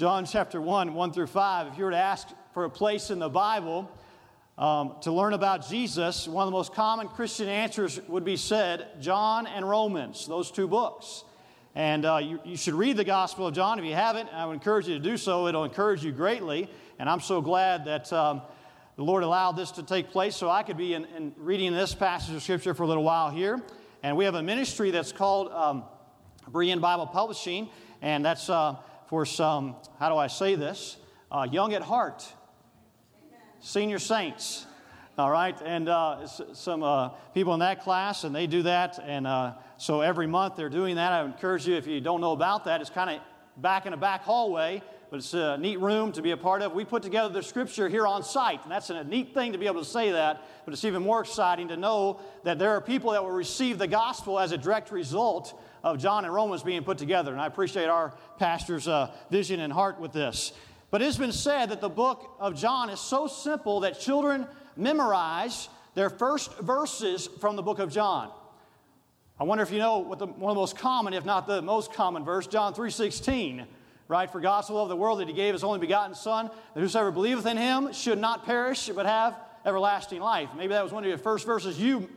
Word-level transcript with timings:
John 0.00 0.24
chapter 0.24 0.62
1, 0.62 0.94
1 0.94 1.12
through 1.12 1.26
5. 1.26 1.66
If 1.66 1.76
you 1.76 1.84
were 1.84 1.90
to 1.90 1.96
ask 1.98 2.26
for 2.54 2.64
a 2.64 2.70
place 2.70 3.10
in 3.10 3.18
the 3.18 3.28
Bible 3.28 3.86
um, 4.56 4.94
to 5.02 5.12
learn 5.12 5.34
about 5.34 5.68
Jesus, 5.68 6.26
one 6.26 6.42
of 6.42 6.46
the 6.46 6.56
most 6.56 6.72
common 6.72 7.06
Christian 7.06 7.48
answers 7.48 8.00
would 8.08 8.24
be 8.24 8.38
said 8.38 8.88
John 9.02 9.46
and 9.46 9.68
Romans, 9.68 10.26
those 10.26 10.50
two 10.50 10.66
books. 10.66 11.24
And 11.74 12.06
uh, 12.06 12.16
you, 12.16 12.40
you, 12.46 12.56
should 12.56 12.72
read 12.72 12.96
the 12.96 13.04
Gospel 13.04 13.46
of 13.48 13.52
John. 13.52 13.78
If 13.78 13.84
you 13.84 13.92
haven't, 13.92 14.30
I 14.32 14.46
would 14.46 14.54
encourage 14.54 14.88
you 14.88 14.94
to 14.94 15.04
do 15.04 15.18
so. 15.18 15.48
It'll 15.48 15.64
encourage 15.64 16.02
you 16.02 16.12
greatly. 16.12 16.70
And 16.98 17.06
I'm 17.06 17.20
so 17.20 17.42
glad 17.42 17.84
that 17.84 18.10
um, 18.10 18.40
the 18.96 19.04
Lord 19.04 19.22
allowed 19.22 19.52
this 19.52 19.70
to 19.72 19.82
take 19.82 20.08
place 20.08 20.34
so 20.34 20.48
I 20.48 20.62
could 20.62 20.78
be 20.78 20.94
in, 20.94 21.04
in, 21.14 21.34
reading 21.36 21.74
this 21.74 21.94
passage 21.94 22.34
of 22.34 22.42
Scripture 22.42 22.72
for 22.72 22.84
a 22.84 22.86
little 22.86 23.04
while 23.04 23.28
here. 23.28 23.60
And 24.02 24.16
we 24.16 24.24
have 24.24 24.34
a 24.34 24.42
ministry 24.42 24.92
that's 24.92 25.12
called 25.12 25.52
um, 25.52 25.84
Bible 26.50 27.06
Publishing, 27.06 27.68
and 28.00 28.24
that's 28.24 28.48
uh, 28.48 28.76
for 29.10 29.26
some, 29.26 29.74
how 29.98 30.08
do 30.08 30.16
I 30.16 30.28
say 30.28 30.54
this? 30.54 30.96
Uh, 31.32 31.44
young 31.50 31.74
at 31.74 31.82
heart, 31.82 32.32
senior 33.58 33.98
saints. 33.98 34.66
All 35.18 35.32
right, 35.32 35.60
and 35.64 35.88
uh, 35.88 36.26
some 36.28 36.84
uh, 36.84 37.08
people 37.34 37.52
in 37.52 37.58
that 37.58 37.82
class, 37.82 38.22
and 38.22 38.32
they 38.32 38.46
do 38.46 38.62
that, 38.62 39.00
and 39.04 39.26
uh, 39.26 39.54
so 39.78 40.00
every 40.00 40.28
month 40.28 40.54
they're 40.54 40.70
doing 40.70 40.94
that. 40.94 41.12
I 41.12 41.24
encourage 41.24 41.66
you, 41.66 41.74
if 41.74 41.88
you 41.88 42.00
don't 42.00 42.20
know 42.20 42.30
about 42.30 42.66
that, 42.66 42.80
it's 42.80 42.88
kind 42.88 43.10
of 43.10 43.60
back 43.60 43.84
in 43.84 43.92
a 43.92 43.96
back 43.96 44.22
hallway, 44.22 44.80
but 45.10 45.16
it's 45.16 45.34
a 45.34 45.58
neat 45.58 45.80
room 45.80 46.12
to 46.12 46.22
be 46.22 46.30
a 46.30 46.36
part 46.36 46.62
of. 46.62 46.72
We 46.72 46.84
put 46.84 47.02
together 47.02 47.34
the 47.34 47.42
scripture 47.42 47.88
here 47.88 48.06
on 48.06 48.22
site, 48.22 48.62
and 48.62 48.70
that's 48.70 48.90
a 48.90 49.02
neat 49.02 49.34
thing 49.34 49.50
to 49.52 49.58
be 49.58 49.66
able 49.66 49.80
to 49.80 49.90
say 49.90 50.12
that, 50.12 50.46
but 50.64 50.72
it's 50.72 50.84
even 50.84 51.02
more 51.02 51.20
exciting 51.20 51.66
to 51.68 51.76
know 51.76 52.20
that 52.44 52.60
there 52.60 52.70
are 52.70 52.80
people 52.80 53.10
that 53.10 53.24
will 53.24 53.32
receive 53.32 53.76
the 53.76 53.88
gospel 53.88 54.38
as 54.38 54.52
a 54.52 54.56
direct 54.56 54.92
result 54.92 55.60
of 55.82 55.98
John 55.98 56.24
and 56.24 56.34
Romans 56.34 56.62
being 56.62 56.84
put 56.84 56.98
together. 56.98 57.32
And 57.32 57.40
I 57.40 57.46
appreciate 57.46 57.88
our 57.88 58.14
pastor's 58.38 58.88
uh, 58.88 59.10
vision 59.30 59.60
and 59.60 59.72
heart 59.72 60.00
with 60.00 60.12
this. 60.12 60.52
But 60.90 61.02
it's 61.02 61.16
been 61.16 61.32
said 61.32 61.70
that 61.70 61.80
the 61.80 61.88
book 61.88 62.36
of 62.40 62.56
John 62.56 62.90
is 62.90 63.00
so 63.00 63.26
simple 63.26 63.80
that 63.80 64.00
children 64.00 64.46
memorize 64.76 65.68
their 65.94 66.10
first 66.10 66.58
verses 66.58 67.28
from 67.40 67.56
the 67.56 67.62
book 67.62 67.78
of 67.78 67.92
John. 67.92 68.30
I 69.38 69.44
wonder 69.44 69.62
if 69.62 69.70
you 69.70 69.78
know 69.78 69.98
what 69.98 70.18
the, 70.18 70.26
one 70.26 70.50
of 70.50 70.56
the 70.56 70.60
most 70.60 70.76
common, 70.76 71.14
if 71.14 71.24
not 71.24 71.46
the 71.46 71.62
most 71.62 71.92
common 71.92 72.24
verse, 72.24 72.46
John 72.46 72.74
3.16, 72.74 73.64
right? 74.06 74.30
For 74.30 74.40
God 74.40 74.62
so 74.62 74.74
loved 74.74 74.90
the 74.90 74.96
world 74.96 75.20
that 75.20 75.28
he 75.28 75.34
gave 75.34 75.54
his 75.54 75.64
only 75.64 75.78
begotten 75.78 76.14
Son, 76.14 76.50
that 76.74 76.80
whosoever 76.80 77.10
believeth 77.10 77.46
in 77.46 77.56
him 77.56 77.92
should 77.92 78.18
not 78.18 78.44
perish, 78.44 78.90
but 78.94 79.06
have 79.06 79.36
everlasting 79.64 80.20
life. 80.20 80.50
Maybe 80.56 80.74
that 80.74 80.82
was 80.82 80.92
one 80.92 81.04
of 81.04 81.08
your 81.08 81.18
first 81.18 81.46
verses 81.46 81.78
you 81.78 82.08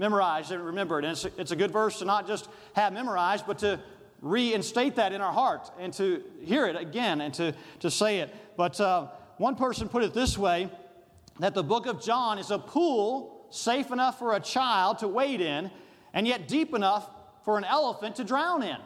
memorized 0.00 0.50
and 0.50 0.64
remembered. 0.64 1.04
And 1.04 1.12
it's 1.12 1.26
a, 1.26 1.30
it's 1.36 1.50
a 1.52 1.56
good 1.56 1.70
verse 1.70 1.98
to 1.98 2.06
not 2.06 2.26
just 2.26 2.48
have 2.72 2.92
memorized, 2.92 3.46
but 3.46 3.58
to 3.58 3.78
reinstate 4.22 4.96
that 4.96 5.12
in 5.12 5.20
our 5.20 5.32
heart 5.32 5.70
and 5.78 5.92
to 5.94 6.24
hear 6.42 6.66
it 6.66 6.74
again 6.74 7.20
and 7.20 7.32
to, 7.34 7.54
to 7.80 7.90
say 7.90 8.18
it. 8.18 8.34
But 8.56 8.80
uh, 8.80 9.08
one 9.36 9.54
person 9.54 9.88
put 9.88 10.02
it 10.02 10.14
this 10.14 10.36
way 10.36 10.70
that 11.38 11.54
the 11.54 11.62
book 11.62 11.86
of 11.86 12.02
John 12.02 12.38
is 12.38 12.50
a 12.50 12.58
pool 12.58 13.46
safe 13.50 13.90
enough 13.90 14.18
for 14.18 14.34
a 14.34 14.40
child 14.40 14.98
to 15.00 15.08
wade 15.08 15.40
in 15.40 15.70
and 16.14 16.26
yet 16.26 16.48
deep 16.48 16.74
enough 16.74 17.08
for 17.44 17.58
an 17.58 17.64
elephant 17.64 18.16
to 18.16 18.24
drown 18.24 18.62
in. 18.62 18.76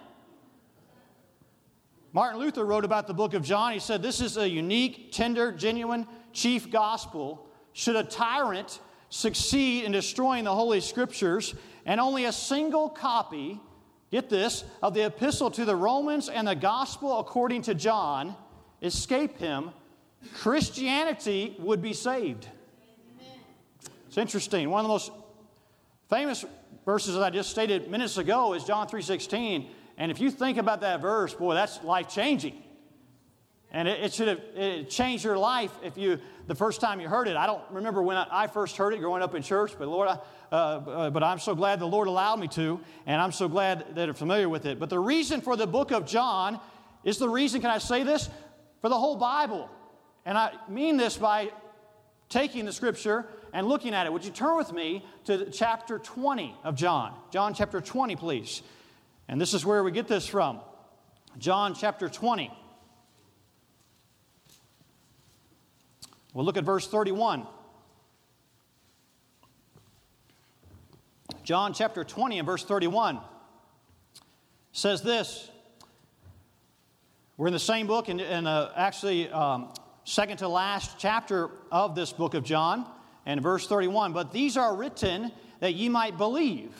Martin 2.12 2.38
Luther 2.38 2.64
wrote 2.64 2.84
about 2.84 3.06
the 3.06 3.14
book 3.14 3.34
of 3.34 3.42
John. 3.42 3.72
He 3.72 3.80
said, 3.80 4.02
This 4.02 4.20
is 4.20 4.36
a 4.36 4.48
unique, 4.48 5.10
tender, 5.10 5.50
genuine 5.50 6.06
chief 6.32 6.70
gospel. 6.70 7.48
Should 7.72 7.96
a 7.96 8.04
tyrant 8.04 8.78
succeed 9.14 9.84
in 9.84 9.92
destroying 9.92 10.42
the 10.42 10.52
Holy 10.52 10.80
Scriptures, 10.80 11.54
and 11.86 12.00
only 12.00 12.24
a 12.24 12.32
single 12.32 12.88
copy, 12.88 13.60
get 14.10 14.28
this, 14.28 14.64
of 14.82 14.92
the 14.92 15.06
epistle 15.06 15.52
to 15.52 15.64
the 15.64 15.76
Romans 15.76 16.28
and 16.28 16.48
the 16.48 16.54
gospel 16.56 17.20
according 17.20 17.62
to 17.62 17.74
John 17.76 18.34
escape 18.82 19.38
him, 19.38 19.70
Christianity 20.34 21.54
would 21.60 21.80
be 21.80 21.92
saved. 21.92 22.48
It's 24.08 24.18
interesting. 24.18 24.68
One 24.68 24.80
of 24.80 24.86
the 24.86 24.94
most 24.94 25.12
famous 26.10 26.44
verses 26.84 27.14
that 27.14 27.22
I 27.22 27.30
just 27.30 27.50
stated 27.50 27.88
minutes 27.88 28.18
ago 28.18 28.54
is 28.54 28.64
John 28.64 28.88
3.16. 28.88 29.68
And 29.96 30.10
if 30.10 30.18
you 30.18 30.28
think 30.28 30.58
about 30.58 30.80
that 30.80 31.00
verse, 31.00 31.34
boy, 31.34 31.54
that's 31.54 31.84
life-changing. 31.84 32.63
And 33.74 33.88
it, 33.88 34.04
it 34.04 34.14
should 34.14 34.28
have 34.28 34.40
it 34.54 34.88
changed 34.88 35.24
your 35.24 35.36
life 35.36 35.72
if 35.82 35.98
you, 35.98 36.20
the 36.46 36.54
first 36.54 36.80
time 36.80 37.00
you 37.00 37.08
heard 37.08 37.26
it. 37.26 37.36
I 37.36 37.44
don't 37.44 37.60
remember 37.72 38.02
when 38.02 38.16
I, 38.16 38.46
first 38.46 38.76
heard 38.76 38.94
it 38.94 39.00
growing 39.00 39.20
up 39.20 39.34
in 39.34 39.42
church, 39.42 39.72
but 39.76 39.88
Lord, 39.88 40.08
I, 40.08 40.18
uh, 40.52 40.54
uh, 40.54 41.10
but 41.10 41.24
I'm 41.24 41.40
so 41.40 41.56
glad 41.56 41.80
the 41.80 41.86
Lord 41.86 42.06
allowed 42.06 42.38
me 42.38 42.46
to, 42.48 42.78
and 43.04 43.20
I'm 43.20 43.32
so 43.32 43.48
glad 43.48 43.96
that 43.96 44.08
I'm 44.08 44.14
familiar 44.14 44.48
with 44.48 44.64
it. 44.64 44.78
But 44.78 44.90
the 44.90 45.00
reason 45.00 45.40
for 45.40 45.56
the 45.56 45.66
book 45.66 45.90
of 45.90 46.06
John 46.06 46.60
is 47.02 47.18
the 47.18 47.28
reason, 47.28 47.60
can 47.60 47.70
I 47.70 47.78
say 47.78 48.04
this? 48.04 48.30
For 48.80 48.88
the 48.88 48.96
whole 48.96 49.16
Bible. 49.16 49.68
And 50.24 50.38
I 50.38 50.52
mean 50.68 50.96
this 50.96 51.16
by 51.16 51.50
taking 52.28 52.66
the 52.66 52.72
scripture 52.72 53.26
and 53.52 53.66
looking 53.66 53.92
at 53.92 54.06
it. 54.06 54.12
Would 54.12 54.24
you 54.24 54.30
turn 54.30 54.56
with 54.56 54.72
me 54.72 55.04
to 55.24 55.50
chapter 55.50 55.98
20 55.98 56.54
of 56.62 56.76
John? 56.76 57.12
John 57.32 57.54
chapter 57.54 57.80
20, 57.80 58.14
please. 58.14 58.62
And 59.26 59.40
this 59.40 59.52
is 59.52 59.66
where 59.66 59.82
we 59.82 59.90
get 59.90 60.06
this 60.06 60.28
from. 60.28 60.60
John 61.38 61.74
chapter 61.74 62.08
20. 62.08 62.52
We'll 66.34 66.44
look 66.44 66.56
at 66.56 66.64
verse 66.64 66.88
31. 66.88 67.46
John 71.44 71.72
chapter 71.72 72.02
20 72.02 72.40
and 72.40 72.46
verse 72.46 72.64
31 72.64 73.20
says 74.72 75.00
this. 75.02 75.48
We're 77.36 77.46
in 77.46 77.52
the 77.52 77.58
same 77.60 77.86
book, 77.86 78.08
and, 78.08 78.20
and 78.20 78.48
uh, 78.48 78.70
actually, 78.74 79.30
um, 79.30 79.68
second 80.02 80.38
to 80.38 80.48
last 80.48 80.98
chapter 80.98 81.50
of 81.70 81.94
this 81.94 82.12
book 82.12 82.34
of 82.34 82.42
John 82.42 82.84
and 83.26 83.40
verse 83.40 83.68
31 83.68 84.12
But 84.12 84.32
these 84.32 84.56
are 84.56 84.74
written 84.74 85.30
that 85.60 85.74
ye 85.74 85.88
might 85.88 86.18
believe 86.18 86.72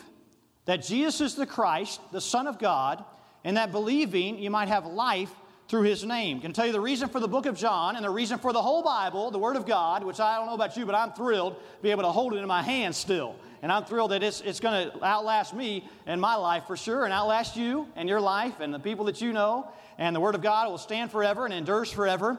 that 0.65 0.83
Jesus 0.83 1.21
is 1.21 1.35
the 1.35 1.45
Christ, 1.45 2.01
the 2.11 2.21
Son 2.21 2.47
of 2.47 2.59
God, 2.59 3.05
and 3.45 3.55
that 3.55 3.71
believing 3.71 4.37
you 4.37 4.49
might 4.49 4.67
have 4.67 4.85
life 4.85 5.33
through 5.67 5.83
his 5.83 6.03
name. 6.05 6.39
Can 6.41 6.53
tell 6.53 6.65
you 6.65 6.71
the 6.71 6.79
reason 6.79 7.09
for 7.09 7.19
the 7.19 7.27
book 7.27 7.45
of 7.45 7.55
John 7.55 7.95
and 7.95 8.05
the 8.05 8.09
reason 8.09 8.37
for 8.37 8.53
the 8.53 8.61
whole 8.61 8.83
Bible, 8.83 9.31
the 9.31 9.39
Word 9.39 9.55
of 9.55 9.65
God, 9.65 10.03
which 10.03 10.19
I 10.19 10.37
don't 10.37 10.45
know 10.45 10.53
about 10.53 10.77
you, 10.77 10.85
but 10.85 10.93
I'm 10.93 11.11
thrilled 11.13 11.55
to 11.55 11.81
be 11.81 11.91
able 11.91 12.03
to 12.03 12.11
hold 12.11 12.33
it 12.33 12.37
in 12.37 12.47
my 12.47 12.61
hand 12.61 12.95
still. 12.95 13.35
And 13.61 13.71
I'm 13.71 13.83
thrilled 13.83 14.11
that 14.11 14.21
it's, 14.21 14.41
it's 14.41 14.59
going 14.59 14.91
to 14.91 15.03
outlast 15.03 15.55
me 15.55 15.87
and 16.05 16.21
my 16.21 16.35
life 16.35 16.65
for 16.67 16.77
sure, 16.77 17.05
and 17.05 17.11
outlast 17.11 17.55
you 17.55 17.87
and 17.95 18.07
your 18.07 18.21
life 18.21 18.59
and 18.59 18.71
the 18.71 18.79
people 18.79 19.05
that 19.05 19.21
you 19.21 19.33
know. 19.33 19.71
And 19.97 20.15
the 20.15 20.19
Word 20.19 20.35
of 20.35 20.41
God 20.41 20.69
will 20.69 20.77
stand 20.77 21.11
forever 21.11 21.45
and 21.45 21.53
endures 21.53 21.91
forever. 21.91 22.37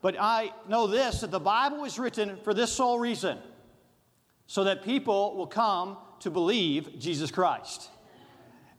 But 0.00 0.16
I 0.18 0.52
know 0.68 0.88
this 0.88 1.20
that 1.20 1.30
the 1.30 1.40
Bible 1.40 1.82
was 1.82 1.98
written 1.98 2.38
for 2.42 2.52
this 2.52 2.72
sole 2.72 2.98
reason 2.98 3.38
so 4.46 4.64
that 4.64 4.82
people 4.82 5.36
will 5.36 5.46
come 5.46 5.96
to 6.20 6.30
believe 6.30 6.98
Jesus 6.98 7.30
Christ. 7.30 7.88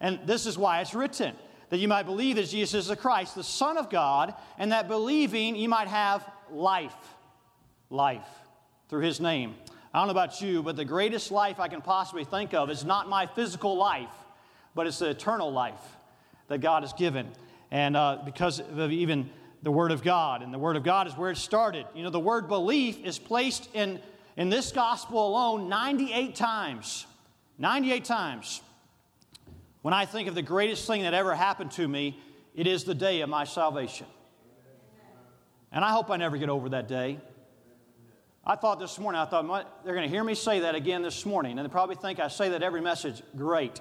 And 0.01 0.19
this 0.25 0.45
is 0.45 0.57
why 0.57 0.81
it's 0.81 0.93
written 0.93 1.33
that 1.75 1.81
you 1.81 1.89
might 1.89 2.03
believe 2.03 2.37
that 2.37 2.47
Jesus 2.47 2.85
is 2.85 2.87
the 2.87 2.95
Christ, 2.95 3.35
the 3.35 3.43
Son 3.43 3.77
of 3.77 3.89
God, 3.89 4.33
and 4.57 4.71
that 4.71 4.87
believing 4.87 5.57
you 5.57 5.67
might 5.67 5.89
have 5.89 6.25
life. 6.49 6.95
Life 7.89 8.23
through 8.87 9.01
his 9.01 9.19
name. 9.19 9.55
I 9.93 9.97
don't 9.97 10.07
know 10.07 10.11
about 10.11 10.39
you, 10.39 10.63
but 10.63 10.77
the 10.77 10.85
greatest 10.85 11.31
life 11.31 11.59
I 11.59 11.67
can 11.67 11.81
possibly 11.81 12.23
think 12.23 12.53
of 12.53 12.69
is 12.69 12.85
not 12.85 13.09
my 13.09 13.25
physical 13.25 13.75
life, 13.75 14.13
but 14.73 14.87
it's 14.87 14.99
the 14.99 15.09
eternal 15.09 15.51
life 15.51 15.81
that 16.47 16.59
God 16.59 16.83
has 16.83 16.93
given. 16.93 17.27
And 17.71 17.97
uh, 17.97 18.19
because 18.23 18.61
of 18.61 18.93
even 18.93 19.29
the 19.61 19.71
Word 19.71 19.91
of 19.91 20.01
God. 20.01 20.43
And 20.43 20.53
the 20.53 20.59
Word 20.59 20.77
of 20.77 20.83
God 20.83 21.07
is 21.07 21.17
where 21.17 21.31
it 21.31 21.37
started. 21.37 21.85
You 21.93 22.03
know, 22.03 22.09
the 22.09 22.21
word 22.21 22.47
belief 22.47 23.03
is 23.03 23.19
placed 23.19 23.67
in, 23.73 23.99
in 24.37 24.47
this 24.47 24.71
gospel 24.71 25.27
alone 25.27 25.67
98 25.67 26.35
times. 26.35 27.05
98 27.57 28.05
times. 28.05 28.61
When 29.85 29.93
I 29.93 30.07
think 30.07 30.27
of 30.27 30.33
the 30.33 30.41
greatest 30.41 30.87
thing 30.87 31.03
that 31.03 31.13
ever 31.13 31.35
happened 31.35 31.69
to 31.73 31.87
me, 31.87 32.19
it 32.55 32.65
is 32.65 32.85
the 32.85 32.95
day 32.95 33.21
of 33.21 33.29
my 33.29 33.43
salvation. 33.43 34.07
And 35.71 35.85
I 35.85 35.91
hope 35.91 36.09
I 36.09 36.17
never 36.17 36.37
get 36.37 36.49
over 36.49 36.69
that 36.69 36.87
day. 36.87 37.19
I 38.43 38.55
thought 38.55 38.79
this 38.79 38.97
morning, 38.97 39.21
I 39.21 39.25
thought 39.25 39.85
they're 39.85 39.93
going 39.93 40.09
to 40.09 40.11
hear 40.11 40.23
me 40.23 40.33
say 40.33 40.61
that 40.61 40.73
again 40.73 41.03
this 41.03 41.23
morning, 41.23 41.59
and 41.59 41.69
they 41.69 41.71
probably 41.71 41.97
think 41.97 42.19
I 42.19 42.29
say 42.29 42.49
that 42.49 42.63
every 42.63 42.81
message. 42.81 43.21
Great. 43.37 43.79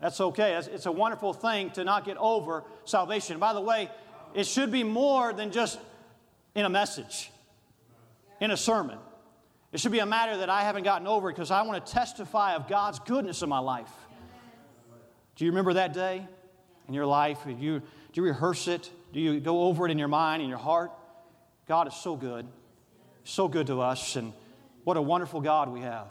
That's 0.00 0.20
okay. 0.20 0.54
It's 0.54 0.86
a 0.86 0.92
wonderful 0.92 1.32
thing 1.32 1.70
to 1.70 1.82
not 1.82 2.04
get 2.04 2.16
over 2.18 2.62
salvation. 2.84 3.40
By 3.40 3.54
the 3.54 3.60
way, 3.60 3.90
it 4.32 4.46
should 4.46 4.70
be 4.70 4.84
more 4.84 5.32
than 5.32 5.50
just 5.50 5.80
in 6.54 6.64
a 6.64 6.70
message, 6.70 7.32
in 8.40 8.52
a 8.52 8.56
sermon. 8.56 9.00
It 9.72 9.80
should 9.80 9.90
be 9.90 9.98
a 9.98 10.06
matter 10.06 10.36
that 10.36 10.50
I 10.50 10.62
haven't 10.62 10.84
gotten 10.84 11.08
over 11.08 11.32
because 11.32 11.50
I 11.50 11.62
want 11.62 11.84
to 11.84 11.92
testify 11.92 12.54
of 12.54 12.68
God's 12.68 13.00
goodness 13.00 13.42
in 13.42 13.48
my 13.48 13.58
life. 13.58 13.90
Do 15.36 15.44
you 15.44 15.50
remember 15.50 15.74
that 15.74 15.92
day 15.92 16.26
in 16.88 16.94
your 16.94 17.06
life? 17.06 17.38
Do 17.44 17.50
you, 17.50 17.80
do 17.80 17.84
you 18.14 18.22
rehearse 18.24 18.68
it? 18.68 18.90
Do 19.12 19.20
you 19.20 19.40
go 19.40 19.64
over 19.64 19.86
it 19.86 19.90
in 19.90 19.98
your 19.98 20.08
mind, 20.08 20.42
in 20.42 20.48
your 20.48 20.58
heart? 20.58 20.90
God 21.68 21.88
is 21.88 21.94
so 21.94 22.16
good, 22.16 22.46
so 23.24 23.48
good 23.48 23.68
to 23.68 23.80
us, 23.80 24.16
and 24.16 24.32
what 24.84 24.96
a 24.96 25.02
wonderful 25.02 25.40
God 25.40 25.68
we 25.70 25.80
have. 25.80 26.08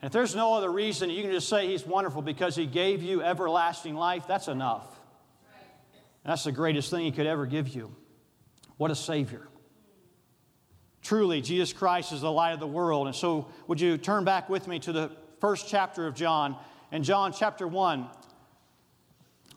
And 0.00 0.08
if 0.08 0.12
there's 0.12 0.34
no 0.34 0.54
other 0.54 0.70
reason, 0.70 1.10
you 1.10 1.22
can 1.22 1.32
just 1.32 1.48
say 1.48 1.66
He's 1.66 1.86
wonderful 1.86 2.22
because 2.22 2.54
He 2.54 2.66
gave 2.66 3.02
you 3.02 3.22
everlasting 3.22 3.94
life, 3.94 4.26
that's 4.26 4.48
enough. 4.48 4.86
And 6.24 6.30
that's 6.30 6.44
the 6.44 6.52
greatest 6.52 6.90
thing 6.90 7.04
He 7.04 7.12
could 7.12 7.26
ever 7.26 7.46
give 7.46 7.68
you. 7.68 7.94
What 8.76 8.90
a 8.90 8.94
Savior. 8.94 9.48
Truly, 11.02 11.42
Jesus 11.42 11.72
Christ 11.72 12.12
is 12.12 12.22
the 12.22 12.32
light 12.32 12.52
of 12.52 12.60
the 12.60 12.66
world. 12.66 13.06
And 13.06 13.16
so, 13.16 13.48
would 13.66 13.80
you 13.80 13.98
turn 13.98 14.24
back 14.24 14.48
with 14.48 14.66
me 14.66 14.78
to 14.80 14.92
the 14.92 15.10
first 15.40 15.68
chapter 15.68 16.06
of 16.06 16.14
John? 16.14 16.56
In 16.94 17.02
John 17.02 17.32
chapter 17.32 17.66
1, 17.66 18.06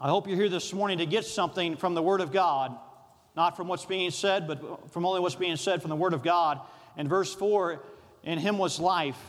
I 0.01 0.09
hope 0.09 0.27
you're 0.27 0.35
here 0.35 0.49
this 0.49 0.73
morning 0.73 0.97
to 0.97 1.05
get 1.05 1.23
something 1.23 1.75
from 1.75 1.93
the 1.93 2.01
Word 2.01 2.19
of 2.19 2.31
God, 2.31 2.75
not 3.35 3.55
from 3.55 3.67
what's 3.67 3.85
being 3.85 4.09
said, 4.09 4.47
but 4.47 4.91
from 4.91 5.05
only 5.05 5.19
what's 5.19 5.35
being 5.35 5.55
said 5.55 5.81
from 5.81 5.91
the 5.91 5.95
Word 5.95 6.15
of 6.15 6.23
God. 6.23 6.59
In 6.97 7.07
verse 7.07 7.35
4, 7.35 7.79
in 8.23 8.39
Him 8.39 8.57
was 8.57 8.79
life. 8.79 9.19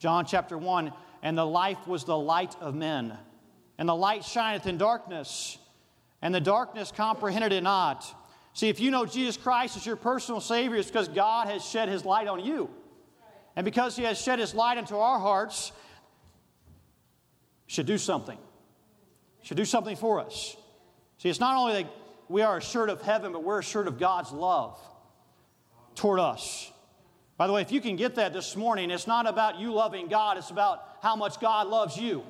John 0.00 0.26
chapter 0.26 0.58
1, 0.58 0.92
and 1.22 1.38
the 1.38 1.46
life 1.46 1.86
was 1.86 2.02
the 2.02 2.18
light 2.18 2.56
of 2.60 2.74
men. 2.74 3.16
And 3.78 3.88
the 3.88 3.94
light 3.94 4.24
shineth 4.24 4.66
in 4.66 4.76
darkness, 4.76 5.56
and 6.22 6.34
the 6.34 6.40
darkness 6.40 6.90
comprehended 6.90 7.52
it 7.52 7.62
not. 7.62 8.04
See, 8.54 8.68
if 8.68 8.80
you 8.80 8.90
know 8.90 9.06
Jesus 9.06 9.36
Christ 9.36 9.76
as 9.76 9.86
your 9.86 9.94
personal 9.94 10.40
Savior, 10.40 10.78
it's 10.78 10.90
because 10.90 11.06
God 11.06 11.46
has 11.46 11.64
shed 11.64 11.88
His 11.88 12.04
light 12.04 12.26
on 12.26 12.44
you. 12.44 12.68
And 13.54 13.64
because 13.64 13.94
He 13.94 14.02
has 14.02 14.20
shed 14.20 14.40
His 14.40 14.56
light 14.56 14.76
into 14.76 14.96
our 14.96 15.20
hearts, 15.20 15.70
should 17.66 17.86
do 17.86 17.98
something. 17.98 18.38
Should 19.42 19.56
do 19.56 19.64
something 19.64 19.96
for 19.96 20.20
us. 20.20 20.56
See, 21.18 21.28
it's 21.28 21.40
not 21.40 21.56
only 21.56 21.82
that 21.82 21.92
we 22.28 22.42
are 22.42 22.56
assured 22.56 22.90
of 22.90 23.02
heaven, 23.02 23.32
but 23.32 23.44
we're 23.44 23.58
assured 23.58 23.86
of 23.86 23.98
God's 23.98 24.32
love 24.32 24.78
toward 25.94 26.20
us. 26.20 26.70
By 27.36 27.46
the 27.46 27.52
way, 27.52 27.62
if 27.62 27.72
you 27.72 27.80
can 27.80 27.96
get 27.96 28.14
that 28.16 28.32
this 28.32 28.56
morning, 28.56 28.90
it's 28.90 29.06
not 29.06 29.26
about 29.26 29.58
you 29.58 29.72
loving 29.72 30.08
God, 30.08 30.38
it's 30.38 30.50
about 30.50 30.82
how 31.02 31.16
much 31.16 31.40
God 31.40 31.66
loves 31.66 31.96
you. 31.96 32.22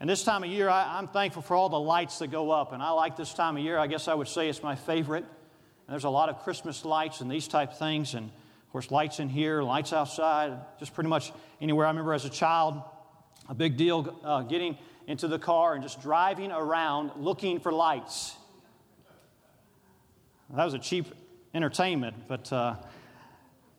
And 0.00 0.08
this 0.08 0.24
time 0.24 0.42
of 0.42 0.48
year, 0.48 0.70
I, 0.70 0.98
am 0.98 1.08
thankful 1.08 1.42
for 1.42 1.54
all 1.54 1.68
the 1.68 1.78
lights 1.78 2.20
that 2.20 2.28
go 2.28 2.50
up. 2.50 2.72
And 2.72 2.82
I 2.82 2.90
like 2.90 3.16
this 3.18 3.34
time 3.34 3.58
of 3.58 3.62
year. 3.62 3.78
I 3.78 3.86
guess 3.86 4.08
I 4.08 4.14
would 4.14 4.28
say 4.28 4.48
it's 4.48 4.62
my 4.62 4.74
favorite. 4.74 5.24
And 5.24 5.92
there's 5.94 6.04
a 6.04 6.10
lot 6.10 6.30
of 6.30 6.38
Christmas 6.38 6.86
lights 6.86 7.20
and 7.20 7.30
these 7.30 7.46
type 7.46 7.72
of 7.72 7.78
things. 7.78 8.14
And 8.14 8.26
of 8.26 8.72
course, 8.72 8.90
lights 8.90 9.20
in 9.20 9.28
here, 9.28 9.62
lights 9.62 9.92
outside, 9.92 10.54
just 10.78 10.94
pretty 10.94 11.10
much 11.10 11.32
anywhere. 11.60 11.84
I 11.84 11.90
remember 11.90 12.14
as 12.14 12.24
a 12.24 12.30
child, 12.30 12.80
a 13.50 13.54
big 13.54 13.76
deal 13.76 14.16
uh, 14.22 14.42
getting 14.42 14.78
into 15.08 15.26
the 15.26 15.38
car 15.38 15.74
and 15.74 15.82
just 15.82 16.00
driving 16.00 16.52
around 16.52 17.10
looking 17.16 17.58
for 17.58 17.72
lights. 17.72 18.36
That 20.54 20.64
was 20.64 20.74
a 20.74 20.78
cheap 20.78 21.06
entertainment, 21.52 22.28
but 22.28 22.52
uh, 22.52 22.76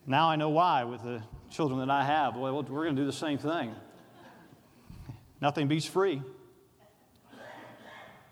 now 0.05 0.29
I 0.29 0.35
know 0.35 0.49
why 0.49 0.83
with 0.83 1.03
the 1.03 1.23
children 1.49 1.79
that 1.79 1.89
I 1.89 2.03
have. 2.03 2.35
Well, 2.35 2.63
we're 2.63 2.83
going 2.83 2.97
to 2.97 3.01
do 3.01 3.05
the 3.05 3.13
same 3.13 3.37
thing. 3.37 3.73
Nothing 5.39 5.69
beats 5.69 5.85
free. 5.85 6.21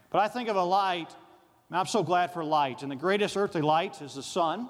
But 0.10 0.20
I 0.20 0.28
think 0.28 0.50
of 0.50 0.58
a 0.58 0.64
light, 0.64 1.10
I'm 1.72 1.86
so 1.86 2.04
glad 2.04 2.34
for 2.34 2.44
light. 2.44 2.84
And 2.84 2.92
the 2.92 2.98
greatest 2.98 3.38
earthly 3.38 3.62
light 3.62 4.02
is 4.02 4.16
the 4.16 4.24
sun 4.24 4.70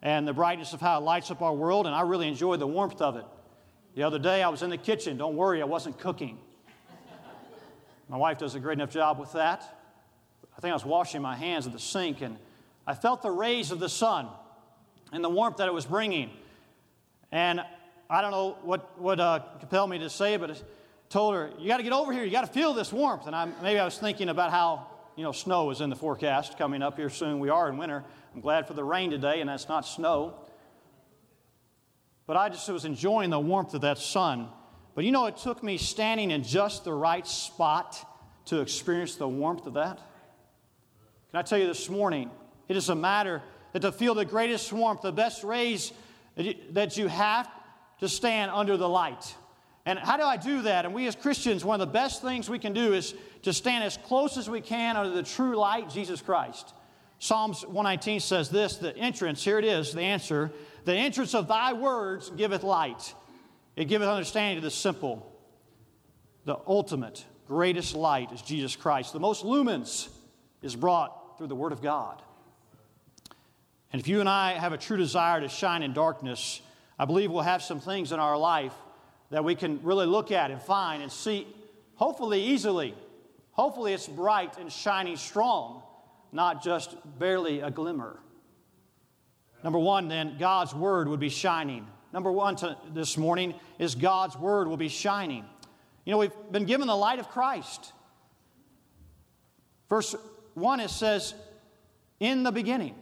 and 0.00 0.26
the 0.26 0.32
brightness 0.32 0.72
of 0.72 0.80
how 0.80 0.98
it 0.98 1.02
lights 1.02 1.30
up 1.30 1.42
our 1.42 1.54
world, 1.54 1.86
and 1.86 1.94
I 1.94 2.00
really 2.00 2.28
enjoy 2.28 2.56
the 2.56 2.66
warmth 2.66 3.02
of 3.02 3.16
it. 3.16 3.24
The 3.94 4.04
other 4.04 4.18
day 4.18 4.42
I 4.42 4.48
was 4.48 4.62
in 4.62 4.70
the 4.70 4.78
kitchen. 4.78 5.18
Don't 5.18 5.36
worry, 5.36 5.60
I 5.60 5.66
wasn't 5.66 5.98
cooking. 5.98 6.38
My 8.08 8.16
wife 8.16 8.38
does 8.38 8.54
a 8.54 8.60
great 8.60 8.78
enough 8.78 8.90
job 8.90 9.18
with 9.18 9.32
that. 9.32 9.62
I 10.56 10.60
think 10.60 10.70
I 10.70 10.74
was 10.74 10.84
washing 10.84 11.22
my 11.22 11.36
hands 11.36 11.66
at 11.66 11.72
the 11.72 11.78
sink, 11.78 12.20
and 12.20 12.36
I 12.86 12.94
felt 12.94 13.22
the 13.22 13.30
rays 13.30 13.70
of 13.70 13.80
the 13.80 13.88
sun 13.88 14.28
and 15.12 15.22
the 15.22 15.28
warmth 15.28 15.58
that 15.58 15.68
it 15.68 15.74
was 15.74 15.86
bringing. 15.86 16.30
And 17.30 17.60
I 18.08 18.20
don't 18.22 18.30
know 18.30 18.58
what, 18.62 18.98
what 18.98 19.20
uh, 19.20 19.40
compelled 19.60 19.90
me 19.90 19.98
to 19.98 20.10
say 20.10 20.36
but 20.36 20.62
told 21.08 21.34
her, 21.34 21.50
You 21.58 21.68
got 21.68 21.78
to 21.78 21.82
get 21.82 21.92
over 21.92 22.12
here. 22.12 22.24
You 22.24 22.30
got 22.30 22.46
to 22.46 22.52
feel 22.52 22.72
this 22.72 22.92
warmth. 22.92 23.26
And 23.26 23.36
I, 23.36 23.46
maybe 23.62 23.78
I 23.78 23.84
was 23.84 23.98
thinking 23.98 24.30
about 24.30 24.50
how, 24.50 24.86
you 25.16 25.22
know, 25.22 25.32
snow 25.32 25.70
is 25.70 25.80
in 25.80 25.90
the 25.90 25.96
forecast 25.96 26.56
coming 26.56 26.82
up 26.82 26.96
here 26.96 27.10
soon. 27.10 27.40
We 27.40 27.50
are 27.50 27.68
in 27.68 27.76
winter. 27.76 28.04
I'm 28.34 28.40
glad 28.40 28.66
for 28.66 28.74
the 28.74 28.84
rain 28.84 29.10
today, 29.10 29.40
and 29.40 29.48
that's 29.48 29.68
not 29.68 29.86
snow. 29.86 30.34
But 32.26 32.36
I 32.36 32.48
just 32.48 32.68
was 32.68 32.84
enjoying 32.84 33.30
the 33.30 33.40
warmth 33.40 33.74
of 33.74 33.80
that 33.82 33.98
sun. 33.98 34.48
But 34.94 35.04
you 35.04 35.12
know, 35.12 35.26
it 35.26 35.36
took 35.36 35.62
me 35.62 35.78
standing 35.78 36.30
in 36.30 36.42
just 36.42 36.84
the 36.84 36.92
right 36.92 37.26
spot 37.26 38.08
to 38.46 38.60
experience 38.60 39.16
the 39.16 39.28
warmth 39.28 39.66
of 39.66 39.74
that. 39.74 39.96
Can 41.30 41.38
I 41.38 41.42
tell 41.42 41.58
you 41.58 41.66
this 41.66 41.88
morning? 41.88 42.30
It 42.68 42.76
is 42.76 42.88
a 42.88 42.94
matter 42.94 43.42
that 43.72 43.80
to 43.80 43.92
feel 43.92 44.14
the 44.14 44.24
greatest 44.24 44.72
warmth, 44.72 45.02
the 45.02 45.12
best 45.12 45.44
rays 45.44 45.92
that 46.36 46.96
you 46.96 47.08
have 47.08 47.48
to 48.00 48.08
stand 48.08 48.50
under 48.50 48.76
the 48.76 48.88
light. 48.88 49.34
And 49.84 49.98
how 49.98 50.16
do 50.16 50.22
I 50.22 50.36
do 50.36 50.62
that? 50.62 50.84
And 50.84 50.94
we 50.94 51.06
as 51.06 51.16
Christians, 51.16 51.64
one 51.64 51.80
of 51.80 51.86
the 51.86 51.92
best 51.92 52.22
things 52.22 52.48
we 52.48 52.58
can 52.58 52.72
do 52.72 52.92
is 52.92 53.14
to 53.42 53.52
stand 53.52 53.82
as 53.82 53.96
close 53.96 54.36
as 54.36 54.48
we 54.48 54.60
can 54.60 54.96
under 54.96 55.14
the 55.14 55.22
true 55.22 55.56
light, 55.56 55.90
Jesus 55.90 56.20
Christ. 56.20 56.72
Psalms 57.18 57.62
119 57.62 58.20
says 58.20 58.48
this 58.48 58.76
the 58.76 58.96
entrance, 58.96 59.42
here 59.42 59.58
it 59.58 59.64
is, 59.64 59.92
the 59.92 60.02
answer. 60.02 60.52
The 60.84 60.94
entrance 60.94 61.34
of 61.34 61.48
thy 61.48 61.72
words 61.72 62.30
giveth 62.30 62.62
light. 62.62 63.14
It 63.76 63.86
giveth 63.86 64.08
understanding 64.08 64.56
to 64.56 64.62
the 64.62 64.70
simple. 64.70 65.28
The 66.44 66.58
ultimate, 66.66 67.24
greatest 67.46 67.94
light 67.94 68.32
is 68.32 68.42
Jesus 68.42 68.74
Christ. 68.74 69.12
The 69.12 69.20
most 69.20 69.44
lumens 69.44 70.08
is 70.60 70.74
brought 70.74 71.38
through 71.38 71.46
the 71.46 71.54
Word 71.56 71.72
of 71.72 71.82
God. 71.82 72.20
And 73.92 74.00
if 74.00 74.08
you 74.08 74.20
and 74.20 74.28
I 74.28 74.52
have 74.52 74.72
a 74.72 74.78
true 74.78 74.96
desire 74.96 75.40
to 75.40 75.48
shine 75.48 75.82
in 75.82 75.92
darkness, 75.92 76.60
I 76.98 77.04
believe 77.04 77.30
we'll 77.30 77.42
have 77.42 77.62
some 77.62 77.80
things 77.80 78.12
in 78.12 78.18
our 78.18 78.36
life 78.36 78.74
that 79.30 79.44
we 79.44 79.54
can 79.54 79.82
really 79.82 80.06
look 80.06 80.32
at 80.32 80.50
and 80.50 80.60
find 80.60 81.02
and 81.02 81.12
see, 81.12 81.46
hopefully 81.94 82.42
easily. 82.42 82.94
Hopefully 83.52 83.92
it's 83.92 84.08
bright 84.08 84.58
and 84.58 84.72
shining 84.72 85.16
strong, 85.16 85.82
not 86.32 86.62
just 86.62 86.96
barely 87.18 87.60
a 87.60 87.70
glimmer. 87.70 88.18
Number 89.62 89.78
one, 89.78 90.08
then, 90.08 90.36
God's 90.38 90.74
word 90.74 91.08
would 91.08 91.20
be 91.20 91.28
shining. 91.28 91.86
Number 92.12 92.30
one 92.30 92.56
to, 92.56 92.76
this 92.92 93.16
morning 93.16 93.54
is 93.78 93.94
God's 93.94 94.36
word 94.36 94.68
will 94.68 94.76
be 94.76 94.88
shining. 94.88 95.44
You 96.04 96.12
know, 96.12 96.18
we've 96.18 96.32
been 96.50 96.64
given 96.64 96.88
the 96.88 96.96
light 96.96 97.18
of 97.18 97.28
Christ. 97.28 97.92
Verse 99.88 100.14
1, 100.54 100.80
it 100.80 100.90
says, 100.90 101.34
In 102.18 102.42
the 102.42 102.52
beginning. 102.52 102.94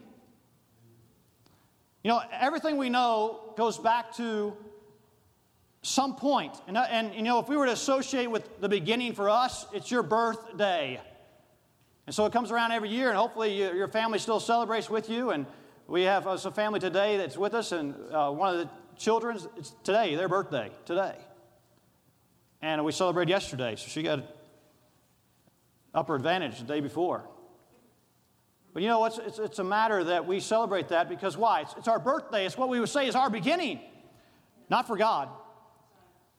You 2.03 2.11
know, 2.11 2.23
everything 2.33 2.77
we 2.77 2.89
know 2.89 3.53
goes 3.57 3.79
back 3.79 4.15
to 4.17 4.57
some 5.83 6.15
point. 6.15 6.55
And, 6.67 6.77
and, 6.77 7.15
you 7.15 7.23
know, 7.23 7.39
if 7.41 7.49
we 7.49 7.57
were 7.57 7.67
to 7.67 7.73
associate 7.73 8.31
with 8.31 8.61
the 8.61 8.69
beginning 8.69 9.13
for 9.13 9.31
us, 9.31 9.67
it's 9.73 9.91
your 9.91 10.03
birthday. 10.03 11.01
And 12.07 12.15
so 12.15 12.27
it 12.27 12.33
comes 12.33 12.51
around 12.51 12.73
every 12.73 12.89
year, 12.89 13.09
and 13.09 13.19
hopefully 13.19 13.55
you, 13.55 13.73
your 13.75 13.89
family 13.89 14.19
still 14.19 14.41
celebrates 14.41 14.91
with 14.91 15.09
you. 15.09 15.31
And 15.31 15.47
we 15.91 16.03
have 16.03 16.27
uh, 16.27 16.39
a 16.45 16.51
family 16.53 16.79
today 16.79 17.17
that's 17.17 17.37
with 17.37 17.53
us, 17.53 17.73
and 17.73 17.95
uh, 18.13 18.31
one 18.31 18.55
of 18.55 18.61
the 18.61 18.71
children's, 18.97 19.49
it's 19.57 19.75
today, 19.83 20.15
their 20.15 20.29
birthday, 20.29 20.71
today. 20.87 21.17
And 22.63 22.85
we 22.85 22.93
celebrated 22.93 23.29
yesterday, 23.29 23.75
so 23.75 23.89
she 23.89 24.05
got 24.05 24.23
upper 25.93 26.15
advantage 26.15 26.59
the 26.59 26.65
day 26.65 26.81
before. 26.81 27.25
But 28.73 28.83
you 28.83 28.89
know, 28.89 29.05
it's, 29.05 29.19
it's, 29.19 29.39
it's 29.41 29.59
a 29.59 29.65
matter 29.65 30.05
that 30.05 30.27
we 30.27 30.39
celebrate 30.39 30.89
that 30.91 31.09
because 31.09 31.37
why? 31.37 31.63
It's, 31.63 31.75
it's 31.77 31.89
our 31.89 31.99
birthday. 31.99 32.47
It's 32.47 32.57
what 32.57 32.69
we 32.69 32.79
would 32.79 32.89
say 32.89 33.09
is 33.09 33.17
our 33.17 33.29
beginning, 33.29 33.81
not 34.69 34.87
for 34.87 34.97
God. 34.97 35.29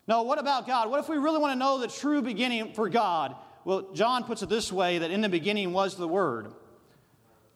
No, 0.07 0.23
what 0.23 0.39
about 0.39 0.65
God? 0.65 0.89
What 0.89 1.01
if 1.01 1.09
we 1.09 1.17
really 1.17 1.39
want 1.39 1.51
to 1.51 1.59
know 1.59 1.77
the 1.77 1.89
true 1.89 2.21
beginning 2.21 2.71
for 2.73 2.87
God? 2.87 3.35
Well, 3.65 3.91
John 3.93 4.23
puts 4.23 4.43
it 4.43 4.49
this 4.49 4.71
way 4.71 4.99
that 4.99 5.11
in 5.11 5.19
the 5.19 5.29
beginning 5.29 5.73
was 5.73 5.97
the 5.97 6.07
Word. 6.07 6.53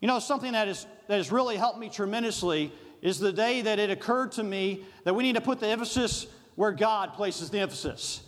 You 0.06 0.08
know, 0.08 0.20
something 0.20 0.52
that, 0.52 0.68
is, 0.68 0.86
that 1.08 1.16
has 1.16 1.32
really 1.32 1.58
helped 1.58 1.80
me 1.80 1.90
tremendously 1.90 2.72
is 3.02 3.18
the 3.18 3.34
day 3.34 3.64
that 3.64 3.80
it 3.80 3.90
occurred 3.90 4.34
to 4.34 4.44
me 4.44 4.86
that 5.04 5.16
we 5.16 5.24
need 5.24 5.34
to 5.34 5.42
put 5.42 5.60
the 5.60 5.66
emphasis 5.66 6.28
where 6.54 6.72
God 6.72 7.14
places 7.14 7.50
the 7.50 7.58
emphasis. 7.58 8.22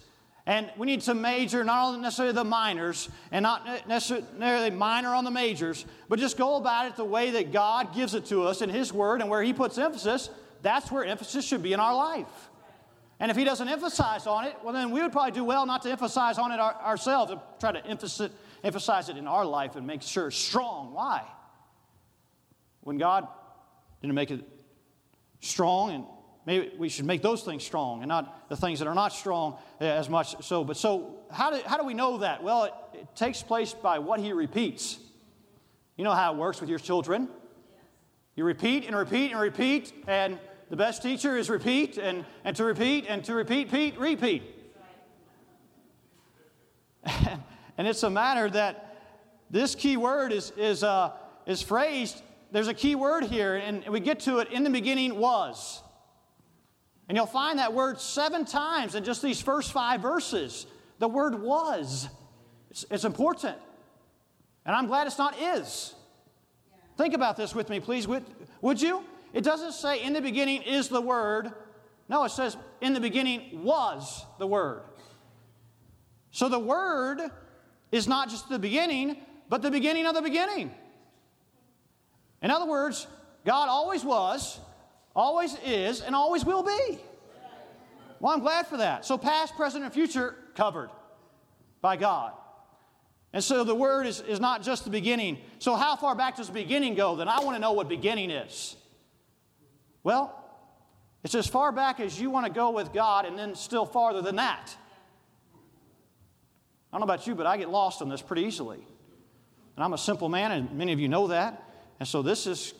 And 0.47 0.71
we 0.75 0.87
need 0.87 1.01
to 1.01 1.13
major 1.13 1.63
not 1.63 1.85
only 1.85 1.99
necessarily 1.99 2.33
the 2.33 2.43
minors 2.43 3.09
and 3.31 3.43
not 3.43 3.87
necessarily 3.87 4.71
minor 4.71 5.09
on 5.09 5.23
the 5.23 5.29
majors, 5.29 5.85
but 6.09 6.17
just 6.17 6.35
go 6.35 6.55
about 6.55 6.87
it 6.87 6.95
the 6.95 7.05
way 7.05 7.29
that 7.29 7.51
God 7.51 7.93
gives 7.93 8.15
it 8.15 8.25
to 8.25 8.45
us 8.45 8.63
in 8.63 8.71
His 8.71 8.91
Word 8.91 9.21
and 9.21 9.29
where 9.29 9.43
He 9.43 9.53
puts 9.53 9.77
emphasis. 9.77 10.31
That's 10.63 10.91
where 10.91 11.05
emphasis 11.05 11.45
should 11.45 11.61
be 11.61 11.73
in 11.73 11.79
our 11.79 11.93
life. 11.93 12.49
And 13.19 13.29
if 13.29 13.37
he 13.37 13.43
doesn't 13.43 13.67
emphasize 13.67 14.25
on 14.25 14.45
it, 14.45 14.55
well, 14.63 14.73
then 14.73 14.89
we 14.89 14.99
would 15.03 15.11
probably 15.11 15.31
do 15.31 15.43
well 15.43 15.67
not 15.67 15.83
to 15.83 15.91
emphasize 15.91 16.39
on 16.39 16.51
it 16.51 16.59
our, 16.59 16.73
ourselves 16.73 17.31
and 17.31 17.41
try 17.59 17.71
to 17.71 17.85
emphasize, 17.85 18.31
emphasize 18.63 19.09
it 19.09 19.17
in 19.17 19.27
our 19.27 19.45
life 19.45 19.75
and 19.75 19.85
make 19.85 20.01
sure 20.01 20.29
it's 20.29 20.37
strong. 20.37 20.91
Why? 20.91 21.23
When 22.87 22.97
God 22.97 23.27
didn't 23.99 24.15
make 24.15 24.31
it 24.31 24.47
strong, 25.41 25.91
and 25.91 26.05
maybe 26.45 26.71
we 26.77 26.87
should 26.87 27.03
make 27.03 27.21
those 27.21 27.43
things 27.43 27.65
strong 27.65 28.01
and 28.01 28.07
not 28.07 28.47
the 28.47 28.55
things 28.55 28.79
that 28.79 28.87
are 28.87 28.95
not 28.95 29.11
strong 29.11 29.57
as 29.81 30.07
much 30.07 30.41
so. 30.45 30.63
But 30.63 30.77
so, 30.77 31.17
how 31.29 31.51
do, 31.51 31.59
how 31.65 31.75
do 31.75 31.83
we 31.83 31.93
know 31.93 32.19
that? 32.19 32.41
Well, 32.41 32.63
it, 32.63 32.73
it 32.93 33.13
takes 33.13 33.43
place 33.43 33.73
by 33.73 33.99
what 33.99 34.21
he 34.21 34.31
repeats. 34.31 34.99
You 35.97 36.05
know 36.05 36.13
how 36.13 36.33
it 36.33 36.37
works 36.37 36.61
with 36.61 36.69
your 36.69 36.79
children. 36.79 37.27
You 38.37 38.45
repeat 38.45 38.85
and 38.85 38.95
repeat 38.95 39.31
and 39.31 39.41
repeat, 39.41 39.91
and 40.07 40.39
the 40.69 40.77
best 40.77 41.03
teacher 41.03 41.35
is 41.35 41.49
repeat 41.49 41.97
and, 41.97 42.23
and 42.45 42.55
to 42.55 42.63
repeat 42.63 43.05
and 43.09 43.21
to 43.25 43.33
repeat, 43.33 43.69
repeat, 43.69 43.99
repeat. 43.99 44.43
and 47.77 47.85
it's 47.85 48.03
a 48.03 48.09
matter 48.09 48.49
that 48.49 48.95
this 49.49 49.75
key 49.75 49.97
word 49.97 50.31
is, 50.31 50.53
is, 50.55 50.85
uh, 50.85 51.11
is 51.45 51.61
phrased, 51.61 52.21
there's 52.51 52.67
a 52.67 52.73
key 52.73 52.95
word 52.95 53.25
here, 53.25 53.55
and 53.55 53.87
we 53.87 53.99
get 53.99 54.21
to 54.21 54.39
it 54.39 54.51
in 54.51 54.63
the 54.63 54.69
beginning 54.69 55.17
was. 55.17 55.81
And 57.07 57.15
you'll 57.15 57.25
find 57.25 57.59
that 57.59 57.73
word 57.73 57.99
seven 57.99 58.45
times 58.45 58.95
in 58.95 59.03
just 59.03 59.21
these 59.21 59.41
first 59.41 59.71
five 59.71 60.01
verses. 60.01 60.67
The 60.99 61.07
word 61.07 61.41
was. 61.41 62.09
It's, 62.69 62.85
it's 62.91 63.05
important. 63.05 63.57
And 64.65 64.75
I'm 64.75 64.87
glad 64.87 65.07
it's 65.07 65.17
not 65.17 65.39
is. 65.39 65.95
Think 66.97 67.13
about 67.13 67.37
this 67.37 67.55
with 67.55 67.69
me, 67.69 67.79
please. 67.79 68.07
Would, 68.07 68.25
would 68.61 68.81
you? 68.81 69.03
It 69.33 69.43
doesn't 69.43 69.73
say 69.73 70.03
in 70.03 70.13
the 70.13 70.21
beginning 70.21 70.63
is 70.63 70.89
the 70.89 71.01
word. 71.01 71.51
No, 72.09 72.23
it 72.23 72.31
says 72.31 72.57
in 72.81 72.93
the 72.93 72.99
beginning 72.99 73.63
was 73.63 74.25
the 74.39 74.47
word. 74.47 74.81
So 76.31 76.49
the 76.49 76.59
word 76.59 77.19
is 77.91 78.07
not 78.07 78.29
just 78.29 78.49
the 78.49 78.59
beginning, 78.59 79.17
but 79.49 79.61
the 79.61 79.71
beginning 79.71 80.05
of 80.05 80.15
the 80.15 80.21
beginning. 80.21 80.71
In 82.41 82.51
other 82.51 82.65
words, 82.65 83.07
God 83.45 83.69
always 83.69 84.03
was, 84.03 84.59
always 85.15 85.55
is, 85.65 86.01
and 86.01 86.15
always 86.15 86.45
will 86.45 86.63
be. 86.63 86.99
Well, 88.19 88.33
I'm 88.33 88.39
glad 88.39 88.67
for 88.67 88.77
that. 88.77 89.05
So, 89.05 89.17
past, 89.17 89.55
present, 89.55 89.83
and 89.83 89.93
future 89.93 90.35
covered 90.55 90.89
by 91.81 91.97
God. 91.97 92.33
And 93.33 93.43
so 93.43 93.63
the 93.63 93.75
word 93.75 94.07
is, 94.07 94.21
is 94.21 94.39
not 94.39 94.63
just 94.63 94.83
the 94.83 94.89
beginning. 94.89 95.37
So, 95.59 95.75
how 95.75 95.95
far 95.95 96.15
back 96.15 96.37
does 96.37 96.47
the 96.47 96.53
beginning 96.53 96.95
go? 96.95 97.15
Then 97.15 97.27
I 97.27 97.41
want 97.41 97.55
to 97.55 97.59
know 97.59 97.73
what 97.73 97.87
beginning 97.87 98.31
is. 98.31 98.75
Well, 100.03 100.33
it's 101.23 101.35
as 101.35 101.47
far 101.47 101.71
back 101.71 101.99
as 101.99 102.19
you 102.19 102.29
want 102.29 102.45
to 102.45 102.51
go 102.51 102.71
with 102.71 102.93
God, 102.93 103.25
and 103.25 103.37
then 103.37 103.53
still 103.55 103.85
farther 103.85 104.21
than 104.21 104.37
that. 104.37 104.75
I 106.91 106.97
don't 106.97 107.01
know 107.01 107.13
about 107.13 107.27
you, 107.27 107.35
but 107.35 107.45
I 107.45 107.57
get 107.57 107.69
lost 107.69 108.01
in 108.01 108.09
this 108.09 108.21
pretty 108.21 108.43
easily. 108.43 108.79
And 109.75 109.83
I'm 109.83 109.93
a 109.93 109.97
simple 109.97 110.29
man, 110.29 110.51
and 110.51 110.71
many 110.71 110.93
of 110.93 110.99
you 110.99 111.07
know 111.07 111.27
that. 111.27 111.66
And 111.99 112.07
so 112.07 112.21
this 112.21 112.47
is 112.47 112.73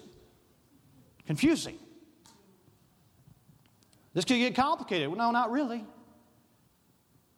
confusing. 1.25 1.77
This 4.13 4.25
could 4.25 4.37
get 4.37 4.55
complicated. 4.55 5.09
Well, 5.09 5.17
no, 5.17 5.31
not 5.31 5.51
really. 5.51 5.85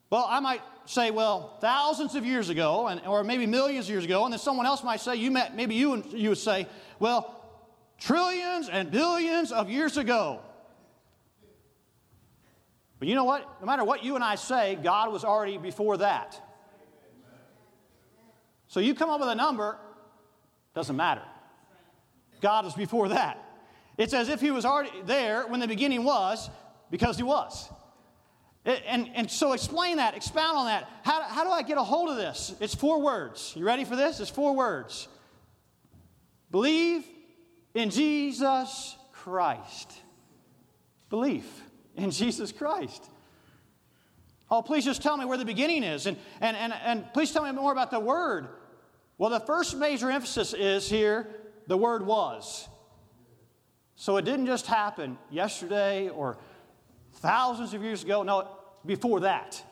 Well, 0.09 0.25
I 0.27 0.39
might 0.39 0.61
say, 0.85 1.11
well, 1.11 1.57
thousands 1.61 2.15
of 2.15 2.25
years 2.25 2.49
ago, 2.49 2.87
and, 2.87 3.01
or 3.05 3.23
maybe 3.23 3.45
millions 3.45 3.85
of 3.85 3.91
years 3.91 4.05
ago, 4.05 4.23
and 4.23 4.33
then 4.33 4.39
someone 4.39 4.65
else 4.65 4.83
might 4.83 5.01
say, 5.01 5.15
you 5.15 5.29
met, 5.29 5.55
maybe 5.55 5.75
you, 5.75 5.93
and 5.93 6.05
you 6.11 6.29
would 6.29 6.37
say, 6.37 6.67
well, 6.99 7.35
trillions 7.99 8.69
and 8.69 8.89
billions 8.89 9.51
of 9.51 9.69
years 9.69 9.97
ago. 9.97 10.41
But 12.97 13.07
you 13.07 13.15
know 13.15 13.23
what? 13.23 13.61
No 13.61 13.67
matter 13.67 13.83
what 13.83 14.03
you 14.03 14.15
and 14.15 14.23
I 14.23 14.35
say, 14.35 14.77
God 14.81 15.11
was 15.11 15.23
already 15.23 15.57
before 15.57 15.97
that. 15.97 16.41
So 18.67 18.79
you 18.79 18.93
come 18.93 19.09
up 19.09 19.19
with 19.19 19.29
a 19.29 19.35
number, 19.35 19.77
doesn't 20.73 20.95
matter. 20.95 21.23
God 22.41 22.65
is 22.65 22.73
before 22.73 23.09
that. 23.09 23.43
It's 23.97 24.13
as 24.13 24.29
if 24.29 24.39
He 24.39 24.51
was 24.51 24.65
already 24.65 24.91
there 25.05 25.47
when 25.47 25.59
the 25.59 25.67
beginning 25.67 26.03
was, 26.03 26.49
because 26.89 27.17
He 27.17 27.23
was. 27.23 27.69
And, 28.65 29.09
and 29.15 29.31
so 29.31 29.53
explain 29.53 29.97
that, 29.97 30.15
expound 30.15 30.57
on 30.57 30.65
that. 30.65 30.89
How, 31.03 31.21
how 31.23 31.43
do 31.43 31.49
I 31.49 31.61
get 31.63 31.77
a 31.77 31.83
hold 31.83 32.09
of 32.09 32.17
this? 32.17 32.53
It's 32.59 32.75
four 32.75 33.01
words. 33.01 33.53
You 33.55 33.65
ready 33.65 33.85
for 33.85 33.95
this? 33.95 34.19
It's 34.19 34.29
four 34.29 34.55
words. 34.55 35.07
Believe 36.51 37.05
in 37.73 37.89
Jesus 37.89 38.95
Christ. 39.13 39.93
Belief 41.09 41.45
in 41.95 42.11
Jesus 42.11 42.51
Christ. 42.51 43.09
Oh, 44.51 44.61
please 44.61 44.83
just 44.83 45.01
tell 45.01 45.15
me 45.15 45.25
where 45.25 45.37
the 45.37 45.45
beginning 45.45 45.83
is. 45.83 46.05
And, 46.05 46.17
and, 46.41 46.57
and, 46.57 46.73
and 46.73 47.13
please 47.13 47.31
tell 47.31 47.43
me 47.43 47.51
more 47.51 47.71
about 47.71 47.91
the 47.91 47.99
word. 47.99 48.49
Well, 49.17 49.29
the 49.29 49.39
first 49.39 49.77
major 49.77 50.09
emphasis 50.09 50.53
is 50.53 50.89
here 50.89 51.27
the 51.69 51.77
word 51.77 52.05
was. 52.05 52.67
So 53.95 54.17
it 54.17 54.25
didn't 54.25 54.47
just 54.47 54.65
happen 54.65 55.17
yesterday 55.29 56.09
or 56.09 56.37
thousands 57.17 57.75
of 57.75 57.83
years 57.83 58.03
ago. 58.03 58.23
No, 58.23 58.47
before 58.85 59.19
that. 59.21 59.63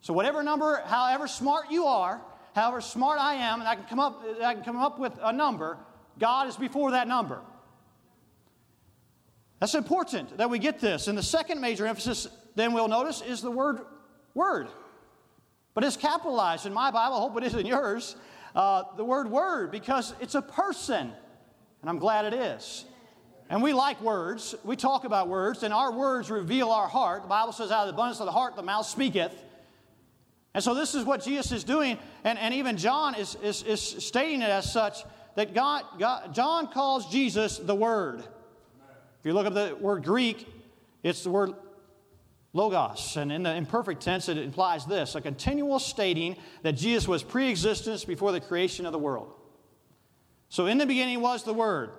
So 0.00 0.14
whatever 0.14 0.42
number, 0.42 0.80
however 0.86 1.28
smart 1.28 1.70
you 1.70 1.84
are, 1.84 2.22
however 2.54 2.80
smart 2.80 3.20
I 3.20 3.34
am, 3.34 3.60
and 3.60 3.68
I 3.68 3.74
can 3.74 3.84
come 3.84 4.00
up, 4.00 4.24
I 4.42 4.54
can 4.54 4.64
come 4.64 4.78
up 4.78 4.98
with 4.98 5.12
a 5.22 5.32
number, 5.32 5.76
God 6.18 6.48
is 6.48 6.56
before 6.56 6.92
that 6.92 7.06
number. 7.06 7.42
That's 9.60 9.74
important 9.74 10.38
that 10.38 10.48
we 10.48 10.58
get 10.58 10.80
this. 10.80 11.06
And 11.06 11.18
the 11.18 11.22
second 11.22 11.60
major 11.60 11.86
emphasis, 11.86 12.28
then 12.54 12.72
we'll 12.72 12.88
notice, 12.88 13.20
is 13.20 13.42
the 13.42 13.50
word 13.50 13.80
word. 14.32 14.68
But 15.74 15.84
it's 15.84 15.98
capitalized 15.98 16.64
in 16.64 16.72
my 16.72 16.90
Bible, 16.90 17.16
I 17.16 17.20
hope 17.20 17.36
it 17.36 17.44
is 17.44 17.54
in 17.54 17.66
yours, 17.66 18.16
uh, 18.54 18.84
the 18.96 19.04
word 19.04 19.30
word, 19.30 19.70
because 19.70 20.14
it's 20.18 20.34
a 20.34 20.40
person. 20.40 21.12
And 21.80 21.90
I'm 21.90 21.98
glad 21.98 22.24
it 22.24 22.34
is. 22.34 22.84
And 23.48 23.62
we 23.62 23.72
like 23.72 24.00
words. 24.00 24.54
We 24.64 24.76
talk 24.76 25.04
about 25.04 25.28
words, 25.28 25.62
and 25.62 25.72
our 25.72 25.92
words 25.92 26.30
reveal 26.30 26.70
our 26.70 26.88
heart. 26.88 27.22
The 27.22 27.28
Bible 27.28 27.52
says, 27.52 27.70
out 27.70 27.82
of 27.82 27.88
the 27.88 27.94
abundance 27.94 28.20
of 28.20 28.26
the 28.26 28.32
heart, 28.32 28.56
the 28.56 28.62
mouth 28.62 28.86
speaketh. 28.86 29.32
And 30.52 30.64
so, 30.64 30.74
this 30.74 30.94
is 30.94 31.04
what 31.04 31.22
Jesus 31.22 31.52
is 31.52 31.64
doing, 31.64 31.98
and, 32.24 32.38
and 32.38 32.54
even 32.54 32.76
John 32.76 33.14
is, 33.14 33.36
is, 33.42 33.62
is 33.62 33.80
stating 33.80 34.42
it 34.42 34.48
as 34.48 34.72
such 34.72 35.04
that 35.36 35.54
God, 35.54 35.84
God, 35.98 36.34
John 36.34 36.68
calls 36.68 37.10
Jesus 37.10 37.58
the 37.58 37.74
Word. 37.74 38.20
If 38.20 39.24
you 39.24 39.34
look 39.34 39.46
up 39.46 39.54
the 39.54 39.76
word 39.80 40.04
Greek, 40.04 40.46
it's 41.02 41.24
the 41.24 41.30
word 41.30 41.54
logos. 42.52 43.16
And 43.16 43.30
in 43.30 43.42
the 43.42 43.54
imperfect 43.54 44.00
tense, 44.00 44.28
it 44.28 44.38
implies 44.38 44.86
this 44.86 45.14
a 45.14 45.20
continual 45.20 45.78
stating 45.78 46.36
that 46.62 46.72
Jesus 46.72 47.06
was 47.06 47.22
pre 47.22 47.50
existence 47.50 48.04
before 48.04 48.32
the 48.32 48.40
creation 48.40 48.86
of 48.86 48.92
the 48.92 48.98
world. 48.98 49.32
So, 50.56 50.64
in 50.64 50.78
the 50.78 50.86
beginning 50.86 51.20
was 51.20 51.42
the 51.42 51.52
Word, 51.52 51.90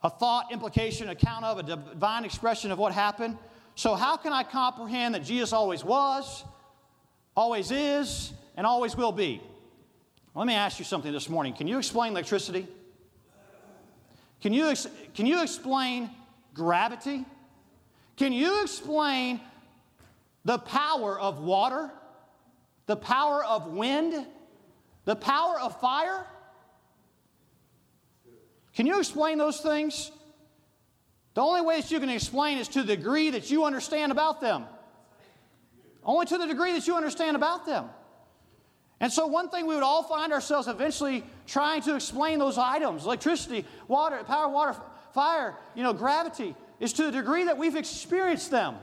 a 0.00 0.08
thought, 0.08 0.52
implication, 0.52 1.08
account 1.08 1.44
of, 1.44 1.58
a 1.58 1.64
divine 1.64 2.24
expression 2.24 2.70
of 2.70 2.78
what 2.78 2.92
happened. 2.92 3.36
So, 3.74 3.96
how 3.96 4.16
can 4.16 4.32
I 4.32 4.44
comprehend 4.44 5.16
that 5.16 5.24
Jesus 5.24 5.52
always 5.52 5.82
was, 5.82 6.44
always 7.36 7.72
is, 7.72 8.32
and 8.56 8.68
always 8.68 8.96
will 8.96 9.10
be? 9.10 9.42
Let 10.36 10.46
me 10.46 10.54
ask 10.54 10.78
you 10.78 10.84
something 10.84 11.10
this 11.10 11.28
morning. 11.28 11.54
Can 11.54 11.66
you 11.66 11.76
explain 11.78 12.12
electricity? 12.12 12.68
Can 14.40 14.52
you, 14.52 14.68
ex- 14.68 14.86
can 15.12 15.26
you 15.26 15.42
explain 15.42 16.08
gravity? 16.54 17.24
Can 18.16 18.32
you 18.32 18.62
explain 18.62 19.40
the 20.44 20.58
power 20.58 21.18
of 21.18 21.40
water, 21.40 21.90
the 22.86 22.94
power 22.94 23.44
of 23.44 23.66
wind, 23.72 24.24
the 25.04 25.16
power 25.16 25.58
of 25.58 25.80
fire? 25.80 26.26
Can 28.76 28.86
you 28.86 28.98
explain 28.98 29.38
those 29.38 29.60
things? 29.60 30.12
The 31.32 31.40
only 31.40 31.62
way 31.62 31.80
that 31.80 31.90
you 31.90 31.98
can 31.98 32.10
explain 32.10 32.58
is 32.58 32.68
to 32.68 32.82
the 32.82 32.94
degree 32.94 33.30
that 33.30 33.50
you 33.50 33.64
understand 33.64 34.12
about 34.12 34.40
them. 34.42 34.66
Only 36.04 36.26
to 36.26 36.38
the 36.38 36.46
degree 36.46 36.72
that 36.72 36.86
you 36.86 36.94
understand 36.94 37.36
about 37.36 37.66
them. 37.66 37.88
And 39.00 39.10
so, 39.10 39.26
one 39.26 39.48
thing 39.48 39.66
we 39.66 39.74
would 39.74 39.82
all 39.82 40.02
find 40.02 40.32
ourselves 40.32 40.68
eventually 40.68 41.24
trying 41.46 41.82
to 41.82 41.94
explain 41.94 42.38
those 42.38 42.56
items 42.58 43.04
electricity, 43.04 43.64
water, 43.88 44.22
power, 44.24 44.48
water, 44.48 44.76
fire, 45.12 45.54
you 45.74 45.82
know, 45.82 45.92
gravity 45.92 46.54
is 46.78 46.92
to 46.94 47.04
the 47.04 47.12
degree 47.12 47.44
that 47.44 47.58
we've 47.58 47.76
experienced 47.76 48.50
them. 48.50 48.76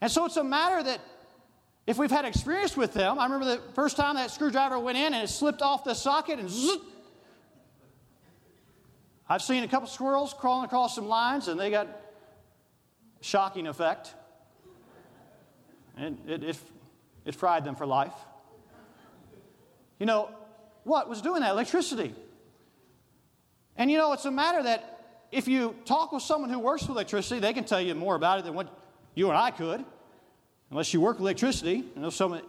And 0.00 0.10
so, 0.10 0.26
it's 0.26 0.36
a 0.36 0.44
matter 0.44 0.82
that 0.82 1.00
if 1.86 1.98
we've 1.98 2.10
had 2.10 2.24
experience 2.24 2.76
with 2.76 2.94
them, 2.94 3.18
I 3.18 3.24
remember 3.24 3.44
the 3.46 3.62
first 3.74 3.96
time 3.96 4.16
that 4.16 4.30
screwdriver 4.30 4.78
went 4.78 4.98
in 4.98 5.14
and 5.14 5.24
it 5.24 5.28
slipped 5.28 5.62
off 5.62 5.84
the 5.84 5.94
socket 5.94 6.38
and 6.38 6.48
zzz, 6.48 6.78
I've 9.28 9.42
seen 9.42 9.64
a 9.64 9.68
couple 9.68 9.88
squirrels 9.88 10.34
crawling 10.34 10.66
across 10.66 10.94
some 10.94 11.08
lines, 11.08 11.48
and 11.48 11.58
they 11.58 11.70
got 11.70 11.88
shocking 13.20 13.66
effect. 13.66 14.14
And 15.96 16.18
it, 16.28 16.44
it, 16.44 16.56
it 17.24 17.34
fried 17.34 17.64
them 17.64 17.74
for 17.74 17.86
life. 17.86 18.12
You 19.98 20.06
know, 20.06 20.30
what 20.84 21.08
was 21.08 21.22
doing 21.22 21.40
that? 21.40 21.50
Electricity. 21.50 22.14
And 23.76 23.90
you 23.90 23.98
know, 23.98 24.12
it's 24.12 24.26
a 24.26 24.30
matter 24.30 24.62
that 24.62 25.26
if 25.32 25.48
you 25.48 25.74
talk 25.84 26.12
with 26.12 26.22
someone 26.22 26.50
who 26.50 26.58
works 26.58 26.82
with 26.82 26.90
electricity, 26.90 27.40
they 27.40 27.52
can 27.52 27.64
tell 27.64 27.80
you 27.80 27.94
more 27.94 28.14
about 28.14 28.38
it 28.38 28.44
than 28.44 28.54
what 28.54 28.68
you 29.14 29.28
and 29.28 29.36
I 29.36 29.50
could, 29.50 29.84
unless 30.70 30.94
you 30.94 31.00
work 31.00 31.16
with 31.18 31.22
electricity. 31.22 31.84
I 31.96 32.00
know 32.00 32.10
some 32.10 32.40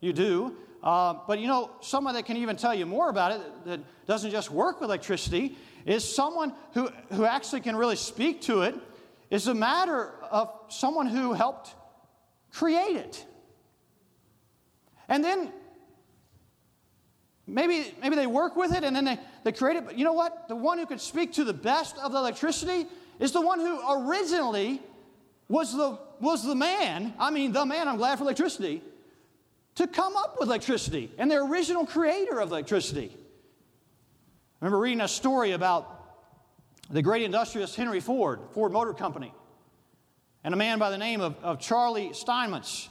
you 0.00 0.12
do. 0.12 0.56
Uh, 0.82 1.14
but 1.26 1.38
you 1.38 1.46
know, 1.46 1.70
someone 1.80 2.14
that 2.14 2.24
can 2.24 2.36
even 2.36 2.56
tell 2.56 2.74
you 2.74 2.86
more 2.86 3.10
about 3.10 3.32
it 3.32 3.64
that 3.66 3.80
doesn't 4.06 4.30
just 4.30 4.50
work 4.50 4.80
with 4.80 4.88
electricity 4.88 5.56
is 5.84 6.04
someone 6.04 6.52
who, 6.72 6.88
who 7.12 7.24
actually 7.24 7.60
can 7.60 7.76
really 7.76 7.96
speak 7.96 8.40
to 8.42 8.62
it 8.62 8.74
is 9.30 9.46
a 9.46 9.54
matter 9.54 10.12
of 10.30 10.50
someone 10.68 11.06
who 11.06 11.32
helped 11.32 11.74
create 12.52 12.96
it. 12.96 13.24
And 15.08 15.22
then 15.22 15.52
maybe, 17.46 17.94
maybe 18.00 18.16
they 18.16 18.26
work 18.26 18.56
with 18.56 18.72
it 18.72 18.84
and 18.84 18.94
then 18.94 19.04
they, 19.04 19.18
they 19.44 19.52
create 19.52 19.76
it. 19.76 19.84
But 19.84 19.98
you 19.98 20.04
know 20.04 20.12
what? 20.12 20.48
The 20.48 20.56
one 20.56 20.78
who 20.78 20.86
could 20.86 21.00
speak 21.00 21.34
to 21.34 21.44
the 21.44 21.52
best 21.52 21.96
of 21.98 22.12
the 22.12 22.18
electricity 22.18 22.86
is 23.18 23.32
the 23.32 23.40
one 23.40 23.60
who 23.60 24.08
originally 24.08 24.80
was 25.48 25.72
the, 25.72 25.98
was 26.20 26.44
the 26.44 26.54
man. 26.54 27.12
I 27.18 27.30
mean, 27.30 27.52
the 27.52 27.66
man, 27.66 27.86
I'm 27.86 27.96
glad 27.96 28.18
for 28.18 28.24
electricity 28.24 28.82
to 29.80 29.86
come 29.86 30.14
up 30.14 30.36
with 30.38 30.50
electricity 30.50 31.10
and 31.16 31.30
the 31.30 31.36
original 31.36 31.86
creator 31.86 32.38
of 32.38 32.50
electricity. 32.50 33.10
I 33.14 34.64
remember 34.66 34.78
reading 34.78 35.00
a 35.00 35.08
story 35.08 35.52
about 35.52 35.96
the 36.90 37.00
great 37.00 37.22
industrialist 37.22 37.76
Henry 37.76 38.00
Ford, 38.00 38.40
Ford 38.52 38.72
Motor 38.72 38.92
Company, 38.92 39.32
and 40.44 40.52
a 40.52 40.56
man 40.56 40.78
by 40.78 40.90
the 40.90 40.98
name 40.98 41.22
of, 41.22 41.34
of 41.42 41.60
Charlie 41.60 42.12
Steinmetz, 42.12 42.90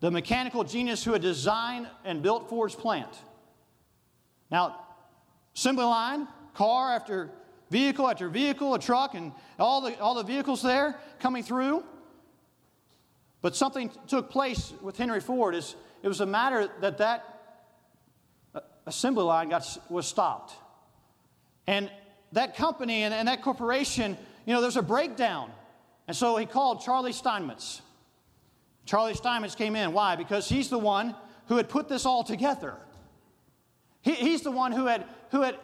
the 0.00 0.10
mechanical 0.10 0.64
genius 0.64 1.04
who 1.04 1.12
had 1.12 1.20
designed 1.20 1.86
and 2.02 2.22
built 2.22 2.48
Ford's 2.48 2.74
plant. 2.74 3.14
Now, 4.50 4.80
assembly 5.54 5.84
line, 5.84 6.26
car 6.54 6.94
after 6.94 7.28
vehicle 7.70 8.08
after 8.08 8.30
vehicle, 8.30 8.72
a 8.72 8.78
truck, 8.78 9.12
and 9.12 9.32
all 9.58 9.82
the, 9.82 10.00
all 10.00 10.14
the 10.14 10.22
vehicles 10.22 10.62
there 10.62 10.98
coming 11.20 11.42
through. 11.42 11.84
But 13.42 13.54
something 13.54 13.90
took 14.06 14.30
place 14.30 14.72
with 14.80 14.96
Henry 14.96 15.20
Ford. 15.20 15.54
Is 15.54 15.76
it 16.02 16.08
was 16.08 16.20
a 16.20 16.26
matter 16.26 16.68
that 16.80 16.98
that 16.98 17.24
uh, 18.54 18.60
assembly 18.86 19.24
line 19.24 19.48
got, 19.48 19.66
was 19.88 20.06
stopped. 20.06 20.54
And 21.66 21.90
that 22.32 22.56
company 22.56 23.02
and, 23.02 23.14
and 23.14 23.28
that 23.28 23.42
corporation, 23.42 24.16
you 24.46 24.54
know, 24.54 24.60
there's 24.60 24.76
a 24.76 24.82
breakdown. 24.82 25.50
And 26.08 26.16
so 26.16 26.36
he 26.36 26.46
called 26.46 26.82
Charlie 26.82 27.12
Steinmetz. 27.12 27.80
Charlie 28.84 29.14
Steinmetz 29.14 29.54
came 29.54 29.76
in. 29.76 29.92
Why? 29.92 30.16
Because 30.16 30.48
he's 30.48 30.68
the 30.68 30.78
one 30.78 31.14
who 31.46 31.56
had 31.56 31.68
put 31.68 31.88
this 31.88 32.04
all 32.04 32.24
together. 32.24 32.74
He, 34.00 34.14
he's 34.14 34.42
the 34.42 34.50
one 34.50 34.72
who 34.72 34.86
had, 34.86 35.04
who 35.30 35.42
had 35.42 35.56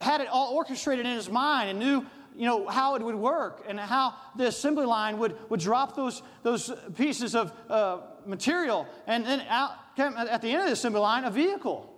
had 0.00 0.20
it 0.20 0.28
all 0.28 0.54
orchestrated 0.54 1.06
in 1.06 1.16
his 1.16 1.28
mind 1.28 1.70
and 1.70 1.78
knew 1.78 2.06
you 2.36 2.46
know 2.46 2.68
how 2.68 2.94
it 2.94 3.02
would 3.02 3.16
work 3.16 3.64
and 3.66 3.80
how 3.80 4.14
the 4.36 4.46
assembly 4.46 4.86
line 4.86 5.18
would, 5.18 5.36
would 5.50 5.58
drop 5.58 5.96
those, 5.96 6.22
those 6.44 6.72
pieces 6.94 7.34
of 7.34 7.52
uh, 7.68 7.98
material 8.28 8.86
and 9.06 9.24
then 9.24 9.40
out 9.48 9.72
at 9.98 10.42
the 10.42 10.50
end 10.50 10.60
of 10.60 10.66
the 10.66 10.72
assembly 10.72 11.00
line 11.00 11.24
a 11.24 11.30
vehicle 11.30 11.92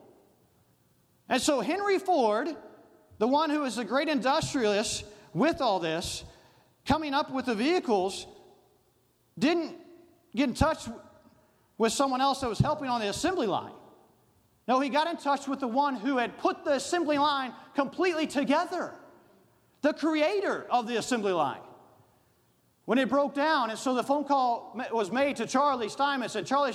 and 1.28 1.42
so 1.42 1.60
henry 1.60 1.99
ford 1.99 2.49
the 3.18 3.28
one 3.28 3.50
who 3.50 3.64
is 3.64 3.76
a 3.78 3.84
great 3.84 4.08
industrialist 4.08 5.04
with 5.34 5.60
all 5.60 5.80
this 5.80 6.25
coming 6.87 7.12
up 7.12 7.30
with 7.30 7.46
the 7.46 7.54
vehicles 7.54 8.26
didn't 9.38 9.76
get 10.34 10.49
in 10.49 10.54
touch 10.54 10.88
with 11.76 11.92
someone 11.92 12.20
else 12.20 12.40
that 12.40 12.49
was 12.49 12.58
helping 12.58 12.88
on 12.88 13.00
the 13.00 13.08
assembly 13.08 13.46
line 13.46 13.72
no, 14.70 14.78
he 14.78 14.88
got 14.88 15.08
in 15.08 15.16
touch 15.16 15.49
with 15.49 15.58
the 15.58 15.66
one 15.66 15.96
who 15.96 16.18
had 16.18 16.38
put 16.38 16.64
the 16.64 16.75
assembly 16.75 17.18
line 17.18 17.52
completely 17.75 18.28
together, 18.28 18.94
the 19.82 19.92
creator 19.92 20.64
of 20.70 20.87
the 20.87 20.96
assembly 20.96 21.32
line. 21.32 21.58
When 22.90 22.99
it 22.99 23.09
broke 23.09 23.37
down, 23.37 23.70
and 23.70 23.78
so 23.78 23.94
the 23.94 24.02
phone 24.02 24.25
call 24.25 24.76
was 24.90 25.12
made 25.12 25.37
to 25.37 25.47
Charlie 25.47 25.88
Steinmetz, 25.88 26.35
and 26.35 26.44
Charlie 26.44 26.73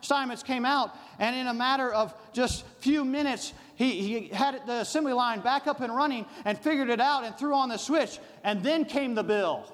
Steinmetz 0.00 0.42
came 0.42 0.64
out, 0.64 0.96
and 1.18 1.36
in 1.36 1.46
a 1.46 1.52
matter 1.52 1.92
of 1.92 2.14
just 2.32 2.64
few 2.78 3.04
minutes, 3.04 3.52
he, 3.74 4.00
he 4.00 4.28
had 4.28 4.62
the 4.66 4.80
assembly 4.80 5.12
line 5.12 5.40
back 5.40 5.66
up 5.66 5.82
and 5.82 5.94
running 5.94 6.24
and 6.46 6.56
figured 6.58 6.88
it 6.88 7.02
out 7.02 7.24
and 7.24 7.36
threw 7.36 7.54
on 7.54 7.68
the 7.68 7.76
switch, 7.76 8.18
and 8.44 8.62
then 8.62 8.86
came 8.86 9.14
the 9.14 9.22
bill 9.22 9.70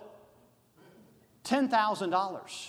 $10,000. 1.44 2.68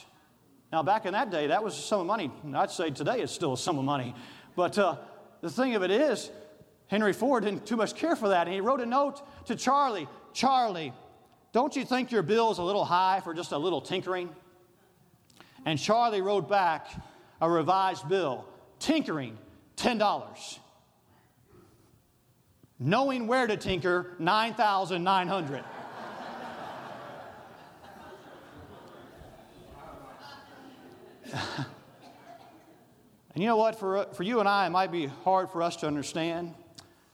Now, 0.71 0.83
back 0.83 1.07
in 1.07 1.13
that 1.13 1.31
day, 1.31 1.47
that 1.47 1.63
was 1.63 1.75
a 1.79 1.81
sum 1.81 2.01
of 2.01 2.05
money. 2.05 2.31
I'd 2.53 2.69
say 2.69 2.91
today 2.91 3.21
it's 3.21 3.33
still 3.33 3.53
a 3.53 3.57
sum 3.57 3.79
of 3.79 3.85
money. 3.85 4.13
But 4.55 4.77
uh, 4.77 4.97
the 5.41 5.49
thing 5.49 5.73
of 5.73 5.81
it 5.81 5.89
is, 5.89 6.29
Henry 6.89 7.11
Ford 7.11 7.43
didn't 7.43 7.65
too 7.65 7.75
much 7.75 7.95
care 7.95 8.15
for 8.15 8.29
that. 8.29 8.45
And 8.45 8.53
he 8.53 8.61
wrote 8.61 8.81
a 8.81 8.85
note 8.85 9.23
to 9.47 9.55
Charlie 9.55 10.07
Charlie, 10.35 10.93
don't 11.55 11.73
you 11.77 11.85
think 11.85 12.11
your 12.11 12.21
bill 12.21 12.51
is 12.51 12.57
a 12.57 12.63
little 12.63 12.83
high 12.83 13.21
for 13.21 13.33
just 13.33 13.53
a 13.53 13.57
little 13.57 13.79
tinkering? 13.79 14.29
And 15.63 15.79
Charlie 15.79 16.19
wrote 16.19 16.49
back 16.49 16.89
a 17.39 17.49
revised 17.49 18.09
bill 18.09 18.45
tinkering, 18.77 19.37
$10. 19.77 20.59
Knowing 22.77 23.27
where 23.27 23.47
to 23.47 23.55
tinker, 23.55 24.17
9,900. 24.19 25.63
And 33.33 33.43
you 33.43 33.49
know 33.49 33.57
what? 33.57 33.77
For, 33.77 34.05
for 34.13 34.23
you 34.23 34.39
and 34.39 34.47
I, 34.47 34.65
it 34.65 34.69
might 34.69 34.93
be 34.93 35.07
hard 35.07 35.49
for 35.49 35.61
us 35.61 35.75
to 35.77 35.87
understand 35.87 36.53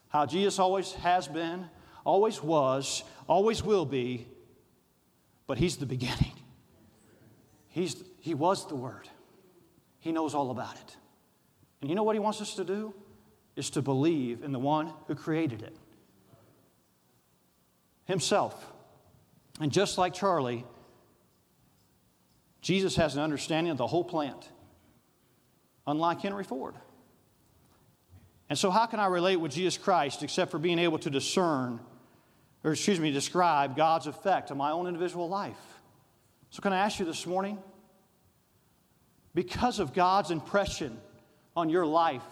how 0.08 0.24
Jesus 0.24 0.60
always 0.60 0.92
has 0.92 1.26
been, 1.26 1.68
always 2.04 2.42
was, 2.42 3.02
always 3.28 3.62
will 3.62 3.84
be, 3.84 4.26
but 5.46 5.58
He's 5.58 5.76
the 5.76 5.86
beginning. 5.86 6.32
He's, 7.68 8.02
he 8.20 8.34
was 8.34 8.68
the 8.68 8.76
Word. 8.76 9.08
He 10.00 10.12
knows 10.12 10.34
all 10.34 10.50
about 10.50 10.74
it. 10.74 10.96
And 11.80 11.88
you 11.88 11.96
know 11.96 12.02
what 12.02 12.14
He 12.14 12.20
wants 12.20 12.40
us 12.40 12.54
to 12.56 12.64
do? 12.64 12.94
Is 13.56 13.70
to 13.70 13.82
believe 13.82 14.42
in 14.42 14.52
the 14.52 14.58
one 14.58 14.92
who 15.06 15.14
created 15.14 15.62
it 15.62 15.76
Himself. 18.04 18.72
And 19.60 19.70
just 19.70 19.98
like 19.98 20.14
Charlie, 20.14 20.64
Jesus 22.62 22.96
has 22.96 23.14
an 23.14 23.22
understanding 23.22 23.70
of 23.70 23.76
the 23.76 23.86
whole 23.86 24.04
plant 24.04 24.48
unlike 25.86 26.20
Henry 26.20 26.44
Ford. 26.44 26.74
And 28.48 28.58
so, 28.58 28.70
how 28.70 28.86
can 28.86 29.00
I 29.00 29.06
relate 29.06 29.36
with 29.36 29.52
Jesus 29.52 29.78
Christ 29.78 30.22
except 30.22 30.50
for 30.50 30.58
being 30.58 30.78
able 30.78 30.98
to 31.00 31.10
discern, 31.10 31.80
or 32.64 32.72
excuse 32.72 33.00
me, 33.00 33.10
describe 33.10 33.76
God's 33.76 34.06
effect 34.06 34.50
on 34.50 34.56
my 34.56 34.70
own 34.70 34.86
individual 34.86 35.28
life? 35.28 35.56
So, 36.50 36.60
can 36.60 36.72
I 36.72 36.78
ask 36.78 36.98
you 36.98 37.06
this 37.06 37.26
morning? 37.26 37.58
Because 39.34 39.78
of 39.78 39.94
God's 39.94 40.30
impression 40.30 40.98
on 41.56 41.70
your 41.70 41.86
life, 41.86 42.22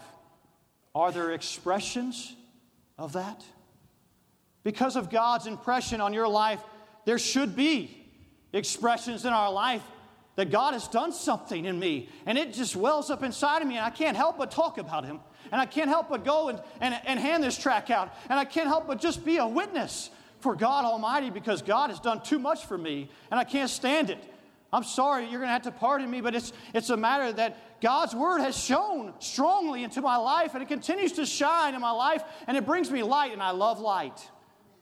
are 0.93 1.11
there 1.11 1.31
expressions 1.31 2.35
of 2.97 3.13
that? 3.13 3.43
Because 4.63 4.95
of 4.95 5.09
God's 5.09 5.47
impression 5.47 6.01
on 6.01 6.13
your 6.13 6.27
life, 6.27 6.61
there 7.05 7.17
should 7.17 7.55
be 7.55 7.97
expressions 8.53 9.25
in 9.25 9.33
our 9.33 9.51
life 9.51 9.83
that 10.35 10.51
God 10.51 10.73
has 10.73 10.87
done 10.87 11.11
something 11.11 11.65
in 11.65 11.77
me. 11.79 12.09
And 12.25 12.37
it 12.37 12.53
just 12.53 12.75
wells 12.75 13.09
up 13.09 13.23
inside 13.23 13.61
of 13.61 13.67
me, 13.67 13.77
and 13.77 13.85
I 13.85 13.89
can't 13.89 14.15
help 14.15 14.37
but 14.37 14.51
talk 14.51 14.77
about 14.77 15.05
Him. 15.05 15.19
And 15.51 15.59
I 15.59 15.65
can't 15.65 15.89
help 15.89 16.09
but 16.09 16.23
go 16.23 16.49
and, 16.49 16.61
and, 16.79 16.97
and 17.05 17.19
hand 17.19 17.43
this 17.43 17.57
track 17.57 17.89
out. 17.89 18.13
And 18.29 18.39
I 18.39 18.45
can't 18.45 18.67
help 18.67 18.87
but 18.87 19.01
just 19.01 19.25
be 19.25 19.37
a 19.37 19.47
witness 19.47 20.09
for 20.41 20.55
God 20.55 20.85
Almighty 20.85 21.29
because 21.29 21.61
God 21.61 21.89
has 21.89 21.99
done 21.99 22.21
too 22.21 22.39
much 22.39 22.65
for 22.65 22.77
me, 22.77 23.09
and 23.29 23.39
I 23.39 23.43
can't 23.43 23.69
stand 23.69 24.09
it. 24.09 24.17
I'm 24.73 24.83
sorry, 24.83 25.23
you're 25.23 25.39
going 25.39 25.49
to 25.49 25.53
have 25.53 25.63
to 25.63 25.71
pardon 25.71 26.09
me, 26.09 26.21
but 26.21 26.33
it's, 26.33 26.53
it's 26.73 26.89
a 26.89 26.97
matter 26.97 27.31
that 27.33 27.81
God's 27.81 28.15
Word 28.15 28.39
has 28.39 28.57
shown 28.57 29.13
strongly 29.19 29.83
into 29.83 30.01
my 30.01 30.15
life, 30.17 30.53
and 30.53 30.63
it 30.63 30.67
continues 30.67 31.13
to 31.13 31.25
shine 31.25 31.75
in 31.75 31.81
my 31.81 31.91
life, 31.91 32.23
and 32.47 32.55
it 32.55 32.65
brings 32.65 32.89
me 32.89 33.03
light, 33.03 33.33
and 33.33 33.43
I 33.43 33.51
love 33.51 33.79
light. 33.79 34.29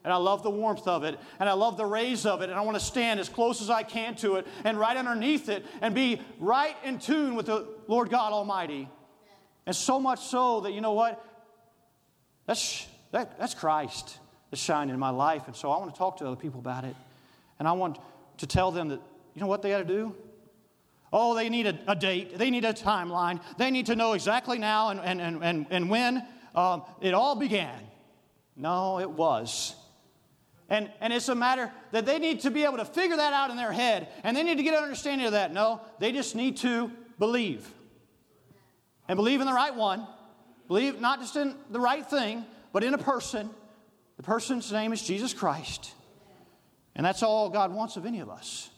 And 0.02 0.14
I 0.14 0.16
love 0.16 0.44
the 0.44 0.50
warmth 0.50 0.88
of 0.88 1.04
it, 1.04 1.20
and 1.40 1.50
I 1.50 1.54
love 1.54 1.76
the 1.76 1.86
rays 1.86 2.26
of 2.26 2.42
it, 2.42 2.50
and 2.50 2.58
I 2.58 2.62
want 2.62 2.80
to 2.80 2.84
stand 2.84 3.20
as 3.20 3.28
close 3.28 3.62
as 3.62 3.70
I 3.70 3.84
can 3.84 4.16
to 4.18 4.38
it 4.38 4.48
and 4.64 4.80
right 4.80 4.96
underneath 4.96 5.50
it 5.50 5.66
and 5.82 5.94
be 5.94 6.22
right 6.40 6.76
in 6.86 7.00
tune 7.00 7.36
with 7.36 7.48
the 7.48 7.68
Lord 7.88 8.10
God 8.10 8.32
Almighty. 8.32 8.88
And 9.66 9.76
so 9.76 10.00
much 10.00 10.22
so 10.22 10.62
that, 10.62 10.72
you 10.72 10.80
know 10.80 10.94
what? 10.94 11.24
That's, 12.46 12.88
that, 13.12 13.38
that's 13.38 13.54
Christ 13.54 14.20
that's 14.50 14.62
shining 14.62 14.94
in 14.94 15.00
my 15.00 15.10
life. 15.10 15.44
And 15.48 15.56
so 15.56 15.72
I 15.72 15.78
want 15.78 15.94
to 15.94 15.98
talk 15.98 16.18
to 16.18 16.28
other 16.28 16.36
people 16.36 16.60
about 16.60 16.84
it. 16.84 16.96
And 17.60 17.68
I 17.68 17.74
want 17.74 18.00
to 18.38 18.48
tell 18.48 18.72
them 18.72 18.90
that, 18.90 19.02
you 19.36 19.42
know 19.42 19.48
what 19.48 19.62
they 19.62 19.70
got 19.70 19.80
to 19.80 19.86
do? 19.86 20.16
Oh, 21.12 21.36
they 21.36 21.50
need 21.50 21.66
a, 21.66 21.78
a, 21.88 21.96
date. 21.96 22.38
They 22.38 22.50
need 22.50 22.66
a 22.66 22.74
timeline. 22.74 23.42
They 23.58 23.72
need 23.72 23.88
to 23.88 23.96
know 23.96 24.14
exactly 24.14 24.60
now 24.60 24.90
and, 24.90 25.00
and, 25.00 25.44
and, 25.44 25.66
and 25.70 25.90
when 25.90 26.26
um, 26.56 26.84
it 27.02 27.14
all 27.14 27.36
began. 27.36 27.80
No, 28.56 29.00
it 29.00 29.10
was. 29.10 29.76
And, 30.70 30.92
and 31.02 31.12
it's 31.12 31.30
a 31.30 31.36
matter 31.36 31.72
that 31.92 32.06
they 32.06 32.20
need 32.20 32.42
to 32.42 32.52
be 32.52 32.64
able 32.64 32.78
to 32.78 32.86
figure 32.86 33.18
that 33.18 33.34
out 33.34 33.50
in 33.50 33.58
their 33.58 33.72
head, 33.72 34.08
and 34.24 34.38
they 34.38 34.44
need 34.44 34.58
to 34.58 34.64
get 34.64 34.76
an 34.76 34.84
understanding 34.84 35.26
of 35.26 35.34
that. 35.34 35.52
No, 35.52 35.82
they 35.98 36.12
just 36.12 36.36
need 36.36 36.58
to 36.58 36.92
believe. 37.18 37.68
And 39.08 39.18
believe 39.18 39.42
in 39.42 39.48
the 39.48 39.54
right 39.54 39.74
one. 39.74 40.06
Believe 40.68 41.02
not 41.02 41.20
just 41.20 41.36
in 41.36 41.56
the 41.72 41.80
right 41.80 42.08
thing, 42.08 42.46
but 42.72 42.84
in 42.84 42.94
a 42.94 43.00
person. 43.00 43.50
The 44.20 44.24
person's 44.24 44.70
name 44.74 44.92
is 44.92 45.02
Jesus 45.02 45.34
Christ. 45.34 45.94
And 46.94 47.06
that's 47.06 47.24
all 47.24 47.50
God 47.50 47.74
wants 47.74 47.96
of 47.96 48.06
any 48.06 48.20
of 48.20 48.30
us. 48.30 48.70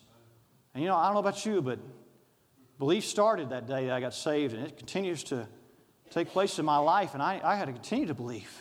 And 0.76 0.84
you 0.84 0.88
know, 0.88 0.96
I 0.96 1.06
don't 1.06 1.16
know 1.16 1.20
about 1.20 1.44
you, 1.48 1.64
but 1.64 1.80
belief 2.78 3.06
started 3.06 3.50
that 3.50 3.66
day 3.66 3.88
that 3.88 3.92
I 3.92 4.00
got 4.00 4.14
saved, 4.14 4.54
and 4.54 4.64
it 4.64 4.78
continues 4.78 5.24
to 5.26 5.48
take 6.12 6.28
place 6.28 6.60
in 6.60 6.66
my 6.66 6.78
life, 6.78 7.16
and 7.16 7.24
I, 7.24 7.42
I 7.44 7.56
had 7.56 7.66
to 7.66 7.72
continue 7.72 8.06
to 8.06 8.14
believe. 8.14 8.52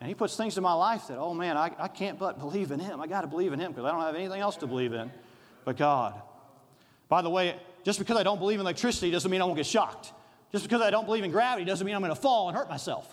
And 0.00 0.06
He 0.06 0.14
puts 0.14 0.36
things 0.36 0.56
in 0.56 0.62
my 0.62 0.74
life 0.74 1.08
that, 1.08 1.18
oh 1.18 1.34
man, 1.34 1.56
I, 1.56 1.72
I 1.76 1.88
can't 1.88 2.20
but 2.20 2.38
believe 2.38 2.70
in 2.70 2.78
Him. 2.78 3.00
I 3.00 3.08
got 3.08 3.22
to 3.22 3.26
believe 3.26 3.52
in 3.52 3.58
Him 3.58 3.72
because 3.72 3.84
I 3.84 3.90
don't 3.90 4.02
have 4.02 4.14
anything 4.14 4.40
else 4.40 4.54
to 4.58 4.68
believe 4.68 4.92
in 4.92 5.10
but 5.64 5.76
God. 5.76 6.22
By 7.08 7.20
the 7.20 7.30
way, 7.30 7.56
just 7.82 7.98
because 7.98 8.16
I 8.16 8.22
don't 8.22 8.38
believe 8.38 8.60
in 8.60 8.64
electricity 8.64 9.10
doesn't 9.10 9.28
mean 9.28 9.42
I 9.42 9.44
won't 9.44 9.56
get 9.56 9.66
shocked. 9.66 10.12
Just 10.52 10.62
because 10.62 10.82
I 10.82 10.90
don't 10.90 11.06
believe 11.06 11.24
in 11.24 11.32
gravity 11.32 11.64
doesn't 11.64 11.84
mean 11.84 11.96
I'm 11.96 12.00
going 12.00 12.14
to 12.14 12.20
fall 12.20 12.46
and 12.46 12.56
hurt 12.56 12.68
myself. 12.68 13.12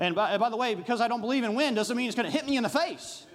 And 0.00 0.14
by, 0.14 0.36
by, 0.38 0.48
the 0.48 0.56
way, 0.56 0.74
because 0.74 1.00
I 1.00 1.08
don't 1.08 1.20
believe 1.20 1.44
in 1.44 1.54
wind 1.54 1.76
doesn't 1.76 1.96
mean 1.96 2.06
it's 2.08 2.16
going 2.16 2.26
to 2.26 2.32
hit 2.32 2.46
me 2.46 2.56
in 2.56 2.62
the 2.62 2.70
face. 2.70 3.26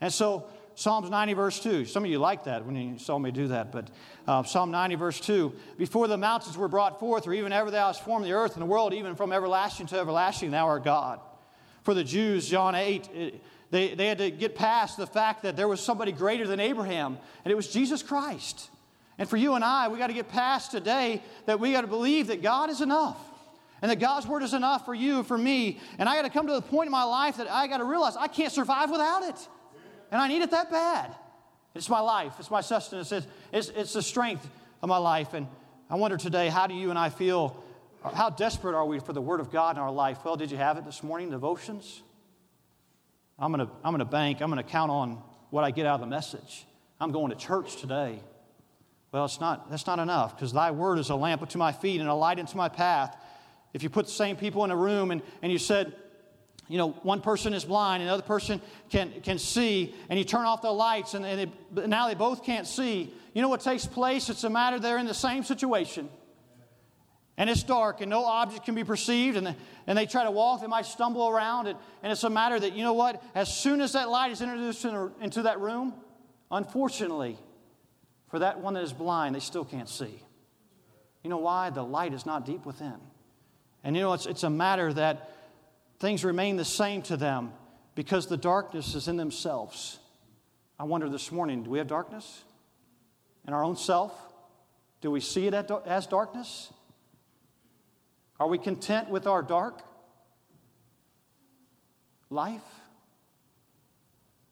And 0.00 0.12
so 0.12 0.46
Psalms 0.76 1.10
90, 1.10 1.32
verse 1.32 1.58
2. 1.60 1.84
Some 1.84 2.04
of 2.04 2.10
you 2.10 2.18
like 2.18 2.44
that 2.44 2.64
when 2.64 2.76
you 2.76 2.98
saw 2.98 3.18
me 3.18 3.30
do 3.32 3.48
that, 3.48 3.72
but 3.72 3.90
uh, 4.28 4.44
Psalm 4.44 4.70
90, 4.70 4.94
verse 4.94 5.18
2. 5.20 5.52
Before 5.78 6.06
the 6.06 6.16
mountains 6.16 6.56
were 6.56 6.68
brought 6.68 7.00
forth, 7.00 7.26
or 7.26 7.32
even 7.32 7.52
ever 7.52 7.70
thou 7.70 7.88
hast 7.88 8.04
formed 8.04 8.24
the 8.24 8.32
earth 8.32 8.52
and 8.54 8.62
the 8.62 8.66
world, 8.66 8.94
even 8.94 9.16
from 9.16 9.32
everlasting 9.32 9.86
to 9.88 9.98
everlasting, 9.98 10.52
thou 10.52 10.66
art 10.66 10.84
God. 10.84 11.18
For 11.82 11.92
the 11.92 12.04
Jews, 12.04 12.46
John 12.48 12.74
8, 12.74 13.08
it, 13.14 13.42
they, 13.70 13.94
they 13.94 14.06
had 14.06 14.18
to 14.18 14.30
get 14.30 14.54
past 14.54 14.96
the 14.96 15.06
fact 15.06 15.42
that 15.42 15.56
there 15.56 15.66
was 15.66 15.80
somebody 15.80 16.12
greater 16.12 16.46
than 16.46 16.60
Abraham, 16.60 17.18
and 17.44 17.50
it 17.50 17.56
was 17.56 17.68
Jesus 17.68 18.02
Christ. 18.02 18.70
And 19.18 19.28
for 19.28 19.38
you 19.38 19.54
and 19.54 19.64
I, 19.64 19.88
we 19.88 19.98
got 19.98 20.08
to 20.08 20.12
get 20.12 20.28
past 20.28 20.70
today 20.70 21.22
that 21.46 21.58
we 21.58 21.72
got 21.72 21.80
to 21.80 21.86
believe 21.86 22.26
that 22.26 22.42
God 22.42 22.70
is 22.70 22.80
enough. 22.80 23.18
And 23.82 23.90
that 23.90 23.96
God's 23.96 24.26
word 24.26 24.42
is 24.42 24.54
enough 24.54 24.84
for 24.84 24.94
you, 24.94 25.22
for 25.22 25.36
me. 25.36 25.80
And 25.98 26.08
I 26.08 26.16
got 26.16 26.22
to 26.22 26.30
come 26.30 26.46
to 26.46 26.52
the 26.54 26.62
point 26.62 26.86
in 26.86 26.92
my 26.92 27.04
life 27.04 27.36
that 27.36 27.50
I 27.50 27.66
got 27.66 27.78
to 27.78 27.84
realize 27.84 28.16
I 28.16 28.28
can't 28.28 28.52
survive 28.52 28.90
without 28.90 29.22
it. 29.22 29.48
And 30.10 30.20
I 30.20 30.28
need 30.28 30.42
it 30.42 30.50
that 30.50 30.70
bad. 30.70 31.14
It's 31.74 31.90
my 31.90 32.00
life, 32.00 32.34
it's 32.38 32.50
my 32.50 32.62
sustenance, 32.62 33.12
it's, 33.12 33.26
it's, 33.52 33.68
it's 33.68 33.92
the 33.92 34.02
strength 34.02 34.48
of 34.82 34.88
my 34.88 34.96
life. 34.96 35.34
And 35.34 35.46
I 35.90 35.96
wonder 35.96 36.16
today, 36.16 36.48
how 36.48 36.66
do 36.66 36.74
you 36.74 36.88
and 36.90 36.98
I 36.98 37.10
feel? 37.10 37.62
How 38.02 38.30
desperate 38.30 38.74
are 38.74 38.86
we 38.86 38.98
for 38.98 39.12
the 39.12 39.20
Word 39.20 39.40
of 39.40 39.50
God 39.50 39.76
in 39.76 39.82
our 39.82 39.90
life? 39.90 40.18
Well, 40.24 40.36
did 40.36 40.50
you 40.50 40.56
have 40.56 40.78
it 40.78 40.84
this 40.84 41.02
morning, 41.02 41.30
devotions? 41.30 42.02
I'm 43.38 43.52
going 43.52 43.66
to 43.66 43.72
I'm 43.84 43.98
to 43.98 44.04
bank, 44.04 44.40
I'm 44.40 44.50
going 44.50 44.62
to 44.62 44.68
count 44.68 44.90
on 44.90 45.22
what 45.50 45.64
I 45.64 45.70
get 45.70 45.86
out 45.86 45.96
of 45.96 46.00
the 46.00 46.06
message. 46.06 46.64
I'm 46.98 47.12
going 47.12 47.30
to 47.30 47.36
church 47.36 47.76
today. 47.76 48.20
Well, 49.12 49.24
it's 49.24 49.40
not, 49.40 49.70
that's 49.70 49.86
not 49.86 49.98
enough 49.98 50.36
because 50.36 50.52
thy 50.52 50.70
word 50.70 50.98
is 50.98 51.10
a 51.10 51.14
lamp 51.14 51.42
unto 51.42 51.58
my 51.58 51.72
feet 51.72 52.00
and 52.00 52.08
a 52.08 52.14
light 52.14 52.38
into 52.38 52.56
my 52.56 52.68
path. 52.68 53.16
If 53.76 53.82
you 53.82 53.90
put 53.90 54.06
the 54.06 54.12
same 54.12 54.36
people 54.36 54.64
in 54.64 54.70
a 54.70 54.76
room 54.76 55.10
and, 55.10 55.20
and 55.42 55.52
you 55.52 55.58
said, 55.58 55.94
you 56.66 56.78
know, 56.78 56.92
one 57.02 57.20
person 57.20 57.52
is 57.52 57.62
blind, 57.62 58.00
and 58.00 58.08
another 58.08 58.22
person 58.22 58.62
can, 58.88 59.12
can 59.20 59.38
see, 59.38 59.94
and 60.08 60.18
you 60.18 60.24
turn 60.24 60.46
off 60.46 60.62
the 60.62 60.72
lights, 60.72 61.12
and, 61.12 61.26
and 61.26 61.52
now 61.86 62.08
they 62.08 62.14
both 62.14 62.42
can't 62.42 62.66
see. 62.66 63.12
You 63.34 63.42
know 63.42 63.50
what 63.50 63.60
takes 63.60 63.84
place? 63.84 64.30
It's 64.30 64.44
a 64.44 64.48
matter 64.48 64.78
they're 64.78 64.96
in 64.96 65.04
the 65.04 65.12
same 65.12 65.44
situation. 65.44 66.08
And 67.36 67.50
it's 67.50 67.62
dark, 67.62 68.00
and 68.00 68.08
no 68.08 68.24
object 68.24 68.64
can 68.64 68.74
be 68.74 68.82
perceived, 68.82 69.36
and, 69.36 69.54
and 69.86 69.98
they 69.98 70.06
try 70.06 70.24
to 70.24 70.30
walk, 70.30 70.62
they 70.62 70.66
might 70.66 70.86
stumble 70.86 71.28
around, 71.28 71.66
and, 71.66 71.78
and 72.02 72.10
it's 72.10 72.24
a 72.24 72.30
matter 72.30 72.58
that, 72.58 72.72
you 72.72 72.82
know 72.82 72.94
what? 72.94 73.22
As 73.34 73.54
soon 73.54 73.82
as 73.82 73.92
that 73.92 74.08
light 74.08 74.32
is 74.32 74.40
introduced 74.40 74.86
in, 74.86 75.10
into 75.20 75.42
that 75.42 75.60
room, 75.60 75.92
unfortunately, 76.50 77.36
for 78.30 78.38
that 78.38 78.58
one 78.58 78.72
that 78.72 78.84
is 78.84 78.94
blind, 78.94 79.34
they 79.34 79.40
still 79.40 79.66
can't 79.66 79.90
see. 79.90 80.22
You 81.22 81.28
know 81.28 81.36
why? 81.36 81.68
The 81.68 81.84
light 81.84 82.14
is 82.14 82.24
not 82.24 82.46
deep 82.46 82.64
within. 82.64 82.96
And 83.86 83.94
you 83.94 84.02
know, 84.02 84.14
it's, 84.14 84.26
it's 84.26 84.42
a 84.42 84.50
matter 84.50 84.92
that 84.94 85.30
things 86.00 86.24
remain 86.24 86.56
the 86.56 86.64
same 86.64 87.02
to 87.02 87.16
them 87.16 87.52
because 87.94 88.26
the 88.26 88.36
darkness 88.36 88.96
is 88.96 89.06
in 89.06 89.16
themselves. 89.16 90.00
I 90.76 90.82
wonder 90.82 91.08
this 91.08 91.30
morning 91.30 91.62
do 91.62 91.70
we 91.70 91.78
have 91.78 91.86
darkness 91.86 92.42
in 93.46 93.54
our 93.54 93.62
own 93.62 93.76
self? 93.76 94.12
Do 95.02 95.12
we 95.12 95.20
see 95.20 95.46
it 95.46 95.54
as 95.54 96.06
darkness? 96.08 96.72
Are 98.40 98.48
we 98.48 98.58
content 98.58 99.08
with 99.08 99.28
our 99.28 99.40
dark 99.40 99.80
life? 102.28 102.64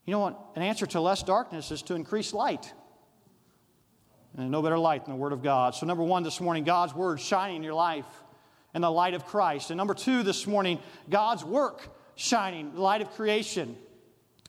You 0.06 0.12
know 0.12 0.20
what? 0.20 0.38
An 0.54 0.62
answer 0.62 0.86
to 0.86 1.00
less 1.00 1.24
darkness 1.24 1.72
is 1.72 1.82
to 1.82 1.96
increase 1.96 2.32
light. 2.32 2.72
And 4.38 4.52
no 4.52 4.62
better 4.62 4.78
light 4.78 5.06
than 5.06 5.14
the 5.14 5.20
Word 5.20 5.32
of 5.32 5.42
God. 5.42 5.74
So, 5.74 5.86
number 5.86 6.04
one 6.04 6.22
this 6.22 6.40
morning, 6.40 6.62
God's 6.62 6.94
Word 6.94 7.20
shining 7.20 7.56
in 7.56 7.62
your 7.64 7.74
life 7.74 8.06
and 8.74 8.82
the 8.82 8.90
light 8.90 9.14
of 9.14 9.24
Christ. 9.26 9.70
And 9.70 9.78
number 9.78 9.94
two 9.94 10.22
this 10.22 10.46
morning, 10.46 10.80
God's 11.08 11.44
work 11.44 11.88
shining, 12.16 12.74
the 12.74 12.80
light 12.80 13.00
of 13.00 13.10
creation. 13.12 13.76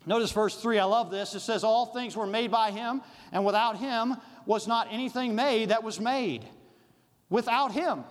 Notice 0.05 0.31
verse 0.31 0.55
3, 0.55 0.79
I 0.79 0.83
love 0.83 1.09
this. 1.09 1.33
It 1.33 1.39
says, 1.39 1.63
All 1.63 1.87
things 1.87 2.15
were 2.15 2.27
made 2.27 2.51
by 2.51 2.71
him, 2.71 3.01
and 3.31 3.45
without 3.45 3.77
him 3.77 4.15
was 4.45 4.67
not 4.67 4.87
anything 4.91 5.35
made 5.35 5.69
that 5.69 5.83
was 5.83 5.99
made. 5.99 6.45
Without 7.29 7.71
him. 7.71 8.03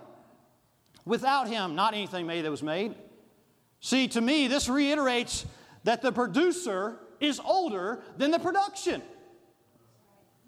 Without 1.05 1.47
him, 1.47 1.75
not 1.75 1.93
anything 1.93 2.25
made 2.27 2.43
that 2.43 2.51
was 2.51 2.63
made. 2.63 2.95
See, 3.79 4.07
to 4.09 4.21
me, 4.21 4.47
this 4.47 4.67
reiterates 4.67 5.45
that 5.83 6.01
the 6.01 6.11
producer 6.11 6.97
is 7.19 7.39
older 7.39 8.01
than 8.17 8.31
the 8.31 8.39
production. 8.39 9.01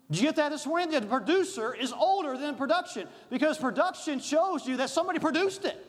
Did 0.10 0.20
you 0.20 0.28
get 0.28 0.38
that 0.38 0.50
this 0.50 0.66
morning? 0.66 0.90
The 0.90 1.02
producer 1.06 1.74
is 1.74 1.92
older 1.92 2.38
than 2.38 2.56
production 2.56 3.08
because 3.30 3.58
production 3.58 4.20
shows 4.20 4.66
you 4.66 4.78
that 4.78 4.90
somebody 4.90 5.20
produced 5.20 5.66
it. 5.66 5.84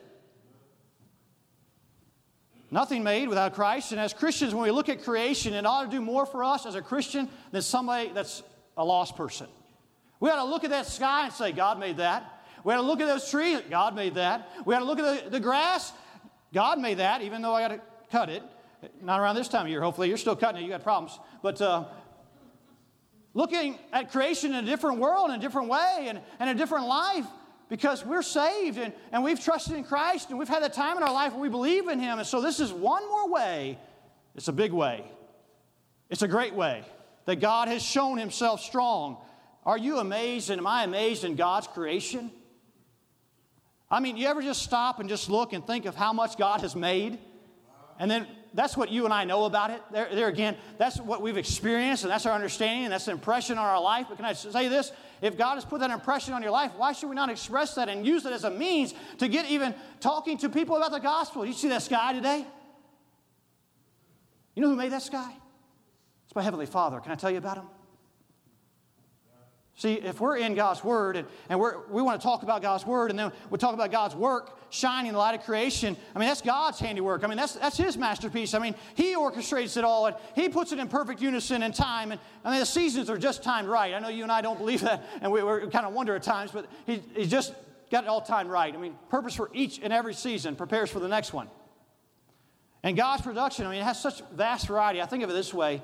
Nothing 2.71 3.03
made 3.03 3.29
without 3.29 3.55
Christ. 3.55 3.93
And 3.93 4.01
as 4.01 4.13
Christians, 4.13 4.55
when 4.55 4.65
we 4.65 4.71
look 4.71 4.89
at 4.89 5.03
creation, 5.03 5.55
it 5.55 5.65
ought 5.65 5.85
to 5.85 5.91
do 5.91 6.01
more 6.01 6.27
for 6.27 6.45
us 6.45 6.67
as 6.67 6.75
a 6.75 6.83
Christian 6.83 7.29
than 7.53 7.63
somebody 7.63 8.11
that's 8.13 8.43
a 8.77 8.85
lost 8.85 9.17
person. 9.17 9.47
We 10.21 10.31
ought 10.31 10.45
to 10.45 10.51
look 10.51 10.65
at 10.65 10.71
that 10.71 10.87
sky 10.87 11.27
and 11.27 11.33
say, 11.33 11.53
God 11.53 11.79
made 11.79 11.99
that. 11.99 12.43
We 12.65 12.75
ought 12.75 12.79
to 12.79 12.83
look 12.83 13.01
at 13.01 13.07
those 13.07 13.31
trees, 13.31 13.63
God 13.71 13.95
made 13.95 14.17
that. 14.17 14.51
We 14.67 14.75
ought 14.75 14.81
to 14.81 14.85
look 14.85 14.99
at 14.99 15.25
the, 15.25 15.31
the 15.31 15.41
grass, 15.41 15.93
God 16.53 16.81
made 16.81 16.99
that, 16.99 17.23
even 17.23 17.41
though 17.41 17.55
I 17.55 17.63
got 17.63 17.75
to 17.75 17.81
cut 18.11 18.29
it. 18.29 18.43
Not 19.01 19.21
around 19.21 19.37
this 19.37 19.49
time 19.49 19.67
of 19.67 19.71
year, 19.71 19.81
hopefully. 19.81 20.09
You're 20.09 20.19
still 20.19 20.37
cutting 20.37 20.61
it, 20.61 20.65
you 20.65 20.71
got 20.71 20.83
problems. 20.83 21.19
But 21.43 21.61
uh, 21.63 21.85
looking 23.39 23.79
at 23.93 24.11
creation 24.11 24.53
in 24.53 24.65
a 24.65 24.67
different 24.67 24.99
world, 24.99 25.31
in 25.31 25.37
a 25.37 25.39
different 25.39 25.69
way, 25.69 26.07
and, 26.09 26.21
and 26.41 26.51
a 26.51 26.55
different 26.55 26.89
life 26.89 27.25
because 27.69 28.05
we're 28.05 28.21
saved 28.21 28.79
and, 28.79 28.93
and 29.13 29.23
we've 29.23 29.39
trusted 29.39 29.77
in 29.77 29.85
Christ 29.85 30.31
and 30.31 30.39
we've 30.41 30.49
had 30.49 30.65
a 30.65 30.69
time 30.69 30.97
in 30.97 31.05
our 31.05 31.13
life 31.13 31.33
where 31.33 31.43
we 31.43 31.49
believe 31.49 31.87
in 31.87 32.01
Him. 32.01 32.19
And 32.19 32.27
so 32.27 32.41
this 32.41 32.59
is 32.59 32.73
one 32.73 33.09
more 33.09 33.31
way. 33.31 33.79
It's 34.35 34.49
a 34.49 34.53
big 34.53 34.73
way, 34.73 35.05
it's 36.11 36.23
a 36.23 36.29
great 36.29 36.53
way 36.53 36.83
that 37.27 37.37
God 37.37 37.69
has 37.69 37.81
shown 37.81 38.19
Himself 38.19 38.61
strong. 38.61 39.19
Are 39.65 39.79
you 39.79 39.99
amazed 39.99 40.51
and 40.51 40.59
am 40.59 40.67
I 40.67 40.83
amazed 40.83 41.23
in 41.23 41.37
God's 41.37 41.69
creation? 41.69 42.33
I 43.89 44.01
mean, 44.01 44.17
you 44.17 44.27
ever 44.27 44.43
just 44.43 44.63
stop 44.63 44.99
and 44.99 45.09
just 45.09 45.31
look 45.31 45.53
and 45.53 45.65
think 45.65 45.87
of 45.87 45.95
how 45.95 46.13
much 46.13 46.39
God 46.39 46.63
has 46.63 46.75
made? 46.75 47.21
And 48.01 48.11
then 48.11 48.27
that's 48.55 48.77
what 48.77 48.91
you 48.91 49.05
and 49.05 49.13
I 49.13 49.25
know 49.25 49.45
about 49.45 49.71
it. 49.71 49.83
There, 49.93 50.09
there 50.13 50.29
again, 50.29 50.57
that's 50.79 50.99
what 50.99 51.23
we've 51.23 51.37
experienced, 51.37 52.05
and 52.05 52.11
that's 52.11 52.27
our 52.27 52.33
understanding, 52.33 52.85
and 52.85 52.93
that's 52.93 53.05
the 53.05 53.13
impression 53.13 53.59
on 53.59 53.65
our 53.65 53.81
life. 53.81 54.07
But 54.09 54.17
can 54.17 54.25
I 54.25 54.33
say 54.33 54.69
this? 54.69 54.93
If 55.21 55.37
God 55.37 55.57
has 55.57 55.65
put 55.65 55.81
that 55.81 55.91
impression 55.91 56.35
on 56.35 56.43
your 56.43 56.51
life, 56.51 56.73
why 56.77 56.93
should 56.93 57.09
we 57.09 57.17
not 57.17 57.31
express 57.31 57.75
that 57.75 57.89
and 57.89 58.07
use 58.07 58.25
it 58.25 58.33
as 58.33 58.45
a 58.45 58.51
means 58.51 58.95
to 59.19 59.29
get 59.29 59.51
even 59.51 59.75
talking 60.01 60.39
to 60.39 60.49
people 60.49 60.77
about 60.77 60.93
the 60.93 61.01
gospel? 61.01 61.45
You 61.45 61.53
see 61.53 61.69
that 61.69 61.83
sky 61.83 62.13
today? 62.13 62.47
You 64.55 64.63
know 64.63 64.69
who 64.69 64.77
made 64.77 64.93
that 64.93 65.03
sky? 65.03 65.33
It's 66.27 66.35
my 66.35 66.43
Heavenly 66.43 66.67
Father. 66.67 67.01
Can 67.01 67.13
I 67.13 67.15
tell 67.15 67.31
you 67.31 67.39
about 67.39 67.59
him? 67.59 67.67
See, 69.79 69.93
if 69.93 70.21
we're 70.21 70.37
in 70.39 70.57
God's 70.57 70.83
Word 70.83 71.15
and, 71.15 71.29
and 71.49 71.61
we 71.61 72.03
want 72.03 72.21
to 72.21 72.27
talk 72.27 72.43
about 72.43 72.63
God's 72.63 72.85
Word 72.85 73.11
and 73.11 73.19
then 73.19 73.31
we 73.49 73.59
talk 73.59 73.75
about 73.75 73.93
God's 73.93 74.17
work 74.17 74.59
shining 74.71 75.13
the 75.13 75.19
light 75.19 75.39
of 75.39 75.45
creation, 75.47 75.97
I 76.17 76.19
mean, 76.19 76.27
that's 76.27 76.43
God's 76.43 76.81
handiwork. 76.81 77.23
I 77.23 77.29
mean, 77.29 77.37
that's, 77.37 77.53
that's 77.53 77.77
His 77.77 77.97
masterpiece. 77.97 78.55
I 78.55 78.59
mean, 78.59 78.75
He 78.97 79.15
orchestrates 79.15 79.77
it 79.77 79.85
all 79.85 80.07
and 80.07 80.17
He 80.35 80.49
puts 80.49 80.73
it 80.73 80.81
in 80.81 80.89
perfect 80.89 81.23
unison 81.23 81.63
and 81.63 81.73
time. 81.73 82.11
And 82.11 82.21
I 82.45 82.51
mean, 82.51 82.59
the 82.59 82.67
seasons 82.67 83.09
are 83.09 83.17
just 83.17 83.45
timed 83.45 83.69
right. 83.69 83.95
I 83.95 84.01
know 84.01 84.09
you 84.09 84.25
and 84.25 84.33
I 84.33 84.41
don't 84.41 84.59
believe 84.59 84.81
that 84.81 85.07
and 85.21 85.31
we, 85.31 85.45
we 85.45 85.69
kind 85.69 85.87
of 85.87 85.93
wonder 85.93 86.17
at 86.17 86.25
times, 86.25 86.51
but 86.51 86.67
he, 86.85 87.01
He's 87.15 87.31
just 87.31 87.55
got 87.89 88.03
it 88.03 88.09
all 88.09 88.21
timed 88.21 88.51
right. 88.51 88.75
I 88.75 88.79
mean, 88.79 88.97
purpose 89.11 89.37
for 89.37 89.49
each 89.55 89.79
and 89.81 89.93
every 89.93 90.15
season 90.15 90.57
prepares 90.57 90.91
for 90.91 90.99
the 90.99 91.09
next 91.09 91.33
one. 91.33 91.47
And 92.83 92.97
God's 92.97 93.23
production, 93.23 93.65
I 93.65 93.71
mean, 93.71 93.81
it 93.81 93.85
has 93.85 94.03
such 94.03 94.23
vast 94.33 94.67
variety. 94.67 95.01
I 95.01 95.07
think 95.07 95.23
of 95.23 95.31
it 95.31 95.35
this 95.35 95.55
way 95.55 95.83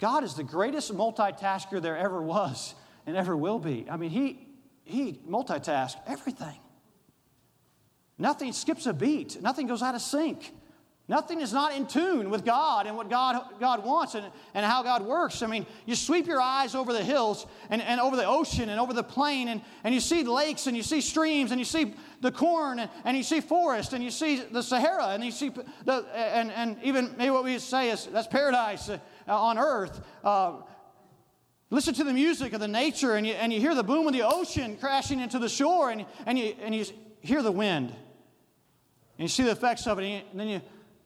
God 0.00 0.24
is 0.24 0.34
the 0.34 0.42
greatest 0.42 0.92
multitasker 0.92 1.80
there 1.80 1.96
ever 1.96 2.20
was 2.20 2.74
and 3.10 3.18
ever 3.18 3.36
will 3.36 3.58
be. 3.58 3.86
I 3.90 3.96
mean, 3.96 4.10
he, 4.10 4.46
he 4.84 5.20
multitasks 5.28 5.96
everything. 6.06 6.56
Nothing 8.18 8.52
skips 8.52 8.86
a 8.86 8.92
beat, 8.92 9.42
nothing 9.42 9.66
goes 9.66 9.82
out 9.82 9.94
of 9.94 10.00
sync. 10.00 10.52
Nothing 11.10 11.40
is 11.40 11.52
not 11.52 11.74
in 11.74 11.88
tune 11.88 12.30
with 12.30 12.44
God 12.44 12.86
and 12.86 12.96
what 12.96 13.10
God, 13.10 13.42
God 13.58 13.84
wants 13.84 14.14
and, 14.14 14.24
and 14.54 14.64
how 14.64 14.84
God 14.84 15.02
works. 15.02 15.42
I 15.42 15.48
mean, 15.48 15.66
you 15.84 15.96
sweep 15.96 16.28
your 16.28 16.40
eyes 16.40 16.76
over 16.76 16.92
the 16.92 17.02
hills 17.02 17.48
and, 17.68 17.82
and 17.82 18.00
over 18.00 18.14
the 18.14 18.24
ocean 18.24 18.68
and 18.68 18.78
over 18.78 18.92
the 18.92 19.02
plain, 19.02 19.48
and, 19.48 19.60
and 19.82 19.92
you 19.92 20.00
see 20.00 20.22
lakes 20.22 20.68
and 20.68 20.76
you 20.76 20.84
see 20.84 21.00
streams 21.00 21.50
and 21.50 21.58
you 21.58 21.64
see 21.64 21.94
the 22.20 22.30
corn 22.30 22.78
and, 22.78 22.88
and 23.04 23.16
you 23.16 23.24
see 23.24 23.40
forest 23.40 23.92
and 23.92 24.04
you 24.04 24.10
see 24.12 24.36
the 24.36 24.62
Sahara 24.62 25.08
and 25.08 25.24
you 25.24 25.32
see 25.32 25.50
the, 25.84 26.06
and, 26.14 26.52
and 26.52 26.76
even 26.84 27.12
maybe 27.18 27.30
what 27.30 27.42
we 27.42 27.58
say 27.58 27.90
is 27.90 28.06
that's 28.06 28.28
paradise 28.28 28.88
uh, 28.88 28.98
on 29.26 29.58
earth. 29.58 30.00
Uh, 30.22 30.58
Listen 31.72 31.94
to 31.94 32.04
the 32.04 32.12
music 32.12 32.52
of 32.52 32.58
the 32.58 32.66
nature, 32.66 33.14
and 33.14 33.24
you, 33.24 33.32
and 33.34 33.52
you 33.52 33.60
hear 33.60 33.76
the 33.76 33.84
boom 33.84 34.08
of 34.08 34.12
the 34.12 34.22
ocean 34.22 34.76
crashing 34.76 35.20
into 35.20 35.38
the 35.38 35.48
shore, 35.48 35.90
and, 35.90 36.04
and, 36.26 36.36
you, 36.36 36.52
and 36.60 36.74
you 36.74 36.84
hear 37.20 37.42
the 37.42 37.52
wind. 37.52 37.90
And 37.90 37.98
you 39.18 39.28
see 39.28 39.44
the 39.44 39.52
effects 39.52 39.86
of 39.86 40.00
it, 40.00 40.02
and, 40.02 40.12
you, 40.12 40.20
and 40.32 40.40
then 40.40 40.48
you 40.48 40.60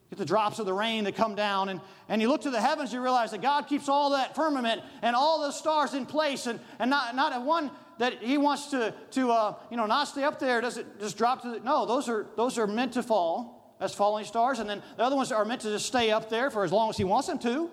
get 0.09 0.19
the 0.19 0.25
drops 0.25 0.59
of 0.59 0.65
the 0.65 0.73
rain 0.73 1.05
that 1.05 1.17
come 1.17 1.35
down, 1.35 1.69
and, 1.69 1.83
and 2.09 2.23
you 2.23 2.29
look 2.29 2.41
to 2.43 2.51
the 2.51 2.63
heavens, 2.63 2.95
you 2.95 3.03
realize 3.03 3.31
that 3.33 3.43
God 3.43 3.63
keeps 3.63 3.91
all 3.91 4.11
that 4.11 4.35
firmament 4.35 4.81
and 5.03 5.15
all 5.15 5.43
those 5.43 5.59
stars 5.59 5.93
in 5.93 6.07
place, 6.07 6.47
and, 6.47 6.59
and 6.79 6.89
not, 6.89 7.15
not 7.15 7.45
one 7.45 7.71
that 7.99 8.23
He 8.23 8.39
wants 8.39 8.69
to, 8.69 8.95
to 9.11 9.31
uh, 9.31 9.55
you 9.71 9.77
know, 9.77 9.85
not 9.85 10.09
stay 10.09 10.25
up 10.25 10.39
there, 10.39 10.63
does 10.63 10.79
it 10.79 10.99
just 10.99 11.19
drop 11.19 11.43
to 11.43 11.51
the. 11.51 11.61
No, 11.61 11.85
those 11.85 12.09
are, 12.09 12.27
those 12.37 12.57
are 12.57 12.67
meant 12.67 12.95
to 12.95 13.03
fall 13.03 13.77
as 13.81 13.95
falling 13.95 14.25
stars, 14.25 14.61
and 14.61 14.71
then 14.71 14.83
the 14.97 15.03
other 15.03 15.15
ones 15.15 15.31
are 15.31 15.45
meant 15.45 15.61
to 15.61 15.69
just 15.69 15.85
stay 15.85 16.11
up 16.11 16.31
there 16.31 16.51
for 16.51 16.65
as 16.65 16.73
long 16.73 16.89
as 16.89 16.97
He 16.97 17.05
wants 17.05 17.29
them 17.29 17.39
to. 17.41 17.71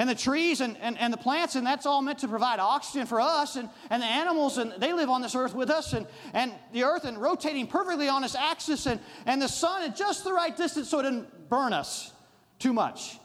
And 0.00 0.08
the 0.08 0.14
trees 0.14 0.62
and, 0.62 0.78
and, 0.78 0.96
and 0.96 1.12
the 1.12 1.18
plants, 1.18 1.56
and 1.56 1.66
that's 1.66 1.84
all 1.84 2.00
meant 2.00 2.20
to 2.20 2.26
provide 2.26 2.58
oxygen 2.58 3.06
for 3.06 3.20
us 3.20 3.56
and, 3.56 3.68
and 3.90 4.00
the 4.00 4.06
animals, 4.06 4.56
and 4.56 4.72
they 4.78 4.94
live 4.94 5.10
on 5.10 5.20
this 5.20 5.34
earth 5.34 5.54
with 5.54 5.68
us, 5.68 5.92
and, 5.92 6.06
and 6.32 6.54
the 6.72 6.84
earth 6.84 7.04
and 7.04 7.18
rotating 7.18 7.66
perfectly 7.66 8.08
on 8.08 8.24
its 8.24 8.34
axis, 8.34 8.86
and, 8.86 8.98
and 9.26 9.42
the 9.42 9.46
sun 9.46 9.82
at 9.82 9.94
just 9.94 10.24
the 10.24 10.32
right 10.32 10.56
distance 10.56 10.88
so 10.88 11.00
it 11.00 11.02
doesn't 11.02 11.50
burn 11.50 11.74
us 11.74 12.14
too 12.58 12.72
much, 12.72 13.18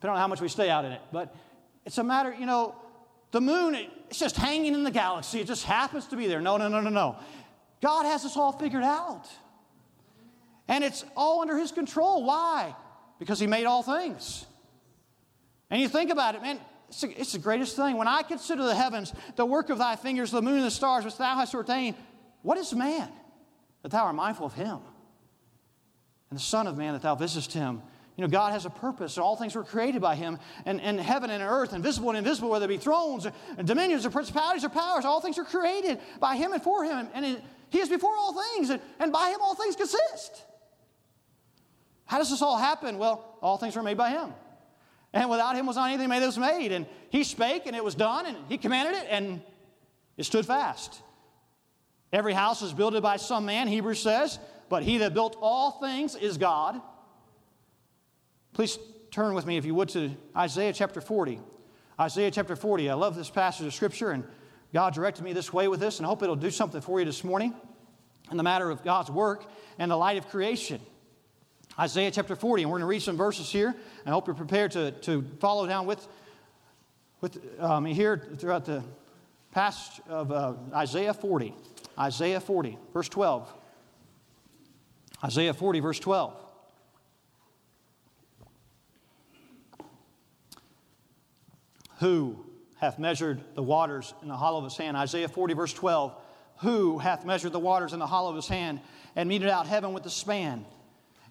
depending 0.00 0.14
on 0.14 0.16
how 0.18 0.26
much 0.26 0.40
we 0.40 0.48
stay 0.48 0.70
out 0.70 0.86
in 0.86 0.92
it. 0.92 1.02
But 1.12 1.36
it's 1.84 1.98
a 1.98 2.02
matter, 2.02 2.34
you 2.34 2.46
know, 2.46 2.74
the 3.30 3.42
moon, 3.42 3.74
it's 4.08 4.18
just 4.18 4.36
hanging 4.36 4.72
in 4.72 4.82
the 4.82 4.90
galaxy, 4.90 5.40
it 5.40 5.46
just 5.46 5.64
happens 5.64 6.06
to 6.06 6.16
be 6.16 6.26
there. 6.26 6.40
No, 6.40 6.56
no, 6.56 6.68
no, 6.68 6.80
no, 6.80 6.88
no. 6.88 7.16
God 7.82 8.04
has 8.04 8.22
this 8.22 8.34
all 8.34 8.52
figured 8.52 8.82
out. 8.82 9.28
And 10.68 10.82
it's 10.82 11.04
all 11.18 11.42
under 11.42 11.58
His 11.58 11.70
control. 11.70 12.24
Why? 12.24 12.74
Because 13.18 13.38
He 13.38 13.46
made 13.46 13.66
all 13.66 13.82
things. 13.82 14.46
And 15.74 15.82
you 15.82 15.88
think 15.88 16.12
about 16.12 16.36
it, 16.36 16.42
man, 16.42 16.60
it's, 16.88 17.02
a, 17.02 17.20
it's 17.20 17.32
the 17.32 17.40
greatest 17.40 17.74
thing. 17.74 17.96
When 17.96 18.06
I 18.06 18.22
consider 18.22 18.62
the 18.62 18.76
heavens, 18.76 19.12
the 19.34 19.44
work 19.44 19.70
of 19.70 19.78
thy 19.78 19.96
fingers, 19.96 20.30
the 20.30 20.40
moon 20.40 20.58
and 20.58 20.64
the 20.64 20.70
stars 20.70 21.04
which 21.04 21.16
thou 21.16 21.34
hast 21.34 21.52
ordained, 21.52 21.96
what 22.42 22.56
is 22.58 22.72
man 22.72 23.08
that 23.82 23.90
thou 23.90 24.04
art 24.04 24.14
mindful 24.14 24.46
of 24.46 24.54
him? 24.54 24.78
And 26.30 26.38
the 26.38 26.42
Son 26.44 26.68
of 26.68 26.78
Man 26.78 26.92
that 26.92 27.02
thou 27.02 27.16
visitest 27.16 27.52
him. 27.52 27.82
You 28.14 28.22
know, 28.22 28.28
God 28.28 28.52
has 28.52 28.66
a 28.66 28.70
purpose, 28.70 29.16
and 29.16 29.24
all 29.24 29.34
things 29.34 29.56
were 29.56 29.64
created 29.64 30.00
by 30.00 30.14
Him, 30.14 30.38
and, 30.64 30.80
and 30.80 31.00
heaven 31.00 31.30
and 31.30 31.42
earth, 31.42 31.72
and 31.72 31.82
visible 31.82 32.10
and 32.10 32.18
invisible, 32.18 32.50
whether 32.50 32.66
it 32.66 32.68
be 32.68 32.76
thrones, 32.76 33.26
and 33.58 33.66
dominions, 33.66 34.06
or 34.06 34.10
principalities, 34.10 34.62
or 34.62 34.68
powers, 34.68 35.04
all 35.04 35.20
things 35.20 35.36
are 35.40 35.44
created 35.44 35.98
by 36.20 36.36
Him 36.36 36.52
and 36.52 36.62
for 36.62 36.84
Him, 36.84 37.08
and 37.12 37.24
it, 37.24 37.42
He 37.70 37.80
is 37.80 37.88
before 37.88 38.14
all 38.16 38.40
things, 38.54 38.70
and, 38.70 38.80
and 39.00 39.10
by 39.10 39.30
Him 39.30 39.38
all 39.42 39.56
things 39.56 39.74
consist. 39.74 40.44
How 42.06 42.18
does 42.18 42.30
this 42.30 42.42
all 42.42 42.58
happen? 42.58 42.98
Well, 42.98 43.36
all 43.42 43.58
things 43.58 43.74
were 43.74 43.82
made 43.82 43.96
by 43.96 44.10
Him. 44.10 44.32
And 45.14 45.30
without 45.30 45.54
him 45.54 45.64
was 45.64 45.76
not 45.76 45.88
anything 45.88 46.08
made 46.08 46.20
that 46.20 46.26
was 46.26 46.38
made. 46.38 46.72
And 46.72 46.86
he 47.08 47.22
spake, 47.22 47.62
and 47.66 47.74
it 47.74 47.84
was 47.84 47.94
done, 47.94 48.26
and 48.26 48.36
he 48.48 48.58
commanded 48.58 49.00
it, 49.00 49.06
and 49.08 49.40
it 50.16 50.24
stood 50.24 50.44
fast. 50.44 51.00
Every 52.12 52.34
house 52.34 52.62
is 52.62 52.72
built 52.72 53.00
by 53.00 53.16
some 53.16 53.46
man, 53.46 53.68
Hebrews 53.68 54.02
says, 54.02 54.38
but 54.68 54.82
he 54.82 54.98
that 54.98 55.14
built 55.14 55.36
all 55.40 55.70
things 55.72 56.16
is 56.16 56.36
God. 56.36 56.80
Please 58.52 58.76
turn 59.12 59.34
with 59.34 59.46
me, 59.46 59.56
if 59.56 59.64
you 59.64 59.74
would, 59.74 59.88
to 59.90 60.10
Isaiah 60.36 60.72
chapter 60.72 61.00
40. 61.00 61.40
Isaiah 61.98 62.30
chapter 62.32 62.56
40. 62.56 62.90
I 62.90 62.94
love 62.94 63.14
this 63.14 63.30
passage 63.30 63.66
of 63.66 63.74
Scripture, 63.74 64.10
and 64.10 64.24
God 64.72 64.94
directed 64.94 65.22
me 65.22 65.32
this 65.32 65.52
way 65.52 65.68
with 65.68 65.78
this, 65.78 65.98
and 65.98 66.06
I 66.06 66.08
hope 66.08 66.24
it'll 66.24 66.34
do 66.34 66.50
something 66.50 66.80
for 66.80 66.98
you 66.98 67.06
this 67.06 67.22
morning 67.22 67.54
in 68.32 68.36
the 68.36 68.42
matter 68.42 68.68
of 68.68 68.82
God's 68.82 69.10
work 69.10 69.44
and 69.78 69.90
the 69.90 69.96
light 69.96 70.18
of 70.18 70.28
creation. 70.28 70.80
Isaiah 71.78 72.10
chapter 72.12 72.36
40, 72.36 72.62
and 72.62 72.70
we're 72.70 72.78
going 72.78 72.86
to 72.86 72.90
read 72.90 73.02
some 73.02 73.16
verses 73.16 73.50
here. 73.50 73.74
I 74.06 74.10
hope 74.10 74.28
you're 74.28 74.36
prepared 74.36 74.70
to, 74.72 74.92
to 74.92 75.24
follow 75.40 75.66
down 75.66 75.86
with, 75.86 76.06
with 77.20 77.38
um, 77.58 77.84
here 77.84 78.28
throughout 78.38 78.64
the 78.64 78.84
passage 79.50 80.00
of 80.08 80.30
uh, 80.30 80.54
Isaiah 80.72 81.14
40. 81.14 81.52
Isaiah 81.98 82.40
40, 82.40 82.78
verse 82.92 83.08
12. 83.08 83.52
Isaiah 85.24 85.54
40, 85.54 85.80
verse 85.80 85.98
12. 85.98 86.36
Who 91.98 92.44
hath 92.76 93.00
measured 93.00 93.42
the 93.54 93.62
waters 93.62 94.14
in 94.22 94.28
the 94.28 94.36
hollow 94.36 94.58
of 94.58 94.64
his 94.64 94.76
hand? 94.76 94.96
Isaiah 94.96 95.28
40, 95.28 95.54
verse 95.54 95.72
12. 95.72 96.14
Who 96.58 96.98
hath 96.98 97.24
measured 97.24 97.52
the 97.52 97.58
waters 97.58 97.92
in 97.92 97.98
the 97.98 98.06
hollow 98.06 98.30
of 98.30 98.36
his 98.36 98.46
hand 98.46 98.80
and 99.16 99.28
meted 99.28 99.48
out 99.48 99.66
heaven 99.66 99.92
with 99.92 100.06
a 100.06 100.10
span? 100.10 100.66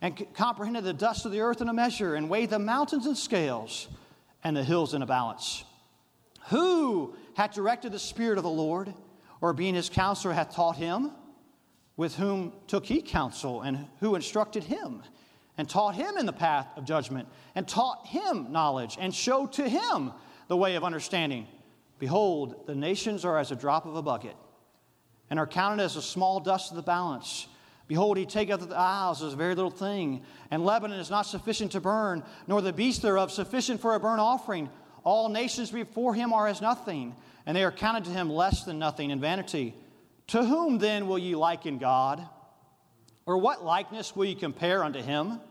And 0.03 0.27
comprehended 0.33 0.83
the 0.83 0.93
dust 0.93 1.25
of 1.25 1.31
the 1.31 1.39
earth 1.39 1.61
in 1.61 1.69
a 1.69 1.73
measure, 1.73 2.15
and 2.15 2.29
weighed 2.29 2.49
the 2.49 2.59
mountains 2.59 3.07
in 3.07 3.15
scales, 3.15 3.87
and 4.43 4.55
the 4.55 4.63
hills 4.63 4.93
in 4.93 5.01
a 5.01 5.05
balance. 5.05 5.63
Who 6.49 7.15
hath 7.35 7.53
directed 7.53 7.93
the 7.93 7.99
Spirit 7.99 8.37
of 8.37 8.43
the 8.43 8.49
Lord, 8.49 8.93
or 9.39 9.53
being 9.53 9.75
his 9.75 9.89
counselor 9.89 10.33
hath 10.33 10.53
taught 10.53 10.75
him? 10.75 11.11
With 11.95 12.15
whom 12.15 12.51
took 12.67 12.85
he 12.85 13.01
counsel, 13.01 13.61
and 13.61 13.87
who 14.01 14.15
instructed 14.15 14.65
him, 14.65 15.03
and 15.57 15.69
taught 15.69 15.95
him 15.95 16.17
in 16.17 16.25
the 16.25 16.33
path 16.33 16.67
of 16.75 16.83
judgment, 16.83 17.29
and 17.55 17.65
taught 17.65 18.05
him 18.05 18.51
knowledge, 18.51 18.97
and 18.99 19.15
showed 19.15 19.53
to 19.53 19.69
him 19.69 20.11
the 20.49 20.57
way 20.57 20.75
of 20.75 20.83
understanding? 20.83 21.47
Behold, 21.97 22.67
the 22.67 22.75
nations 22.75 23.23
are 23.23 23.37
as 23.37 23.51
a 23.51 23.55
drop 23.55 23.85
of 23.85 23.95
a 23.95 24.01
bucket, 24.01 24.35
and 25.29 25.39
are 25.39 25.47
counted 25.47 25.81
as 25.81 25.95
a 25.95 26.01
small 26.01 26.41
dust 26.41 26.71
of 26.71 26.75
the 26.75 26.83
balance. 26.83 27.47
Behold, 27.87 28.17
he 28.17 28.25
taketh 28.25 28.67
the 28.67 28.75
isles 28.75 29.21
as 29.21 29.33
a 29.33 29.37
very 29.37 29.55
little 29.55 29.71
thing, 29.71 30.23
and 30.49 30.65
Lebanon 30.65 30.99
is 30.99 31.09
not 31.09 31.23
sufficient 31.23 31.73
to 31.73 31.81
burn, 31.81 32.23
nor 32.47 32.61
the 32.61 32.71
beast 32.71 33.01
thereof 33.01 33.31
sufficient 33.31 33.81
for 33.81 33.93
a 33.93 33.99
burnt 33.99 34.21
offering. 34.21 34.69
All 35.03 35.27
nations 35.27 35.69
before 35.69 36.13
him 36.13 36.31
are 36.31 36.47
as 36.47 36.61
nothing, 36.61 37.15
and 37.45 37.55
they 37.57 37.63
are 37.63 37.71
counted 37.71 38.05
to 38.05 38.11
him 38.11 38.29
less 38.29 38.63
than 38.63 38.79
nothing 38.79 39.09
in 39.09 39.19
vanity. 39.19 39.75
To 40.27 40.45
whom 40.45 40.77
then 40.77 41.07
will 41.07 41.19
ye 41.19 41.35
liken 41.35 41.77
God? 41.77 42.25
Or 43.25 43.37
what 43.37 43.65
likeness 43.65 44.15
will 44.15 44.25
ye 44.25 44.35
compare 44.35 44.83
unto 44.83 45.01
him? 45.01 45.41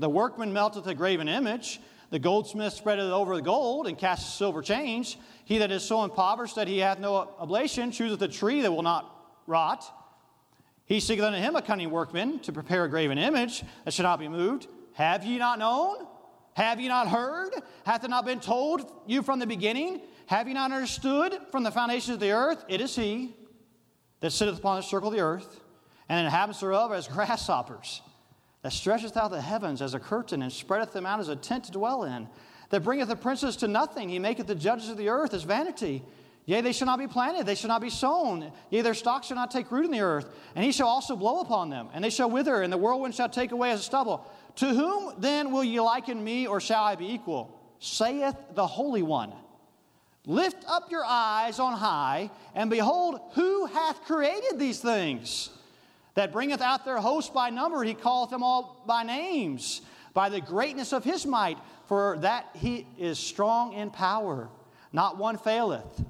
The 0.00 0.08
workman 0.08 0.52
melteth 0.52 0.86
a 0.88 0.94
graven 0.94 1.28
image, 1.28 1.80
the 2.10 2.18
goldsmith 2.18 2.72
spreadeth 2.72 3.12
over 3.12 3.36
the 3.36 3.42
gold, 3.42 3.86
and 3.86 3.96
casteth 3.96 4.34
silver 4.34 4.62
change. 4.62 5.18
He 5.44 5.58
that 5.58 5.70
is 5.70 5.84
so 5.84 6.02
impoverished 6.02 6.56
that 6.56 6.66
he 6.66 6.78
hath 6.78 6.98
no 6.98 7.14
oblation 7.38 7.92
chooseth 7.92 8.20
a 8.22 8.28
tree 8.28 8.62
that 8.62 8.72
will 8.72 8.82
not 8.82 9.14
rot 9.46 9.84
he 10.90 10.98
seeketh 10.98 11.24
unto 11.24 11.38
him 11.38 11.54
a 11.54 11.62
cunning 11.62 11.88
workman 11.88 12.40
to 12.40 12.52
prepare 12.52 12.82
a 12.82 12.88
graven 12.88 13.16
image 13.16 13.62
that 13.84 13.94
shall 13.94 14.02
not 14.02 14.18
be 14.18 14.26
moved. 14.26 14.66
Have 14.94 15.24
ye 15.24 15.38
not 15.38 15.60
known? 15.60 16.04
Have 16.54 16.80
ye 16.80 16.88
not 16.88 17.06
heard? 17.06 17.52
Hath 17.86 18.02
it 18.02 18.10
not 18.10 18.26
been 18.26 18.40
told 18.40 18.90
you 19.06 19.22
from 19.22 19.38
the 19.38 19.46
beginning? 19.46 20.00
Have 20.26 20.48
ye 20.48 20.54
not 20.54 20.72
understood 20.72 21.38
from 21.52 21.62
the 21.62 21.70
foundations 21.70 22.14
of 22.14 22.18
the 22.18 22.32
earth? 22.32 22.64
It 22.66 22.80
is 22.80 22.96
he 22.96 23.36
that 24.18 24.32
sitteth 24.32 24.58
upon 24.58 24.78
the 24.78 24.82
circle 24.82 25.10
of 25.10 25.14
the 25.14 25.20
earth, 25.20 25.60
and 26.08 26.24
inhabitants 26.26 26.58
thereof 26.58 26.92
as 26.92 27.06
grasshoppers, 27.06 28.02
that 28.62 28.72
stretcheth 28.72 29.16
out 29.16 29.30
the 29.30 29.40
heavens 29.40 29.80
as 29.80 29.94
a 29.94 30.00
curtain, 30.00 30.42
and 30.42 30.52
spreadeth 30.52 30.92
them 30.92 31.06
out 31.06 31.20
as 31.20 31.28
a 31.28 31.36
tent 31.36 31.66
to 31.66 31.70
dwell 31.70 32.02
in, 32.02 32.28
that 32.70 32.82
bringeth 32.82 33.06
the 33.06 33.14
princes 33.14 33.56
to 33.58 33.68
nothing. 33.68 34.08
He 34.08 34.18
maketh 34.18 34.48
the 34.48 34.56
judges 34.56 34.88
of 34.88 34.96
the 34.96 35.08
earth 35.08 35.34
as 35.34 35.44
vanity. 35.44 36.02
Yea, 36.50 36.62
they 36.62 36.72
shall 36.72 36.86
not 36.86 36.98
be 36.98 37.06
planted, 37.06 37.46
they 37.46 37.54
shall 37.54 37.68
not 37.68 37.80
be 37.80 37.88
sown. 37.88 38.50
Yea, 38.70 38.82
their 38.82 38.92
stalks 38.92 39.28
shall 39.28 39.36
not 39.36 39.52
take 39.52 39.70
root 39.70 39.84
in 39.84 39.92
the 39.92 40.00
earth. 40.00 40.28
And 40.56 40.64
he 40.64 40.72
shall 40.72 40.88
also 40.88 41.14
blow 41.14 41.42
upon 41.42 41.70
them, 41.70 41.86
and 41.94 42.02
they 42.02 42.10
shall 42.10 42.28
wither, 42.28 42.62
and 42.62 42.72
the 42.72 42.76
whirlwind 42.76 43.14
shall 43.14 43.28
take 43.28 43.52
away 43.52 43.70
as 43.70 43.78
a 43.78 43.82
stubble. 43.84 44.28
To 44.56 44.66
whom 44.66 45.14
then 45.18 45.52
will 45.52 45.62
ye 45.62 45.80
liken 45.80 46.24
me, 46.24 46.48
or 46.48 46.60
shall 46.60 46.82
I 46.82 46.96
be 46.96 47.12
equal? 47.12 47.56
Saith 47.78 48.34
the 48.56 48.66
Holy 48.66 49.00
One. 49.00 49.32
Lift 50.26 50.64
up 50.66 50.90
your 50.90 51.04
eyes 51.04 51.60
on 51.60 51.74
high, 51.74 52.32
and 52.56 52.68
behold, 52.68 53.20
who 53.34 53.66
hath 53.66 54.02
created 54.02 54.58
these 54.58 54.80
things? 54.80 55.50
That 56.14 56.32
bringeth 56.32 56.60
out 56.60 56.84
their 56.84 56.98
host 56.98 57.32
by 57.32 57.50
number, 57.50 57.84
he 57.84 57.94
calleth 57.94 58.30
them 58.30 58.42
all 58.42 58.82
by 58.88 59.04
names, 59.04 59.82
by 60.14 60.28
the 60.28 60.40
greatness 60.40 60.92
of 60.92 61.04
his 61.04 61.24
might, 61.24 61.58
for 61.86 62.18
that 62.22 62.46
he 62.54 62.88
is 62.98 63.20
strong 63.20 63.72
in 63.72 63.90
power. 63.90 64.48
Not 64.92 65.16
one 65.16 65.38
faileth. 65.38 66.02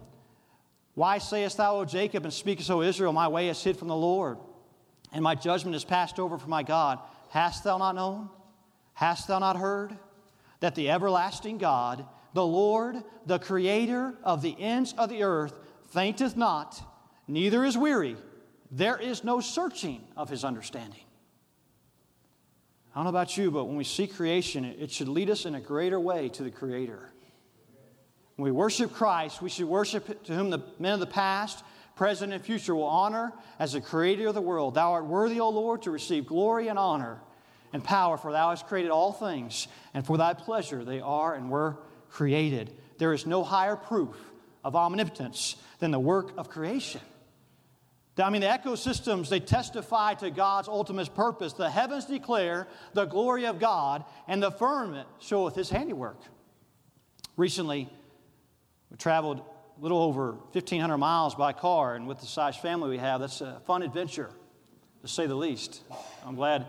Why 0.95 1.19
sayest 1.19 1.57
thou, 1.57 1.77
O 1.77 1.85
Jacob, 1.85 2.25
and 2.25 2.33
speakest, 2.33 2.71
O 2.71 2.83
Israel, 2.83 3.13
my 3.13 3.29
way 3.29 3.49
is 3.49 3.63
hid 3.63 3.77
from 3.77 3.89
the 3.89 3.97
Lord, 3.97 4.39
and 5.13 5.23
my 5.23 5.35
judgment 5.35 5.77
is 5.77 5.85
passed 5.85 6.19
over 6.19 6.39
from 6.39 6.51
my 6.51 6.63
God? 6.63 6.99
Hast 7.31 7.65
thou 7.65 7.79
not 7.79 7.95
known? 7.95 8.29
Hast 8.95 9.29
thou 9.29 9.39
not 9.39 9.57
heard? 9.57 9.97
That 10.61 10.75
the 10.75 10.91
everlasting 10.91 11.59
God, 11.59 12.05
the 12.35 12.45
Lord, 12.45 12.97
the 13.25 13.39
creator 13.39 14.15
of 14.23 14.43
the 14.43 14.55
ends 14.61 14.95
of 14.99 15.09
the 15.09 15.23
earth, 15.23 15.55
fainteth 15.89 16.37
not, 16.37 16.83
neither 17.27 17.65
is 17.65 17.79
weary. 17.79 18.17
There 18.71 18.97
is 18.97 19.25
no 19.25 19.41
searching 19.41 20.05
of 20.17 20.29
his 20.29 20.45
understanding. 20.45 21.01
I 22.93 22.99
don't 22.99 23.05
know 23.05 23.11
about 23.11 23.37
you, 23.37 23.51
but 23.51 23.65
when 23.67 23.77
we 23.77 23.85
see 23.85 24.07
creation, 24.07 24.65
it 24.65 24.91
should 24.91 25.09
lead 25.09 25.31
us 25.31 25.47
in 25.47 25.55
a 25.55 25.61
greater 25.61 26.01
way 26.01 26.29
to 26.31 26.43
the 26.43 26.51
Creator. 26.51 27.10
When 28.41 28.55
we 28.55 28.57
worship 28.57 28.95
Christ, 28.95 29.43
we 29.43 29.51
should 29.51 29.67
worship 29.67 30.25
to 30.25 30.35
whom 30.35 30.49
the 30.49 30.63
men 30.79 30.95
of 30.95 31.01
the 31.01 31.07
past, 31.07 31.63
present, 31.95 32.33
and 32.33 32.43
future 32.43 32.75
will 32.75 32.85
honor 32.85 33.35
as 33.59 33.75
the 33.75 33.83
creator 33.83 34.29
of 34.29 34.35
the 34.35 34.41
world. 34.41 34.77
Thou 34.77 34.93
art 34.93 35.05
worthy, 35.05 35.41
O 35.41 35.51
Lord, 35.51 35.83
to 35.83 35.91
receive 35.91 36.25
glory 36.25 36.69
and 36.69 36.79
honor 36.79 37.19
and 37.75 37.85
power, 37.85 38.17
for 38.17 38.33
thou 38.33 38.49
hast 38.49 38.67
created 38.67 38.91
all 38.91 39.13
things, 39.13 39.69
and 39.93 40.07
for 40.07 40.17
thy 40.17 40.33
pleasure 40.33 40.83
they 40.87 41.01
are 41.01 41.35
and 41.35 41.51
were 41.51 41.77
created. 42.09 42.73
There 42.97 43.13
is 43.13 43.27
no 43.27 43.45
higher 43.45 43.77
proof 43.77 44.17
of 44.65 44.75
omnipotence 44.75 45.57
than 45.79 45.91
the 45.91 46.01
work 46.01 46.33
of 46.39 46.49
creation. 46.49 47.03
I 48.17 48.31
mean, 48.31 48.41
the 48.41 48.47
ecosystems, 48.47 49.29
they 49.29 49.41
testify 49.41 50.15
to 50.15 50.31
God's 50.31 50.69
ultimate 50.69 51.15
purpose. 51.15 51.53
The 51.53 51.69
heavens 51.69 52.07
declare 52.07 52.69
the 52.95 53.05
glory 53.05 53.45
of 53.45 53.59
God, 53.59 54.03
and 54.27 54.43
the 54.43 54.51
firmament 54.51 55.09
showeth 55.19 55.57
his 55.57 55.69
handiwork. 55.69 56.17
Recently, 57.37 57.91
we 58.91 58.97
traveled 58.97 59.39
a 59.39 59.83
little 59.83 60.03
over 60.03 60.33
1,500 60.33 60.99
miles 60.99 61.35
by 61.35 61.53
car, 61.53 61.95
and 61.95 62.07
with 62.07 62.21
the 62.21 62.27
size 62.27 62.57
family 62.57 62.91
we 62.91 62.99
have, 62.99 63.21
that's 63.21 63.41
a 63.41 63.61
fun 63.67 63.83
adventure, 63.83 64.31
to 65.03 65.09
say 65.09 65.27
the 65.27 65.35
least. 65.35 65.83
I'm 66.27 66.35
glad, 66.35 66.67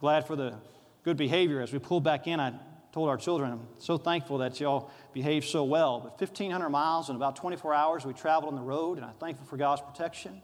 glad 0.00 0.26
for 0.26 0.36
the 0.36 0.54
good 1.02 1.16
behavior. 1.16 1.60
As 1.60 1.72
we 1.72 1.78
pulled 1.78 2.04
back 2.04 2.26
in, 2.26 2.38
I 2.38 2.52
told 2.92 3.08
our 3.08 3.16
children, 3.16 3.52
I'm 3.52 3.66
so 3.78 3.96
thankful 3.96 4.38
that 4.38 4.60
y'all 4.60 4.90
behaved 5.12 5.46
so 5.46 5.64
well. 5.64 6.00
But 6.00 6.20
1,500 6.20 6.68
miles 6.68 7.08
in 7.08 7.16
about 7.16 7.36
24 7.36 7.74
hours, 7.74 8.04
we 8.04 8.12
traveled 8.12 8.52
on 8.52 8.56
the 8.56 8.64
road, 8.64 8.98
and 8.98 9.06
I'm 9.06 9.14
thankful 9.14 9.46
for 9.46 9.56
God's 9.56 9.80
protection. 9.80 10.40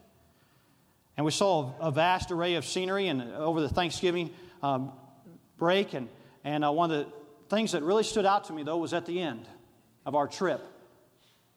And 1.15 1.25
we 1.25 1.31
saw 1.31 1.73
a 1.79 1.91
vast 1.91 2.31
array 2.31 2.55
of 2.55 2.65
scenery 2.65 3.07
and 3.07 3.21
over 3.21 3.61
the 3.61 3.69
Thanksgiving 3.69 4.31
um, 4.63 4.93
break. 5.57 5.93
And, 5.93 6.07
and 6.43 6.65
uh, 6.65 6.71
one 6.71 6.91
of 6.91 7.05
the 7.05 7.11
things 7.49 7.73
that 7.73 7.83
really 7.83 8.03
stood 8.03 8.25
out 8.25 8.45
to 8.45 8.53
me, 8.53 8.63
though, 8.63 8.77
was 8.77 8.93
at 8.93 9.05
the 9.05 9.21
end 9.21 9.47
of 10.05 10.15
our 10.15 10.27
trip. 10.27 10.61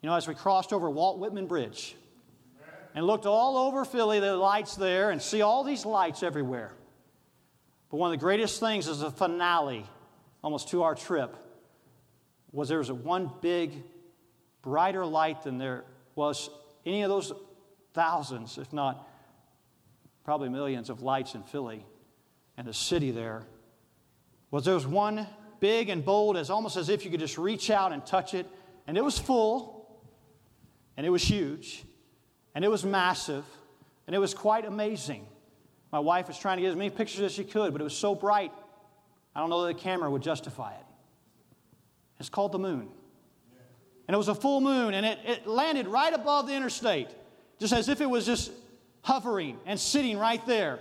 You 0.02 0.08
know, 0.08 0.16
as 0.16 0.26
we 0.26 0.34
crossed 0.34 0.72
over 0.72 0.90
Walt 0.90 1.20
Whitman 1.20 1.46
Bridge 1.46 1.94
and 2.94 3.06
looked 3.06 3.24
all 3.24 3.56
over 3.56 3.84
Philly, 3.84 4.18
the 4.18 4.36
lights 4.36 4.74
there, 4.74 5.10
and 5.10 5.22
see 5.22 5.42
all 5.42 5.62
these 5.62 5.86
lights 5.86 6.24
everywhere. 6.24 6.72
But 7.88 7.98
one 7.98 8.12
of 8.12 8.18
the 8.18 8.22
greatest 8.22 8.58
things 8.58 8.88
is 8.88 8.98
the 8.98 9.12
finale, 9.12 9.86
almost 10.42 10.68
to 10.70 10.82
our 10.82 10.96
trip, 10.96 11.36
was 12.50 12.68
there 12.68 12.78
was 12.78 12.88
a 12.88 12.94
one 12.94 13.30
big, 13.40 13.84
brighter 14.60 15.06
light 15.06 15.44
than 15.44 15.58
there 15.58 15.84
was 16.16 16.50
any 16.84 17.02
of 17.02 17.08
those 17.08 17.32
thousands, 17.94 18.58
if 18.58 18.72
not 18.72 19.08
probably 20.24 20.48
millions 20.48 20.90
of 20.90 21.02
lights 21.02 21.34
in 21.34 21.42
Philly 21.44 21.86
and 22.56 22.66
the 22.66 22.74
city 22.74 23.12
there. 23.12 23.44
Was 24.50 24.64
there 24.64 24.74
was 24.74 24.86
one 24.86 25.26
big 25.60 25.88
and 25.88 26.04
bold, 26.04 26.36
as 26.36 26.50
almost 26.50 26.76
as 26.76 26.88
if 26.88 27.04
you 27.04 27.10
could 27.10 27.20
just 27.20 27.38
reach 27.38 27.70
out 27.70 27.92
and 27.92 28.04
touch 28.04 28.34
it, 28.34 28.46
and 28.86 28.98
it 28.98 29.04
was 29.04 29.16
full, 29.16 29.81
and 30.96 31.06
it 31.06 31.10
was 31.10 31.22
huge, 31.22 31.84
and 32.54 32.64
it 32.64 32.68
was 32.68 32.84
massive, 32.84 33.44
and 34.06 34.14
it 34.14 34.18
was 34.18 34.34
quite 34.34 34.64
amazing. 34.64 35.26
My 35.90 35.98
wife 35.98 36.28
was 36.28 36.38
trying 36.38 36.56
to 36.58 36.62
get 36.62 36.70
as 36.70 36.76
many 36.76 36.90
pictures 36.90 37.20
as 37.20 37.32
she 37.32 37.44
could, 37.44 37.72
but 37.72 37.80
it 37.80 37.84
was 37.84 37.96
so 37.96 38.14
bright, 38.14 38.52
I 39.34 39.40
don't 39.40 39.50
know 39.50 39.66
that 39.66 39.76
the 39.76 39.80
camera 39.80 40.10
would 40.10 40.22
justify 40.22 40.72
it. 40.72 40.84
It's 42.18 42.28
called 42.28 42.52
the 42.52 42.58
moon. 42.58 42.88
And 44.06 44.14
it 44.14 44.18
was 44.18 44.28
a 44.28 44.34
full 44.34 44.60
moon, 44.60 44.94
and 44.94 45.06
it, 45.06 45.18
it 45.24 45.46
landed 45.46 45.86
right 45.86 46.12
above 46.12 46.46
the 46.46 46.54
interstate, 46.54 47.08
just 47.58 47.72
as 47.72 47.88
if 47.88 48.00
it 48.00 48.10
was 48.10 48.26
just 48.26 48.52
hovering 49.02 49.58
and 49.66 49.78
sitting 49.78 50.18
right 50.18 50.44
there. 50.46 50.78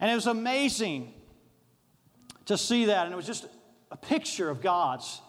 And 0.00 0.10
it 0.10 0.14
was 0.14 0.26
amazing 0.26 1.14
to 2.46 2.56
see 2.56 2.86
that, 2.86 3.04
and 3.04 3.12
it 3.12 3.16
was 3.16 3.26
just 3.26 3.46
a 3.90 3.96
picture 3.96 4.48
of 4.48 4.60
God's 4.60 5.20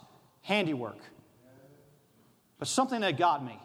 handiwork. 0.41 0.99
But 2.59 2.67
something 2.67 3.01
that 3.01 3.17
got 3.17 3.45
me 3.45 3.59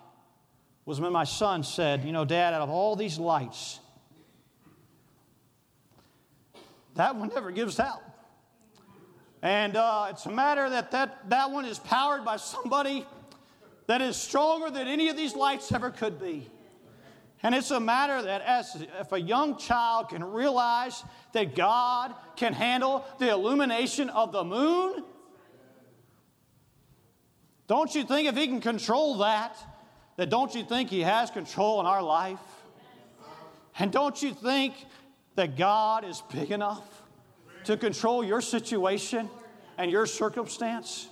was 0.85 1.01
when 1.01 1.13
my 1.13 1.25
son 1.25 1.63
said, 1.63 2.05
You 2.05 2.13
know, 2.13 2.25
Dad, 2.25 2.55
out 2.55 2.63
of 2.63 2.71
all 2.71 2.97
these 2.97 3.19
lights, 3.19 3.81
that 6.95 7.17
one 7.17 7.31
never 7.35 7.51
gives 7.51 7.81
out. 7.81 8.03
And 9.41 9.77
uh, 9.77 10.09
it's 10.11 10.27
a 10.27 10.31
matter 10.31 10.71
that, 10.71 10.93
that 10.93 11.29
that 11.31 11.51
one 11.51 11.65
is 11.65 11.79
powered 11.79 12.25
by 12.25 12.37
somebody 12.37 13.05
that 13.87 14.01
is 14.01 14.17
stronger 14.17 14.71
than 14.71 14.87
any 14.87 15.09
of 15.09 15.17
these 15.17 15.35
lights 15.35 15.73
ever 15.73 15.91
could 15.91 16.21
be. 16.21 16.49
And 17.43 17.55
it's 17.55 17.73
a 17.73 17.81
matter 17.81 18.23
that 18.23 18.43
as 18.43 18.87
if 19.01 19.11
a 19.11 19.21
young 19.21 19.57
child 19.57 20.11
can 20.11 20.23
realize 20.23 21.03
that 21.33 21.57
God 21.57 22.15
can 22.37 22.53
handle 22.53 23.05
the 23.19 23.31
illumination 23.31 24.11
of 24.11 24.31
the 24.31 24.45
moon, 24.45 25.03
don't 27.67 27.95
you 27.95 28.05
think 28.05 28.29
if 28.29 28.37
he 28.37 28.47
can 28.47 28.61
control 28.61 29.19
that, 29.19 29.57
that 30.17 30.31
don't 30.31 30.55
you 30.55 30.63
think 30.65 30.91
he 30.91 31.01
has 31.01 31.31
control 31.31 31.81
in 31.81 31.87
our 31.87 32.03
life? 32.03 32.39
And 33.79 33.91
don't 33.91 34.21
you 34.23 34.35
think 34.35 34.75
that 35.37 35.57
God 35.57 36.05
is 36.05 36.23
big 36.33 36.51
enough 36.51 36.83
to 37.65 37.77
control 37.77 38.23
your 38.23 38.41
situation 38.41 39.31
and 39.79 39.91
your 39.91 40.07
circumstance? 40.07 41.09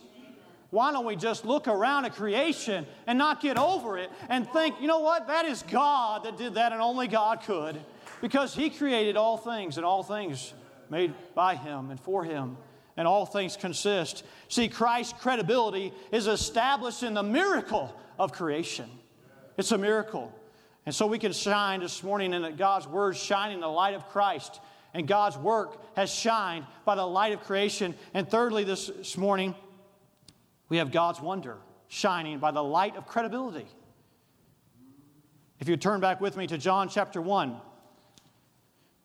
Why 0.71 0.93
don't 0.93 1.05
we 1.05 1.17
just 1.17 1.45
look 1.45 1.67
around 1.67 2.05
at 2.05 2.15
creation 2.15 2.87
and 3.07 3.19
not 3.19 3.41
get 3.41 3.59
over 3.59 3.99
it 3.99 4.11
and 4.29 4.49
think, 4.51 4.81
you 4.81 4.87
know 4.87 5.01
what? 5.01 5.27
That 5.27 5.45
is 5.45 5.63
God 5.63 6.25
that 6.25 6.37
did 6.37 6.55
that, 6.55 6.73
and 6.73 6.81
only 6.81 7.09
God 7.09 7.43
could. 7.43 7.81
Because 8.21 8.55
He 8.55 8.71
created 8.71 9.17
all 9.17 9.37
things, 9.37 9.79
and 9.79 9.87
all 9.87 10.03
things 10.03 10.53
made 10.89 11.13
by 11.35 11.57
Him 11.57 11.91
and 11.91 11.99
for 11.99 12.23
Him, 12.23 12.57
and 12.97 13.07
all 13.07 13.27
things 13.27 13.57
consist. 13.57 14.25
See, 14.49 14.69
Christ's 14.69 15.15
credibility 15.21 15.93
is 16.13 16.27
established 16.27 17.03
in 17.03 17.15
the 17.15 17.23
miracle 17.23 17.95
of 18.19 18.33
creation. 18.33 18.91
It's 19.57 19.73
a 19.73 19.79
miracle. 19.79 20.33
And 20.87 20.95
so 20.95 21.07
we 21.07 21.19
can 21.19 21.33
shine 21.33 21.81
this 21.81 22.03
morning 22.03 22.35
in 22.35 22.43
that 22.43 22.57
God's 22.57 22.87
Word, 22.87 23.17
shining 23.17 23.61
the 23.61 23.69
light 23.69 23.95
of 23.95 24.09
Christ. 24.09 24.61
And 24.93 25.07
God's 25.07 25.39
work 25.39 25.81
has 25.95 26.13
shined 26.13 26.67
by 26.85 26.95
the 26.95 27.07
light 27.07 27.33
of 27.33 27.43
creation. 27.43 27.95
And 28.13 28.29
thirdly, 28.29 28.65
this, 28.65 28.89
this 28.89 29.17
morning, 29.17 29.55
we 30.69 30.79
have 30.79 30.91
God's 30.91 31.21
wonder 31.21 31.59
shining 31.89 32.39
by 32.39 32.53
the 32.53 32.63
light 32.63 32.97
of 32.97 33.07
credibility. 33.07 33.67
If 35.59 35.69
you 35.69 35.77
turn 35.77 36.01
back 36.01 36.21
with 36.21 36.37
me 36.37 36.47
to 36.47 36.57
John 36.57 36.89
chapter 36.89 37.21
1, 37.21 37.61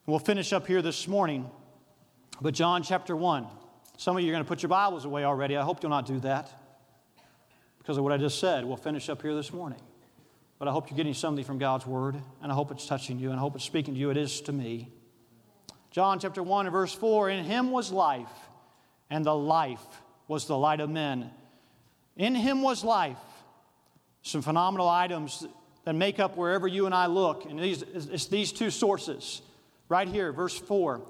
we'll 0.06 0.20
finish 0.20 0.54
up 0.54 0.68
here 0.68 0.82
this 0.82 1.08
morning. 1.08 1.50
But 2.42 2.54
John 2.54 2.84
chapter 2.84 3.16
1, 3.16 3.48
some 3.98 4.18
of 4.18 4.24
you 4.24 4.30
are 4.30 4.34
going 4.34 4.44
to 4.44 4.48
put 4.48 4.62
your 4.62 4.70
Bibles 4.70 5.06
away 5.06 5.24
already. 5.24 5.56
I 5.56 5.64
hope 5.64 5.82
you'll 5.82 5.90
not 5.90 6.06
do 6.06 6.20
that 6.20 6.52
because 7.78 7.98
of 7.98 8.04
what 8.04 8.12
I 8.12 8.18
just 8.18 8.40
said. 8.40 8.66
We'll 8.66 8.78
finish 8.78 9.10
up 9.10 9.22
here 9.22 9.34
this 9.34 9.54
morning. 9.54 9.80
But 10.58 10.68
I 10.68 10.72
hope 10.72 10.90
you're 10.90 10.98
getting 10.98 11.14
something 11.14 11.44
from 11.44 11.58
God's 11.58 11.86
Word, 11.86 12.16
and 12.42 12.52
I 12.52 12.56
hope 12.56 12.72
it's 12.72 12.86
touching 12.86 13.20
you, 13.20 13.30
and 13.30 13.38
I 13.38 13.42
hope 13.42 13.56
it's 13.56 13.66
speaking 13.66 13.94
to 13.94 14.00
you. 14.00 14.10
It 14.10 14.18
is 14.18 14.42
to 14.42 14.52
me. 14.52 14.90
John 15.92 16.20
chapter 16.20 16.44
1 16.44 16.66
and 16.66 16.74
verse 16.74 16.94
4 16.94 17.30
In 17.30 17.44
him 17.46 17.72
was 17.72 17.92
life, 17.92 18.32
and 19.10 19.26
the 19.26 19.36
life 19.36 19.86
was 20.28 20.48
the 20.48 20.58
light 20.58 20.80
of 20.80 20.90
men. 20.90 21.30
In 22.18 22.36
him 22.36 22.62
was 22.62 22.84
life. 22.84 23.18
Some 24.22 24.42
phenomenal 24.42 24.90
items 24.90 25.46
that 25.84 25.94
make 25.94 26.20
up 26.20 26.36
wherever 26.36 26.68
you 26.68 26.86
and 26.86 26.96
I 26.96 27.06
look. 27.06 27.46
And 27.46 27.60
these, 27.60 27.82
it's 27.82 28.26
these 28.26 28.52
two 28.52 28.72
sources. 28.72 29.42
Right 29.88 30.08
here, 30.08 30.32
verse 30.32 30.58
4 30.58 31.02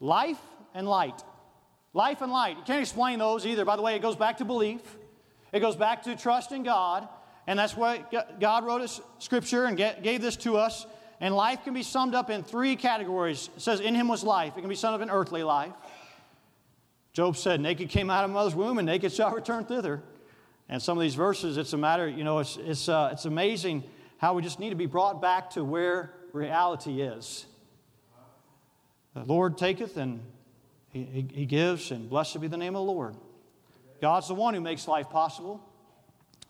life 0.00 0.40
and 0.74 0.88
light. 0.88 1.22
Life 1.94 2.22
and 2.22 2.32
light. 2.32 2.56
You 2.56 2.62
can't 2.64 2.80
explain 2.80 3.18
those 3.18 3.44
either. 3.44 3.64
By 3.64 3.76
the 3.76 3.82
way, 3.82 3.94
it 3.94 4.02
goes 4.02 4.16
back 4.16 4.38
to 4.38 4.44
belief, 4.44 4.80
it 5.52 5.60
goes 5.60 5.76
back 5.76 6.04
to 6.04 6.16
trust 6.16 6.52
in 6.52 6.62
God. 6.62 7.08
And 7.46 7.58
that's 7.58 7.76
why 7.76 8.04
God 8.40 8.64
wrote 8.64 8.82
us 8.82 9.00
scripture 9.18 9.64
and 9.64 9.76
gave 9.76 10.22
this 10.22 10.36
to 10.36 10.56
us. 10.56 10.86
And 11.20 11.34
life 11.34 11.64
can 11.64 11.74
be 11.74 11.82
summed 11.82 12.14
up 12.14 12.30
in 12.30 12.44
three 12.44 12.76
categories. 12.76 13.50
It 13.56 13.62
says, 13.62 13.80
In 13.80 13.94
him 13.94 14.06
was 14.08 14.22
life. 14.22 14.56
It 14.56 14.60
can 14.60 14.68
be 14.68 14.76
summed 14.76 14.94
up 14.94 15.02
in 15.02 15.10
earthly 15.10 15.42
life. 15.42 15.72
Job 17.12 17.36
said, 17.36 17.60
Naked 17.60 17.90
came 17.90 18.10
out 18.10 18.24
of 18.24 18.30
mother's 18.30 18.54
womb, 18.54 18.78
and 18.78 18.86
naked 18.86 19.12
shall 19.12 19.32
return 19.32 19.64
thither. 19.64 20.02
And 20.68 20.80
some 20.80 20.96
of 20.96 21.02
these 21.02 21.14
verses, 21.14 21.58
it's 21.58 21.72
a 21.72 21.76
matter, 21.76 22.08
you 22.08 22.24
know, 22.24 22.38
it's, 22.38 22.56
it's, 22.56 22.88
uh, 22.88 23.10
it's 23.12 23.24
amazing 23.24 23.84
how 24.18 24.34
we 24.34 24.42
just 24.42 24.58
need 24.58 24.70
to 24.70 24.76
be 24.76 24.86
brought 24.86 25.20
back 25.20 25.50
to 25.50 25.64
where 25.64 26.14
reality 26.32 27.02
is. 27.02 27.44
The 29.14 29.24
Lord 29.24 29.58
taketh 29.58 29.96
and 29.96 30.20
he, 30.92 31.26
he, 31.32 31.46
gives, 31.46 31.90
and 31.90 32.08
blessed 32.08 32.40
be 32.40 32.48
the 32.48 32.56
name 32.56 32.76
of 32.76 32.86
the 32.86 32.92
Lord. 32.92 33.16
God's 34.00 34.28
the 34.28 34.34
one 34.34 34.52
who 34.52 34.60
makes 34.60 34.86
life 34.86 35.08
possible. 35.08 35.60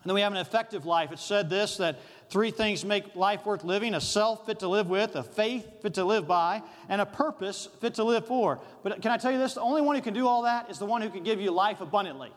And 0.02 0.10
then 0.10 0.14
we 0.16 0.22
have 0.22 0.32
an 0.32 0.38
effective 0.38 0.84
life. 0.84 1.12
It 1.12 1.20
said 1.20 1.48
this 1.48 1.76
that 1.76 2.00
three 2.28 2.50
things 2.50 2.84
make 2.84 3.14
life 3.14 3.46
worth 3.46 3.62
living 3.62 3.94
a 3.94 4.00
self 4.00 4.46
fit 4.46 4.58
to 4.60 4.68
live 4.68 4.88
with, 4.88 5.14
a 5.14 5.22
faith 5.22 5.80
fit 5.80 5.94
to 5.94 6.04
live 6.04 6.26
by, 6.26 6.62
and 6.88 7.00
a 7.00 7.06
purpose 7.06 7.68
fit 7.80 7.94
to 7.94 8.04
live 8.04 8.26
for. 8.26 8.58
But 8.82 9.00
can 9.00 9.12
I 9.12 9.16
tell 9.16 9.30
you 9.30 9.38
this? 9.38 9.54
The 9.54 9.60
only 9.60 9.80
one 9.80 9.94
who 9.94 10.02
can 10.02 10.14
do 10.14 10.26
all 10.26 10.42
that 10.42 10.70
is 10.70 10.80
the 10.80 10.86
one 10.86 11.02
who 11.02 11.10
can 11.10 11.22
give 11.22 11.40
you 11.40 11.52
life 11.52 11.80
abundantly. 11.80 12.32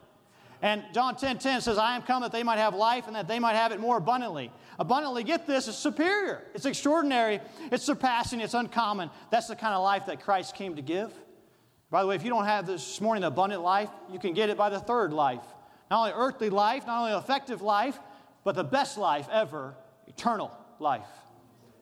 And 0.62 0.84
John 0.94 1.16
10 1.16 1.40
10 1.40 1.62
says, 1.62 1.80
I 1.80 1.96
am 1.96 2.04
come 2.04 2.22
that 2.22 2.32
they 2.32 2.44
might 2.44 2.60
have 2.60 2.76
life 2.76 3.08
and 3.08 3.16
that 3.16 3.28
they 3.28 3.40
might 3.40 3.56
have 3.56 3.72
it 3.72 3.80
more 3.80 3.98
abundantly. 3.98 4.52
Abundantly, 4.78 5.24
get 5.24 5.48
this, 5.48 5.68
it's 5.68 5.78
superior, 5.78 6.44
it's 6.54 6.66
extraordinary, 6.66 7.40
it's 7.72 7.84
surpassing, 7.84 8.42
it's 8.42 8.54
uncommon. 8.54 9.10
That's 9.32 9.48
the 9.48 9.56
kind 9.56 9.74
of 9.74 9.84
life 9.84 10.06
that 10.06 10.22
Christ 10.22 10.56
came 10.56 10.76
to 10.76 10.82
give. 10.82 11.12
By 11.90 12.02
the 12.02 12.08
way, 12.08 12.16
if 12.16 12.24
you 12.24 12.30
don't 12.30 12.46
have 12.46 12.66
this 12.66 13.00
morning 13.00 13.24
abundant 13.24 13.62
life, 13.62 13.90
you 14.12 14.20
can 14.20 14.34
get 14.34 14.50
it 14.50 14.58
by 14.58 14.70
the 14.70 14.80
third 14.80 15.14
life. 15.14 15.44
Not 15.90 16.00
only 16.00 16.12
earthly 16.16 16.50
life, 16.50 16.88
not 16.88 17.02
only 17.02 17.18
effective 17.18 17.62
life, 17.62 17.98
but 18.44 18.56
the 18.56 18.64
best 18.64 18.98
life 18.98 19.28
ever 19.32 19.76
eternal 20.08 20.52
life. 20.80 21.08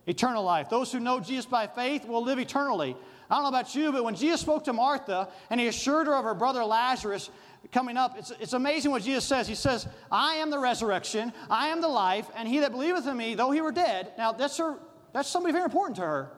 Eternal 0.06 0.43
life. 0.43 0.70
Those 0.70 0.91
who 0.91 0.99
know 0.99 1.20
Jesus 1.20 1.45
by 1.45 1.68
faith 1.68 2.06
will 2.06 2.24
live 2.24 2.38
eternally. 2.38 2.95
I 3.30 3.36
don't 3.36 3.43
know 3.43 3.49
about 3.49 3.74
you, 3.74 3.91
but 3.91 4.04
when 4.04 4.16
Jesus 4.16 4.41
spoke 4.41 4.66
to 4.66 4.74
Martha 4.74 5.30
and 5.49 5.60
he 5.60 5.68
assured 5.68 6.08
her 6.08 6.16
of 6.16 6.26
her 6.26 6.34
brother 6.34 6.64
Lazarus, 6.66 7.30
coming 7.72 7.95
up, 7.95 8.18
it's, 8.18 8.32
it's 8.39 8.54
amazing 8.54 8.91
what 8.91 9.04
Jesus 9.04 9.24
says. 9.24 9.47
He 9.47 9.56
says, 9.56 9.88
I 10.12 10.36
am 10.36 10.49
the 10.49 10.60
resurrection, 10.60 11.32
I 11.49 11.70
am 11.70 11.80
the 11.80 11.88
life, 11.88 12.28
and 12.36 12.47
he 12.47 12.60
that 12.60 12.72
believeth 12.72 13.08
in 13.08 13.16
me, 13.16 13.36
though 13.36 13.51
he 13.51 13.62
were 13.62 13.72
dead. 13.72 14.12
Now, 14.18 14.34
that's, 14.34 14.58
her, 14.58 14.78
that's 15.14 15.30
somebody 15.30 15.54
very 15.54 15.64
important 15.64 15.95
to 15.95 16.01
her. 16.01 16.32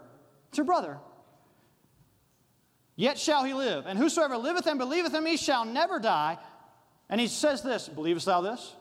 It's 0.50 0.58
her 0.60 0.64
brother. 0.64 1.00
Yet 2.96 3.18
shall 3.18 3.44
he 3.44 3.54
live. 3.54 3.86
And 3.88 4.00
whosoever 4.00 4.38
liveth 4.38 4.68
and 4.68 4.80
believeth 4.80 5.14
in 5.14 5.24
me 5.24 5.38
shall 5.38 5.66
never 5.66 6.00
die. 6.00 6.38
And 7.10 7.20
he 7.20 7.28
says 7.28 7.62
this 7.62 7.90
Believest 7.90 8.26
thou 8.26 8.42
this? 8.42 8.76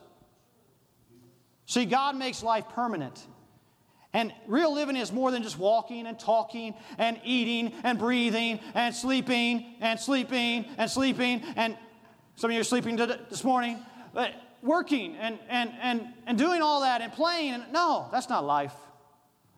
See, 1.65 1.85
God 1.85 2.15
makes 2.15 2.43
life 2.43 2.69
permanent. 2.69 3.25
And 4.13 4.31
real 4.47 4.73
living 4.73 4.95
is 4.95 5.11
more 5.11 5.29
than 5.29 5.43
just 5.43 5.59
walking 5.59 6.07
and 6.07 6.17
talking 6.17 6.73
and 6.97 7.19
eating 7.25 7.73
and 7.83 7.99
breathing 7.99 8.61
and 8.73 8.95
sleeping 8.95 9.75
and 9.81 9.99
sleeping 9.99 10.65
and 10.77 10.89
sleeping. 10.89 11.43
And 11.57 11.77
some 12.35 12.49
of 12.49 12.53
you 12.55 12.61
are 12.61 12.65
sleeping 12.65 12.95
this 12.95 13.43
morning, 13.43 13.77
but 14.13 14.31
working 14.61 15.17
and, 15.17 15.37
and, 15.49 15.69
and, 15.81 16.07
and 16.27 16.37
doing 16.37 16.61
all 16.61 16.79
that 16.81 17.01
and 17.01 17.11
playing. 17.11 17.61
No, 17.71 18.07
that's 18.09 18.29
not 18.29 18.45
life. 18.45 18.73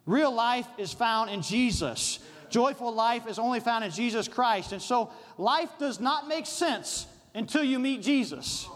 Real 0.07 0.31
life 0.31 0.67
is 0.79 0.91
found 0.91 1.29
in 1.29 1.43
Jesus. 1.43 2.17
Joyful 2.49 2.93
life 2.93 3.27
is 3.27 3.39
only 3.39 3.59
found 3.59 3.83
in 3.83 3.91
Jesus 3.91 4.27
Christ. 4.27 4.71
And 4.71 4.81
so 4.81 5.11
life 5.37 5.69
does 5.79 5.99
not 5.99 6.27
make 6.27 6.45
sense 6.45 7.07
until 7.33 7.63
you 7.63 7.79
meet 7.79 8.01
Jesus. 8.01 8.67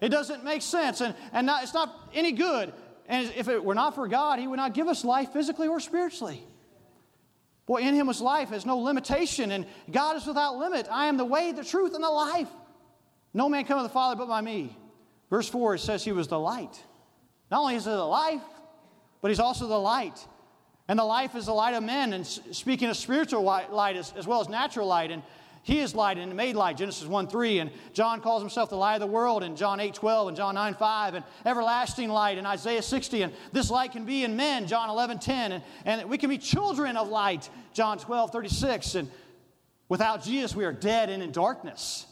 It 0.00 0.08
doesn't 0.08 0.44
make 0.44 0.62
sense, 0.62 1.00
and, 1.00 1.14
and 1.32 1.46
not, 1.46 1.62
it's 1.62 1.74
not 1.74 2.10
any 2.12 2.32
good. 2.32 2.72
And 3.06 3.32
if 3.36 3.48
it 3.48 3.64
were 3.64 3.74
not 3.74 3.94
for 3.94 4.08
God, 4.08 4.38
He 4.38 4.46
would 4.46 4.56
not 4.56 4.74
give 4.74 4.88
us 4.88 5.04
life 5.04 5.32
physically 5.32 5.68
or 5.68 5.80
spiritually. 5.80 6.42
Boy, 7.66 7.78
in 7.78 7.94
Him 7.94 8.06
was 8.06 8.20
life, 8.20 8.50
has 8.50 8.66
no 8.66 8.78
limitation, 8.78 9.50
and 9.50 9.66
God 9.90 10.16
is 10.16 10.26
without 10.26 10.56
limit. 10.56 10.88
I 10.90 11.06
am 11.06 11.16
the 11.16 11.24
way, 11.24 11.52
the 11.52 11.64
truth, 11.64 11.94
and 11.94 12.04
the 12.04 12.10
life. 12.10 12.48
No 13.32 13.48
man 13.48 13.64
cometh 13.64 13.84
to 13.84 13.88
the 13.88 13.94
Father 13.94 14.16
but 14.16 14.28
by 14.28 14.40
me. 14.40 14.76
Verse 15.30 15.48
4, 15.48 15.76
it 15.76 15.78
says 15.78 16.04
He 16.04 16.12
was 16.12 16.28
the 16.28 16.38
light. 16.38 16.82
Not 17.50 17.60
only 17.60 17.76
is 17.76 17.84
He 17.84 17.90
the 17.90 17.96
life, 18.04 18.42
but 19.22 19.30
He's 19.30 19.40
also 19.40 19.66
the 19.66 19.78
light. 19.78 20.26
And 20.88 20.98
the 20.98 21.04
life 21.04 21.34
is 21.34 21.46
the 21.46 21.54
light 21.54 21.74
of 21.74 21.82
men. 21.82 22.12
And 22.12 22.26
speaking 22.26 22.88
of 22.88 22.96
spiritual 22.96 23.42
light 23.42 23.96
as, 23.96 24.12
as 24.16 24.26
well 24.26 24.40
as 24.40 24.48
natural 24.48 24.86
light. 24.86 25.10
And 25.10 25.22
he 25.62 25.80
is 25.80 25.94
light 25.94 26.18
and 26.18 26.36
made 26.36 26.56
light, 26.56 26.76
Genesis 26.76 27.06
1 27.06 27.26
3. 27.26 27.60
And 27.60 27.70
John 27.94 28.20
calls 28.20 28.42
himself 28.42 28.68
the 28.68 28.76
light 28.76 28.96
of 28.96 29.00
the 29.00 29.06
world 29.06 29.42
in 29.42 29.56
John 29.56 29.80
8 29.80 29.94
12 29.94 30.28
and 30.28 30.36
John 30.36 30.54
9 30.54 30.74
5. 30.74 31.14
And 31.14 31.24
everlasting 31.46 32.10
light 32.10 32.36
in 32.36 32.44
Isaiah 32.44 32.82
60. 32.82 33.22
And 33.22 33.32
this 33.52 33.70
light 33.70 33.92
can 33.92 34.04
be 34.04 34.24
in 34.24 34.36
men, 34.36 34.66
John 34.66 34.90
11 34.90 35.20
10. 35.20 35.52
And, 35.52 35.62
and 35.86 36.10
we 36.10 36.18
can 36.18 36.28
be 36.28 36.36
children 36.36 36.98
of 36.98 37.08
light, 37.08 37.48
John 37.72 37.98
12 37.98 38.30
36. 38.30 38.94
And 38.96 39.10
without 39.88 40.22
Jesus, 40.22 40.54
we 40.54 40.66
are 40.66 40.72
dead 40.72 41.08
and 41.08 41.22
in 41.22 41.32
darkness. 41.32 42.06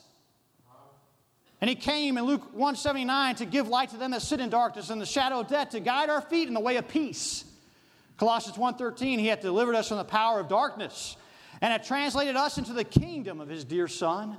And 1.60 1.68
he 1.68 1.76
came 1.76 2.16
in 2.16 2.24
Luke 2.24 2.42
179 2.54 3.36
to 3.36 3.44
give 3.44 3.68
light 3.68 3.90
to 3.90 3.98
them 3.98 4.12
that 4.12 4.22
sit 4.22 4.40
in 4.40 4.48
darkness 4.48 4.88
and 4.88 5.00
the 5.00 5.06
shadow 5.06 5.40
of 5.40 5.48
death, 5.48 5.70
to 5.70 5.80
guide 5.80 6.08
our 6.08 6.22
feet 6.22 6.48
in 6.48 6.54
the 6.54 6.60
way 6.60 6.76
of 6.76 6.88
peace. 6.88 7.44
Colossians 8.16 8.56
1:13, 8.56 9.18
he 9.18 9.26
hath 9.26 9.40
delivered 9.40 9.74
us 9.74 9.88
from 9.88 9.96
the 9.96 10.04
power 10.04 10.40
of 10.40 10.48
darkness 10.48 11.16
and 11.60 11.72
had 11.72 11.84
translated 11.84 12.36
us 12.36 12.58
into 12.58 12.72
the 12.72 12.84
kingdom 12.84 13.40
of 13.40 13.48
his 13.48 13.64
dear 13.64 13.88
Son. 13.88 14.36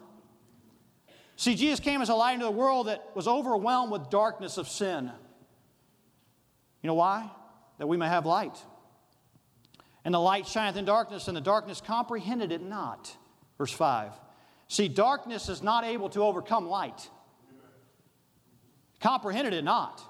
See, 1.36 1.56
Jesus 1.56 1.80
came 1.80 2.02
as 2.02 2.10
a 2.10 2.16
light 2.16 2.34
into 2.34 2.46
the 2.46 2.52
world 2.52 2.88
that 2.88 3.16
was 3.16 3.28
overwhelmed 3.28 3.92
with 3.92 4.10
darkness 4.10 4.58
of 4.58 4.68
sin. 4.68 5.12
You 6.82 6.88
know 6.88 6.94
why? 6.94 7.30
That 7.80 7.88
we 7.88 7.98
may 7.98 8.08
have 8.08 8.26
light. 8.26 8.62
And 10.06 10.14
the 10.14 10.20
light 10.20 10.48
shineth 10.48 10.76
in 10.76 10.86
darkness, 10.86 11.28
and 11.28 11.36
the 11.36 11.42
darkness 11.42 11.82
comprehended 11.82 12.52
it 12.52 12.62
not. 12.62 13.16
Verse 13.58 13.72
5. 13.72 14.12
See, 14.68 14.88
darkness 14.88 15.50
is 15.50 15.64
not 15.64 15.86
able 15.86 16.10
to 16.10 16.24
overcome 16.24 16.68
light. 16.68 17.10
Comprehended 19.00 19.54
it 19.54 19.64
not. 19.64 20.02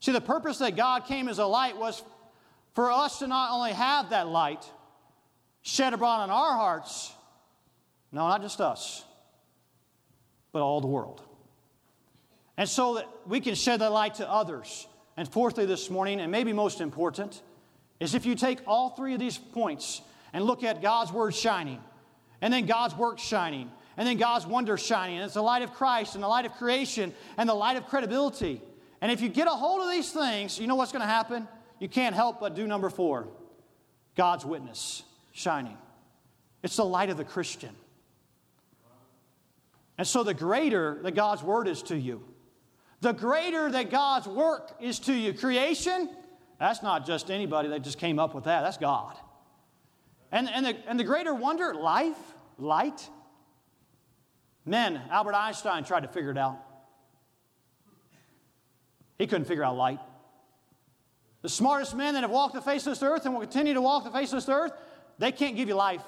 See, 0.00 0.12
the 0.12 0.20
purpose 0.20 0.58
that 0.58 0.76
God 0.76 1.04
came 1.06 1.28
as 1.28 1.38
a 1.38 1.46
light 1.46 1.76
was 1.76 2.02
for 2.74 2.90
us 2.90 3.18
to 3.18 3.26
not 3.26 3.52
only 3.52 3.72
have 3.72 4.10
that 4.10 4.28
light, 4.28 4.64
shed 5.62 5.92
abroad 5.94 6.22
on 6.22 6.30
our 6.30 6.56
hearts. 6.56 7.12
No, 8.10 8.28
not 8.28 8.42
just 8.42 8.60
us, 8.60 9.04
but 10.52 10.62
all 10.62 10.80
the 10.80 10.86
world. 10.86 11.22
And 12.56 12.68
so 12.68 12.94
that 12.94 13.08
we 13.26 13.40
can 13.40 13.54
shed 13.54 13.80
that 13.80 13.92
light 13.92 14.16
to 14.16 14.30
others. 14.30 14.86
And 15.16 15.28
fourthly, 15.28 15.66
this 15.66 15.90
morning, 15.90 16.20
and 16.20 16.30
maybe 16.30 16.52
most 16.52 16.80
important, 16.80 17.42
is 18.00 18.14
if 18.14 18.26
you 18.26 18.34
take 18.34 18.60
all 18.66 18.90
three 18.90 19.14
of 19.14 19.20
these 19.20 19.38
points 19.38 20.02
and 20.32 20.44
look 20.44 20.64
at 20.64 20.82
God's 20.82 21.12
word 21.12 21.34
shining, 21.34 21.80
and 22.40 22.52
then 22.52 22.66
God's 22.66 22.94
work 22.96 23.18
shining, 23.18 23.70
and 23.96 24.08
then 24.08 24.16
God's 24.16 24.46
wonder 24.46 24.76
shining, 24.76 25.16
and 25.16 25.24
it's 25.24 25.34
the 25.34 25.42
light 25.42 25.62
of 25.62 25.72
Christ, 25.74 26.14
and 26.14 26.24
the 26.24 26.28
light 26.28 26.46
of 26.46 26.52
creation, 26.52 27.14
and 27.36 27.48
the 27.48 27.54
light 27.54 27.76
of 27.76 27.86
credibility. 27.86 28.60
And 29.00 29.12
if 29.12 29.20
you 29.20 29.28
get 29.28 29.46
a 29.46 29.50
hold 29.50 29.82
of 29.82 29.90
these 29.90 30.10
things, 30.10 30.58
you 30.58 30.66
know 30.66 30.74
what's 30.74 30.92
going 30.92 31.02
to 31.02 31.06
happen? 31.06 31.46
You 31.82 31.88
can't 31.88 32.14
help 32.14 32.38
but 32.38 32.54
do 32.54 32.64
number 32.64 32.88
four 32.88 33.26
God's 34.14 34.46
witness 34.46 35.02
shining. 35.32 35.76
It's 36.62 36.76
the 36.76 36.84
light 36.84 37.10
of 37.10 37.16
the 37.16 37.24
Christian. 37.24 37.74
And 39.98 40.06
so, 40.06 40.22
the 40.22 40.32
greater 40.32 41.00
that 41.02 41.16
God's 41.16 41.42
word 41.42 41.66
is 41.66 41.82
to 41.84 41.98
you, 41.98 42.22
the 43.00 43.10
greater 43.10 43.68
that 43.68 43.90
God's 43.90 44.28
work 44.28 44.76
is 44.80 45.00
to 45.00 45.12
you. 45.12 45.32
Creation, 45.32 46.08
that's 46.60 46.84
not 46.84 47.04
just 47.04 47.32
anybody 47.32 47.68
that 47.70 47.82
just 47.82 47.98
came 47.98 48.20
up 48.20 48.32
with 48.32 48.44
that, 48.44 48.62
that's 48.62 48.78
God. 48.78 49.16
And, 50.30 50.48
and, 50.48 50.64
the, 50.64 50.76
and 50.86 51.00
the 51.00 51.04
greater 51.04 51.34
wonder, 51.34 51.74
life, 51.74 52.16
light. 52.58 53.08
Men, 54.64 55.00
Albert 55.10 55.34
Einstein 55.34 55.82
tried 55.82 56.04
to 56.04 56.08
figure 56.08 56.30
it 56.30 56.38
out. 56.38 56.60
He 59.18 59.26
couldn't 59.26 59.46
figure 59.46 59.64
out 59.64 59.76
light. 59.76 59.98
The 61.42 61.48
smartest 61.48 61.94
men 61.96 62.14
that 62.14 62.22
have 62.22 62.30
walked 62.30 62.54
the 62.54 62.62
face 62.62 62.86
of 62.86 62.92
this 62.92 63.02
earth 63.02 63.24
and 63.24 63.34
will 63.34 63.40
continue 63.40 63.74
to 63.74 63.80
walk 63.82 64.04
the 64.04 64.10
face 64.10 64.32
of 64.32 64.38
this 64.38 64.48
earth, 64.48 64.72
they 65.18 65.32
can't 65.32 65.56
give 65.56 65.68
you 65.68 65.74
life. 65.74 66.02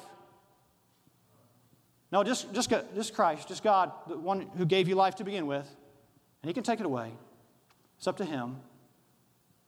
No, 2.13 2.23
just, 2.23 2.53
just, 2.55 2.71
just 2.95 3.15
Christ, 3.15 3.49
just 3.49 3.65
God, 3.65 3.91
the 4.09 4.17
one 4.17 4.47
who 4.57 4.65
gave 4.65 4.87
you 4.87 4.95
life 4.95 5.17
to 5.17 5.25
begin 5.25 5.49
with, 5.49 5.69
and 6.43 6.49
He 6.49 6.55
can 6.55 6.63
take 6.63 6.79
it 6.79 6.87
away. 6.87 7.11
It's 7.99 8.07
up 8.07 8.17
to 8.19 8.25
Him. 8.25 8.57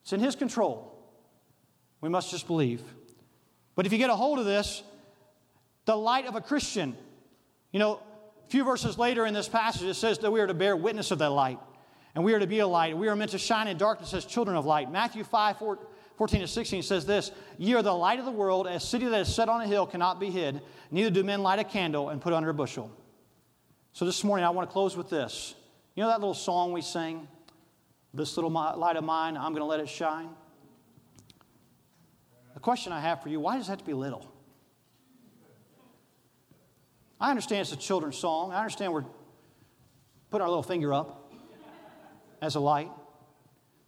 It's 0.02 0.12
in 0.12 0.20
His 0.20 0.36
control. 0.36 0.92
We 2.00 2.08
must 2.08 2.30
just 2.30 2.46
believe. 2.46 2.82
But 3.74 3.86
if 3.86 3.92
you 3.92 3.98
get 3.98 4.10
a 4.10 4.14
hold 4.14 4.38
of 4.38 4.44
this, 4.44 4.84
the 5.86 5.96
light 5.96 6.26
of 6.26 6.36
a 6.36 6.40
Christian, 6.40 6.96
you 7.72 7.80
know, 7.80 8.00
a 8.46 8.50
few 8.50 8.62
verses 8.62 8.96
later 8.96 9.26
in 9.26 9.34
this 9.34 9.48
passage, 9.48 9.88
it 9.88 9.94
says 9.94 10.18
that 10.20 10.30
we 10.30 10.40
are 10.40 10.46
to 10.46 10.54
bear 10.54 10.76
witness 10.76 11.10
of 11.10 11.18
that 11.18 11.30
light. 11.30 11.58
And 12.16 12.24
we 12.24 12.32
are 12.32 12.38
to 12.38 12.46
be 12.46 12.60
a 12.60 12.66
light. 12.66 12.96
We 12.96 13.08
are 13.08 13.14
meant 13.14 13.32
to 13.32 13.38
shine 13.38 13.68
in 13.68 13.76
darkness 13.76 14.14
as 14.14 14.24
children 14.24 14.56
of 14.56 14.64
light. 14.64 14.90
Matthew 14.90 15.22
5, 15.22 15.58
4, 15.58 15.78
14 16.16 16.40
to 16.40 16.48
16 16.48 16.82
says 16.82 17.04
this 17.04 17.30
Ye 17.58 17.74
are 17.74 17.82
the 17.82 17.92
light 17.92 18.18
of 18.18 18.24
the 18.24 18.30
world, 18.30 18.66
a 18.66 18.80
city 18.80 19.04
that 19.06 19.20
is 19.20 19.32
set 19.32 19.50
on 19.50 19.60
a 19.60 19.66
hill 19.66 19.86
cannot 19.86 20.18
be 20.18 20.30
hid, 20.30 20.62
neither 20.90 21.10
do 21.10 21.22
men 21.22 21.42
light 21.42 21.58
a 21.58 21.64
candle 21.64 22.08
and 22.08 22.22
put 22.22 22.32
it 22.32 22.36
under 22.36 22.48
a 22.48 22.54
bushel. 22.54 22.90
So 23.92 24.06
this 24.06 24.24
morning 24.24 24.46
I 24.46 24.50
want 24.50 24.66
to 24.66 24.72
close 24.72 24.96
with 24.96 25.10
this. 25.10 25.54
You 25.94 26.04
know 26.04 26.08
that 26.08 26.20
little 26.20 26.32
song 26.32 26.72
we 26.72 26.80
sing? 26.80 27.28
This 28.14 28.34
little 28.38 28.50
light 28.50 28.96
of 28.96 29.04
mine, 29.04 29.36
I'm 29.36 29.52
going 29.52 29.56
to 29.56 29.66
let 29.66 29.80
it 29.80 29.88
shine? 29.88 30.30
The 32.54 32.60
question 32.60 32.94
I 32.94 33.00
have 33.00 33.22
for 33.22 33.28
you 33.28 33.40
why 33.40 33.58
does 33.58 33.68
it 33.68 33.72
have 33.72 33.78
to 33.80 33.84
be 33.84 33.92
little? 33.92 34.26
I 37.20 37.28
understand 37.28 37.60
it's 37.60 37.72
a 37.72 37.76
children's 37.76 38.16
song. 38.16 38.52
I 38.52 38.60
understand 38.60 38.94
we're 38.94 39.04
putting 40.30 40.42
our 40.42 40.48
little 40.48 40.62
finger 40.62 40.94
up 40.94 41.25
as 42.40 42.54
a 42.54 42.60
light. 42.60 42.90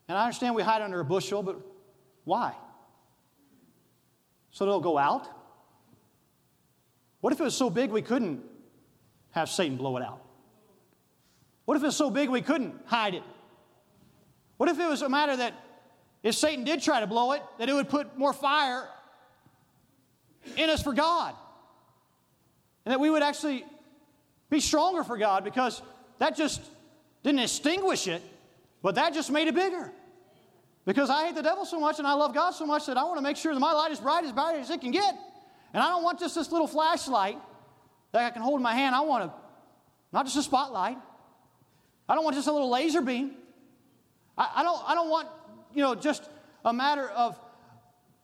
And 0.08 0.16
I 0.16 0.24
understand 0.24 0.54
we 0.54 0.62
hide 0.62 0.82
under 0.82 1.00
a 1.00 1.04
bushel, 1.04 1.42
but 1.42 1.60
why? 2.24 2.54
So 4.50 4.64
it'll 4.64 4.80
go 4.80 4.98
out? 4.98 5.28
What 7.20 7.32
if 7.32 7.40
it 7.40 7.44
was 7.44 7.56
so 7.56 7.68
big 7.68 7.90
we 7.90 8.02
couldn't 8.02 8.42
have 9.30 9.48
Satan 9.48 9.76
blow 9.76 9.96
it 9.96 10.02
out? 10.02 10.22
What 11.64 11.76
if 11.76 11.82
it 11.82 11.86
was 11.86 11.96
so 11.96 12.10
big 12.10 12.30
we 12.30 12.40
couldn't 12.40 12.74
hide 12.86 13.14
it? 13.14 13.22
What 14.56 14.68
if 14.68 14.78
it 14.78 14.88
was 14.88 15.02
a 15.02 15.08
matter 15.08 15.36
that 15.36 15.54
if 16.22 16.34
Satan 16.34 16.64
did 16.64 16.82
try 16.82 17.00
to 17.00 17.06
blow 17.06 17.32
it, 17.32 17.42
that 17.58 17.68
it 17.68 17.72
would 17.72 17.88
put 17.88 18.18
more 18.18 18.32
fire 18.32 18.88
in 20.56 20.70
us 20.70 20.82
for 20.82 20.92
God? 20.92 21.34
And 22.84 22.92
that 22.92 23.00
we 23.00 23.10
would 23.10 23.22
actually 23.22 23.64
be 24.48 24.60
stronger 24.60 25.04
for 25.04 25.18
God 25.18 25.44
because 25.44 25.82
that 26.18 26.36
just 26.36 26.62
didn't 27.22 27.40
extinguish 27.40 28.08
it, 28.08 28.22
but 28.82 28.94
that 28.94 29.14
just 29.14 29.30
made 29.30 29.48
it 29.48 29.54
bigger. 29.54 29.92
Because 30.84 31.10
I 31.10 31.26
hate 31.26 31.34
the 31.34 31.42
devil 31.42 31.66
so 31.66 31.78
much 31.78 31.98
and 31.98 32.06
I 32.08 32.14
love 32.14 32.34
God 32.34 32.52
so 32.52 32.64
much 32.64 32.86
that 32.86 32.96
I 32.96 33.04
want 33.04 33.18
to 33.18 33.22
make 33.22 33.36
sure 33.36 33.52
that 33.52 33.60
my 33.60 33.72
light 33.72 33.92
is 33.92 34.00
bright 34.00 34.24
as 34.24 34.32
bright 34.32 34.56
as 34.56 34.70
it 34.70 34.80
can 34.80 34.90
get. 34.90 35.18
And 35.74 35.82
I 35.82 35.88
don't 35.88 36.02
want 36.02 36.18
just 36.18 36.34
this 36.34 36.50
little 36.50 36.66
flashlight 36.66 37.38
that 38.12 38.24
I 38.24 38.30
can 38.30 38.40
hold 38.40 38.58
in 38.58 38.62
my 38.62 38.74
hand. 38.74 38.94
I 38.94 39.00
want 39.00 39.30
to, 39.30 39.38
not 40.12 40.24
just 40.24 40.38
a 40.38 40.42
spotlight. 40.42 40.96
I 42.08 42.14
don't 42.14 42.24
want 42.24 42.36
just 42.36 42.48
a 42.48 42.52
little 42.52 42.70
laser 42.70 43.02
beam. 43.02 43.32
I, 44.36 44.50
I 44.56 44.62
don't, 44.62 44.82
I 44.88 44.94
don't 44.94 45.10
want, 45.10 45.28
you 45.74 45.82
know, 45.82 45.94
just 45.94 46.28
a 46.64 46.72
matter 46.72 47.06
of, 47.06 47.38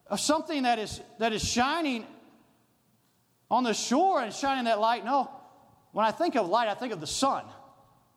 of 0.06 0.20
something 0.20 0.62
that 0.62 0.78
is, 0.78 1.02
that 1.18 1.34
is 1.34 1.44
shining 1.44 2.06
on 3.50 3.64
the 3.64 3.74
shore 3.74 4.22
and 4.22 4.32
shining 4.32 4.64
that 4.64 4.80
light. 4.80 5.04
No. 5.04 5.30
When 5.92 6.06
I 6.06 6.12
think 6.12 6.34
of 6.34 6.48
light, 6.48 6.68
I 6.68 6.74
think 6.74 6.92
of 6.92 7.00
the 7.00 7.06
sun. 7.06 7.44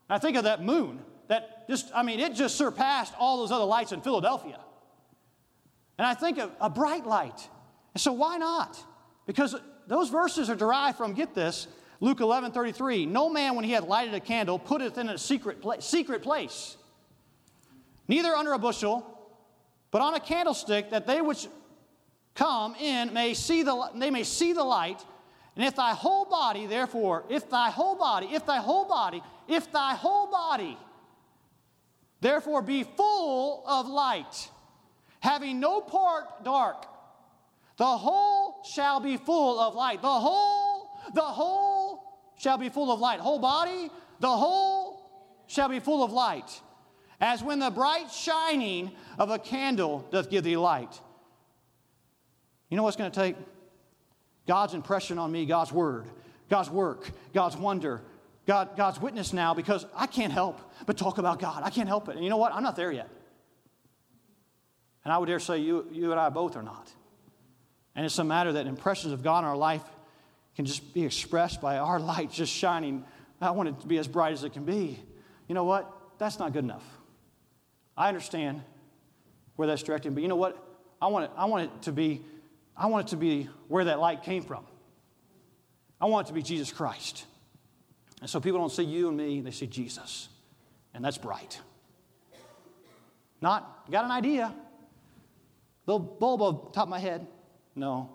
I 0.10 0.20
think 0.20 0.38
of 0.38 0.46
that 0.46 0.64
moon 0.64 1.02
just, 1.70 1.92
I 1.94 2.04
mean, 2.04 2.20
it 2.20 2.34
just 2.34 2.56
surpassed 2.56 3.14
all 3.20 3.38
those 3.38 3.52
other 3.52 3.66
lights 3.66 3.92
in 3.92 4.02
Philadelphia. 4.02 4.60
And 5.98 6.06
I 6.06 6.14
think 6.14 6.38
of 6.38 6.52
a 6.62 6.70
bright 6.70 7.06
light. 7.06 7.48
And 7.94 8.02
so 8.02 8.14
why 8.14 8.38
not? 8.38 8.78
Because 9.26 9.56
those 9.88 10.10
verses 10.10 10.50
are 10.50 10.56
derived 10.56 10.98
from, 10.98 11.14
get 11.14 11.34
this, 11.34 11.68
Luke 12.00 12.20
11 12.20 12.52
33. 12.52 13.06
No 13.06 13.30
man, 13.30 13.56
when 13.56 13.66
he 13.66 13.72
had 13.72 13.84
lighted 13.84 14.14
a 14.14 14.20
candle, 14.20 14.60
putteth 14.60 14.98
in 14.98 15.10
a 15.10 15.18
secret, 15.18 15.62
pla- 15.62 15.80
secret 15.80 16.22
place, 16.22 16.78
neither 18.08 18.30
under 18.30 18.54
a 18.54 18.60
bushel, 18.60 19.06
but 19.92 20.02
on 20.02 20.14
a 20.14 20.20
candlestick 20.20 20.92
that 20.92 21.08
they 21.08 21.22
which 21.22 21.48
come 22.36 22.76
in 22.76 23.14
may 23.14 23.34
see 23.34 23.64
the 23.64 23.90
they 23.96 24.12
may 24.12 24.24
see 24.24 24.54
the 24.54 24.64
light. 24.64 25.04
And 25.56 25.66
if 25.66 25.76
thy 25.76 25.94
whole 25.94 26.26
body, 26.26 26.68
therefore, 26.68 27.24
if 27.30 27.50
thy 27.50 27.72
whole 27.72 27.96
body, 27.96 28.28
if 28.28 28.46
thy 28.46 28.58
whole 28.58 28.88
body, 28.88 29.24
if 29.48 29.72
thy 29.72 29.96
whole 29.96 30.30
body, 30.30 30.78
therefore 32.22 32.62
be 32.62 32.84
full 32.84 33.64
of 33.68 33.88
light, 33.88 34.50
having 35.20 35.60
no 35.60 35.82
part 35.82 36.44
dark, 36.44 36.86
the 37.78 37.86
whole 37.86 38.64
shall 38.64 39.00
be 39.00 39.18
full 39.18 39.60
of 39.60 39.76
light. 39.76 40.02
The 40.02 40.08
whole, 40.08 40.90
the 41.14 41.22
whole 41.22 42.04
shall 42.38 42.58
be 42.58 42.70
full 42.70 42.92
of 42.92 43.00
light. 43.00 43.20
Whole 43.20 43.40
body, 43.40 43.90
the 44.20 44.30
whole 44.30 45.44
shall 45.48 45.70
be 45.70 45.80
full 45.80 46.04
of 46.04 46.12
light. 46.12 46.62
As 47.22 47.44
when 47.44 47.60
the 47.60 47.70
bright 47.70 48.12
shining 48.12 48.92
of 49.18 49.30
a 49.30 49.40
candle 49.40 50.08
doth 50.12 50.30
give 50.30 50.44
thee 50.44 50.58
light. 50.58 51.00
You 52.70 52.78
know 52.78 52.84
what's 52.84 52.98
going 52.98 53.12
to 53.12 53.20
take? 53.20 53.36
God's 54.48 54.74
impression 54.74 55.20
on 55.20 55.32
me, 55.32 55.46
God's 55.46 55.72
word, 55.72 56.06
God's 56.50 56.70
work, 56.70 57.12
God's 57.34 57.58
wonder, 57.58 58.02
God, 58.48 58.78
God's 58.78 59.00
witness 59.00 59.34
now 59.34 59.54
because 59.54 59.86
I 59.96 60.08
can't 60.08 60.32
help 60.32 60.60
but 60.86 60.98
talk 60.98 61.18
about 61.18 61.40
God. 61.40 61.64
I 61.64 61.70
can't 61.70 61.90
help 61.90 62.08
it. 62.08 62.16
And 62.16 62.24
you 62.24 62.30
know 62.30 62.38
what? 62.38 62.54
I'm 62.54 62.64
not 62.64 62.78
there 62.78 62.92
yet. 62.92 63.10
And 65.04 65.14
I 65.14 65.18
would 65.18 65.28
dare 65.28 65.40
say 65.40 65.60
you, 65.60 65.86
you 65.92 66.12
and 66.12 66.20
I 66.20 66.30
both 66.30 66.56
are 66.56 66.64
not. 66.64 66.90
And 67.94 68.06
it's 68.06 68.18
a 68.20 68.24
matter 68.24 68.54
that 68.54 68.66
impressions 68.66 69.12
of 69.12 69.22
God 69.22 69.40
in 69.40 69.46
our 69.46 69.58
life 69.58 69.84
can 70.56 70.66
just 70.66 70.94
be 70.94 71.04
expressed 71.04 71.62
by 71.62 71.78
our 71.78 72.00
light 72.00 72.32
just 72.32 72.54
shining. 72.54 73.04
I 73.42 73.52
want 73.52 73.70
it 73.70 73.82
to 73.82 73.88
be 73.88 73.98
as 73.98 74.08
bright 74.08 74.34
as 74.34 74.46
it 74.46 74.54
can 74.54 74.64
be. 74.64 74.98
You 75.48 75.56
know 75.56 75.66
what? 75.66 75.92
That's 76.18 76.40
not 76.40 76.54
good 76.54 76.64
enough. 76.64 76.86
I 77.98 78.08
understand 78.08 78.62
where 79.56 79.68
that's 79.68 79.84
directing, 79.84 80.14
but 80.14 80.24
you 80.24 80.30
know 80.30 80.36
what? 80.36 80.64
I 81.02 81.08
want 81.08 81.26
it, 81.26 81.32
I 81.36 81.46
want 81.46 81.66
it 81.66 81.82
to 81.84 81.92
be, 81.92 82.22
I 82.76 82.88
want 82.88 83.08
it 83.08 83.10
to 83.12 83.18
be 83.18 83.50
where 83.68 83.86
that 83.86 84.00
light 84.00 84.24
came 84.24 84.44
from. 84.44 84.66
I 86.00 86.06
want 86.06 86.28
it 86.28 86.30
to 86.30 86.34
be 86.34 86.44
Jesus 86.44 86.72
Christ. 86.72 87.26
And 88.22 88.30
so 88.30 88.40
people 88.40 88.60
don't 88.60 88.72
see 88.72 88.84
you 88.84 89.10
and 89.10 89.18
me, 89.18 89.42
they 89.42 89.52
see 89.52 89.68
Jesus. 89.68 90.30
And 90.94 91.04
that's 91.06 91.18
bright. 91.18 91.60
Not, 93.42 93.90
got 93.92 94.06
an 94.06 94.12
idea. 94.12 94.54
Little 95.86 96.00
bulb 96.00 96.42
on 96.42 96.72
top 96.72 96.84
of 96.84 96.90
my 96.90 97.00
head. 97.00 97.28
No. 97.76 98.10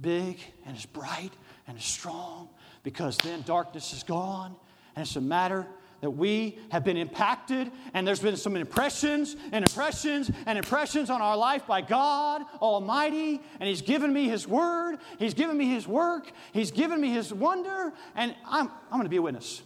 Big 0.00 0.38
and 0.66 0.76
it's 0.76 0.86
bright 0.86 1.30
and 1.66 1.76
it's 1.76 1.86
strong 1.86 2.48
because 2.82 3.16
then 3.18 3.42
darkness 3.42 3.92
is 3.92 4.02
gone 4.02 4.56
and 4.96 5.06
it's 5.06 5.16
a 5.16 5.20
matter 5.20 5.66
that 6.00 6.10
we 6.10 6.58
have 6.70 6.84
been 6.84 6.96
impacted, 6.96 7.70
and 7.94 8.06
there's 8.06 8.20
been 8.20 8.36
some 8.36 8.56
impressions 8.56 9.36
and 9.52 9.64
impressions 9.64 10.30
and 10.46 10.58
impressions 10.58 11.10
on 11.10 11.20
our 11.20 11.36
life 11.36 11.66
by 11.66 11.80
God 11.80 12.42
Almighty, 12.60 13.40
and 13.58 13.68
He's 13.68 13.82
given 13.82 14.12
me 14.12 14.28
His 14.28 14.46
Word, 14.48 14.98
He's 15.18 15.34
given 15.34 15.56
me 15.56 15.66
His 15.66 15.86
work, 15.86 16.32
He's 16.52 16.70
given 16.70 17.00
me 17.00 17.10
His 17.10 17.32
wonder, 17.32 17.92
and 18.14 18.34
I'm, 18.46 18.68
I'm 18.90 18.98
going 18.98 19.04
to 19.04 19.08
be 19.08 19.16
a 19.16 19.22
witness. 19.22 19.62